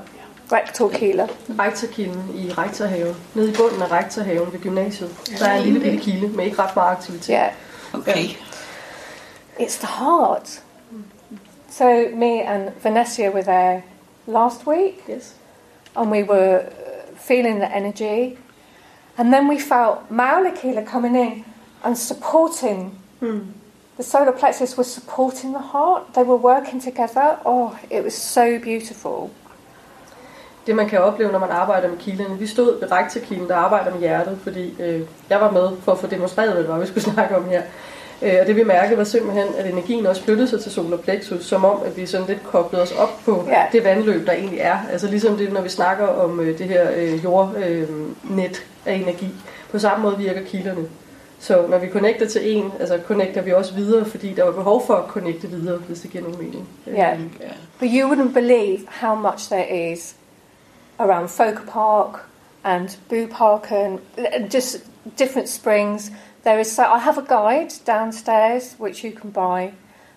Rektor 0.51 0.89
Kila. 0.89 1.27
Rektorkilden 1.59 2.23
i 2.35 2.51
Rektorhaven. 2.51 3.15
Nede 3.35 3.49
i 3.51 3.53
bunden 3.55 3.81
af 3.81 3.91
Rektorhaven 3.91 4.53
ved 4.53 4.59
gymnasiet. 4.59 5.09
Der 5.39 5.45
er 5.47 5.57
en 5.57 5.63
lille 5.63 5.79
bitte 5.79 5.97
kilde 5.97 6.27
med 6.27 6.45
ikke 6.45 6.61
ret 6.61 6.75
meget 6.75 6.91
aktivitet. 6.91 7.29
Yeah. 7.35 7.51
Okay. 7.93 8.25
It's 9.59 9.79
the 9.85 9.87
heart. 10.05 10.63
So 11.69 11.83
me 12.15 12.41
and 12.47 12.69
Vanessa 12.83 13.29
were 13.29 13.43
there 13.43 13.81
last 14.27 14.67
week 14.67 14.93
Yes. 15.09 15.35
and 15.95 16.11
we 16.11 16.23
were 16.23 16.57
uh, 16.59 16.63
feeling 17.17 17.59
the 17.59 17.75
energy. 17.77 18.37
And 19.17 19.33
then 19.33 19.49
we 19.49 19.59
felt 19.59 19.97
Maglekilde 20.11 20.85
coming 20.85 21.15
in 21.15 21.45
and 21.83 21.95
supporting. 21.97 22.91
The 23.99 24.03
solar 24.03 24.31
plexus 24.31 24.77
was 24.77 24.87
supporting 24.87 25.53
the 25.53 25.63
heart. 25.73 26.01
They 26.13 26.23
were 26.23 26.37
working 26.53 26.83
together. 26.83 27.27
Oh, 27.45 27.69
it 27.91 28.03
was 28.03 28.13
so 28.13 28.45
beautiful. 28.63 29.29
Det 30.67 30.75
man 30.75 30.89
kan 30.89 30.99
opleve, 31.01 31.31
når 31.31 31.39
man 31.39 31.49
arbejder 31.49 31.89
med 31.89 31.97
kilderne. 31.97 32.39
Vi 32.39 32.47
stod 32.47 32.79
ved 32.79 32.91
rektorkilden, 32.91 33.47
der 33.47 33.55
arbejder 33.55 33.91
med 33.91 33.99
hjertet, 33.99 34.39
fordi 34.43 34.81
øh, 34.81 35.01
jeg 35.29 35.41
var 35.41 35.51
med 35.51 35.69
for 35.83 35.91
at 35.91 35.97
få 35.97 36.07
demonstreret, 36.07 36.51
hvad 36.53 36.61
det 36.63 36.71
var, 36.71 36.79
vi 36.79 36.85
skulle 36.87 37.03
snakke 37.13 37.37
om 37.37 37.45
her. 37.49 37.61
Øh, 38.21 38.33
og 38.41 38.47
det 38.47 38.55
vi 38.55 38.63
mærkede 38.63 38.97
var 38.97 39.03
simpelthen, 39.03 39.47
at 39.57 39.65
energien 39.71 40.05
også 40.05 40.23
flyttede 40.23 40.47
sig 40.47 40.61
til 40.61 40.71
solar 40.71 40.97
plexus, 40.97 41.45
som 41.45 41.65
om, 41.65 41.79
at 41.85 41.97
vi 41.97 42.05
sådan 42.05 42.27
lidt 42.27 42.43
koblede 42.43 42.83
os 42.83 42.91
op 42.91 43.09
på 43.25 43.45
Ja. 43.47 43.65
det 43.71 43.83
vandløb, 43.83 44.25
der 44.27 44.33
egentlig 44.33 44.59
er. 44.59 44.77
Altså 44.91 45.07
ligesom 45.07 45.37
det, 45.37 45.53
når 45.53 45.61
vi 45.61 45.69
snakker 45.69 46.07
om 46.07 46.39
øh, 46.39 46.57
det 46.57 46.67
her 46.67 46.91
øh, 46.95 47.23
jordnet 47.23 47.67
øh, 47.67 48.49
af 48.85 48.93
energi. 48.93 49.27
På 49.71 49.79
samme 49.79 50.03
måde 50.03 50.17
virker 50.17 50.41
kilderne. 50.43 50.81
Så 51.39 51.67
når 51.67 51.77
vi 51.77 51.89
connecter 51.89 52.27
til 52.27 52.57
en, 52.57 52.71
altså 52.79 52.99
connecter 53.07 53.41
vi 53.41 53.53
også 53.53 53.73
videre, 53.73 54.05
fordi 54.05 54.33
der 54.33 54.43
var 54.43 54.51
behov 54.51 54.85
for 54.85 54.95
at 54.95 55.09
connecte 55.09 55.47
videre, 55.49 55.77
hvis 55.77 55.99
det 55.99 56.11
giver 56.11 56.23
nogen 56.23 56.39
mening. 56.39 56.69
Yeah. 56.87 57.19
Øh, 57.21 57.27
But 57.79 57.89
you 57.89 58.11
wouldn't 58.11 58.33
believe 58.33 58.79
how 58.87 59.15
much 59.15 59.49
there 59.49 59.91
is 59.91 60.15
around 60.99 61.27
Folk 61.29 61.69
Park 61.69 62.25
and 62.63 62.89
Boo 63.09 63.27
Park 63.37 63.71
and 63.71 63.99
and 64.17 64.53
just 64.53 64.77
different 65.19 65.49
springs. 65.49 66.11
There 66.43 66.59
is 66.59 66.67
so 66.67 66.81
I 66.81 66.99
have 66.99 67.17
a 67.17 67.25
guide 67.35 67.69
downstairs 67.87 68.75
which 68.79 69.03
you 69.03 69.11
can 69.21 69.31
buy 69.31 69.71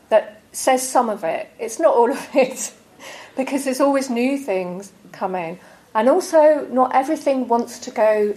that 0.09 0.23
says 0.53 0.83
some 0.93 1.13
of 1.13 1.25
it. 1.25 1.47
It's 1.59 1.79
not 1.79 1.95
all 1.95 2.11
of 2.11 2.29
it 2.35 2.73
because 3.37 3.65
there's 3.65 3.81
always 3.81 4.11
new 4.11 4.39
things 4.39 4.93
coming. 5.13 5.59
And 5.95 6.09
also 6.09 6.67
not 6.73 6.95
everything 6.95 7.49
wants 7.49 7.79
to 7.81 7.91
go 7.91 8.35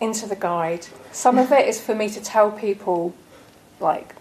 into 0.00 0.26
the 0.26 0.36
guide. 0.36 0.86
Some 1.12 1.38
of 1.38 1.52
it 1.52 1.68
is 1.68 1.80
for 1.80 1.94
me 1.94 2.08
to 2.10 2.20
tell 2.20 2.50
people 2.50 3.14
like 3.80 4.14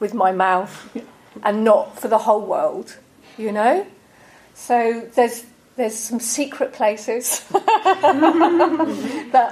with 0.00 0.14
my 0.14 0.32
mouth 0.32 0.96
and 1.42 1.64
not 1.64 1.98
for 1.98 2.08
the 2.08 2.18
whole 2.18 2.44
world, 2.44 2.96
you 3.36 3.52
know? 3.52 3.86
So 4.54 5.08
there's 5.14 5.44
there's 5.76 5.94
some 5.94 6.18
secret 6.18 6.72
places 6.72 7.44
that 7.50 7.62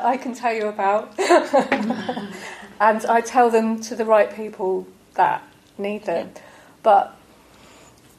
I 0.03 0.16
can 0.16 0.34
tell 0.34 0.53
you 0.53 0.66
about. 0.66 1.14
and 2.80 3.07
I 3.07 3.20
tell 3.20 3.49
them 3.49 3.80
to 3.82 3.94
the 3.94 4.05
right 4.05 4.34
people 4.34 4.88
that 5.14 5.44
need 5.78 6.05
them. 6.05 6.30
But 6.82 7.16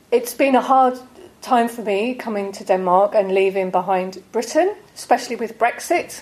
it's 0.09 0.33
been 0.33 0.55
a 0.55 0.61
hard 0.61 0.97
time 1.41 1.67
for 1.67 1.81
me 1.81 2.15
coming 2.15 2.53
to 2.53 2.63
Denmark 2.63 3.13
and 3.13 3.33
leaving 3.33 3.71
behind 3.71 4.23
Britain, 4.31 4.73
especially 4.95 5.35
with 5.35 5.59
Brexit. 5.59 6.21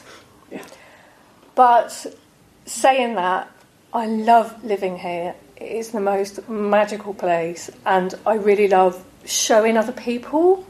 But 1.56 2.06
saying 2.66 3.16
that, 3.16 3.48
I 3.94 4.08
love 4.08 4.64
living 4.64 4.98
here. 4.98 5.36
It 5.56 5.72
is 5.72 5.92
the 5.92 6.02
most 6.02 6.50
magical 6.50 7.14
place, 7.14 7.72
and 7.86 8.14
I 8.26 8.36
really 8.36 8.68
love 8.68 9.04
showing 9.26 9.78
other 9.78 9.94
people 9.94 10.66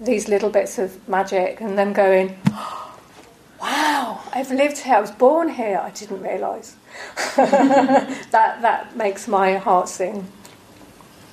these 0.00 0.28
little 0.28 0.50
bits 0.50 0.78
of 0.78 1.08
magic 1.08 1.60
and 1.60 1.76
them 1.78 1.92
going, 1.92 2.38
Wow, 3.60 4.20
I've 4.32 4.50
lived 4.52 4.78
here, 4.78 4.94
I 4.94 5.00
was 5.00 5.10
born 5.10 5.48
here, 5.48 5.80
I 5.82 5.90
didn't 5.90 6.22
realise. 6.22 6.76
that, 7.36 8.62
that 8.62 8.96
makes 8.96 9.26
my 9.26 9.56
heart 9.56 9.88
sing. 9.88 10.24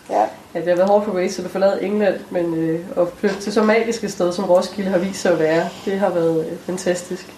Yeah. 0.09 0.29
Ja, 0.53 0.59
det 0.59 0.67
har 0.67 0.75
været 0.75 0.89
hårdt 0.89 1.05
for 1.05 1.11
Rachel 1.11 1.45
at 1.45 1.51
forlade 1.51 1.83
England, 1.83 2.19
men 2.29 2.53
øh, 2.53 2.85
at 2.97 3.07
flytte 3.17 3.41
til 3.41 3.53
så 3.53 3.63
magisk 3.63 4.03
et 4.03 4.11
sted, 4.11 4.33
som 4.33 4.45
Roskilde 4.45 4.89
har 4.89 4.97
vist 4.97 5.21
sig 5.21 5.31
at 5.31 5.39
være, 5.39 5.69
det 5.85 5.99
har 5.99 6.09
været 6.09 6.51
øh, 6.51 6.57
fantastisk. 6.57 7.33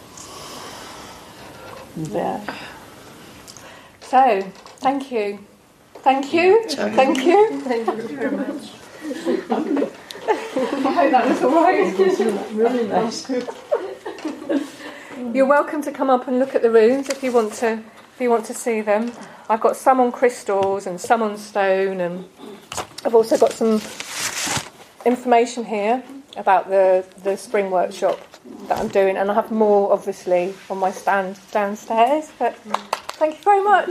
Yeah. 1.98 2.40
So, 4.02 4.42
thank 4.78 5.12
you. 5.12 5.40
Thank 5.96 6.32
you. 6.32 6.64
Thank 6.70 7.24
you. 7.26 7.60
Thank 7.62 7.88
you 7.88 8.16
very 8.16 8.38
much. 8.38 8.70
I 10.60 10.92
hope 10.94 11.12
that 11.12 11.28
was 11.28 11.44
all 11.44 11.52
right. 11.52 12.54
Really 12.54 12.88
nice. 12.88 13.28
You're 15.34 15.48
welcome 15.48 15.82
to 15.82 15.92
come 15.92 16.12
up 16.12 16.28
and 16.28 16.38
look 16.38 16.54
at 16.54 16.62
the 16.62 16.70
runes 16.70 17.10
if 17.10 17.24
you 17.24 17.32
want 17.32 17.54
to. 17.56 17.74
If 18.14 18.22
you 18.22 18.30
want 18.30 18.46
to 18.46 18.54
see 18.54 18.82
them, 18.82 19.12
I've 19.50 19.62
got 19.62 19.76
some 19.76 20.00
on 20.00 20.12
crystals 20.12 20.86
and 20.86 21.02
some 21.02 21.24
on 21.24 21.38
stone, 21.38 22.00
and 22.00 22.26
I've 23.04 23.16
also 23.16 23.38
got 23.38 23.54
some 23.54 23.82
information 25.04 25.66
here 25.66 26.04
about 26.36 26.70
the 26.70 27.06
the 27.24 27.38
spring 27.38 27.72
workshop. 27.72 28.20
That 28.68 28.80
I'm 28.80 28.88
doing, 28.90 29.18
and 29.18 29.32
I 29.32 29.34
have 29.34 29.52
more 29.52 29.92
obviously 29.94 30.54
on 30.70 30.78
my 30.78 30.92
stand 30.92 31.40
downstairs. 31.52 32.32
But 32.38 32.56
thank 33.20 33.38
you 33.38 33.44
very 33.44 33.64
much. 33.64 33.90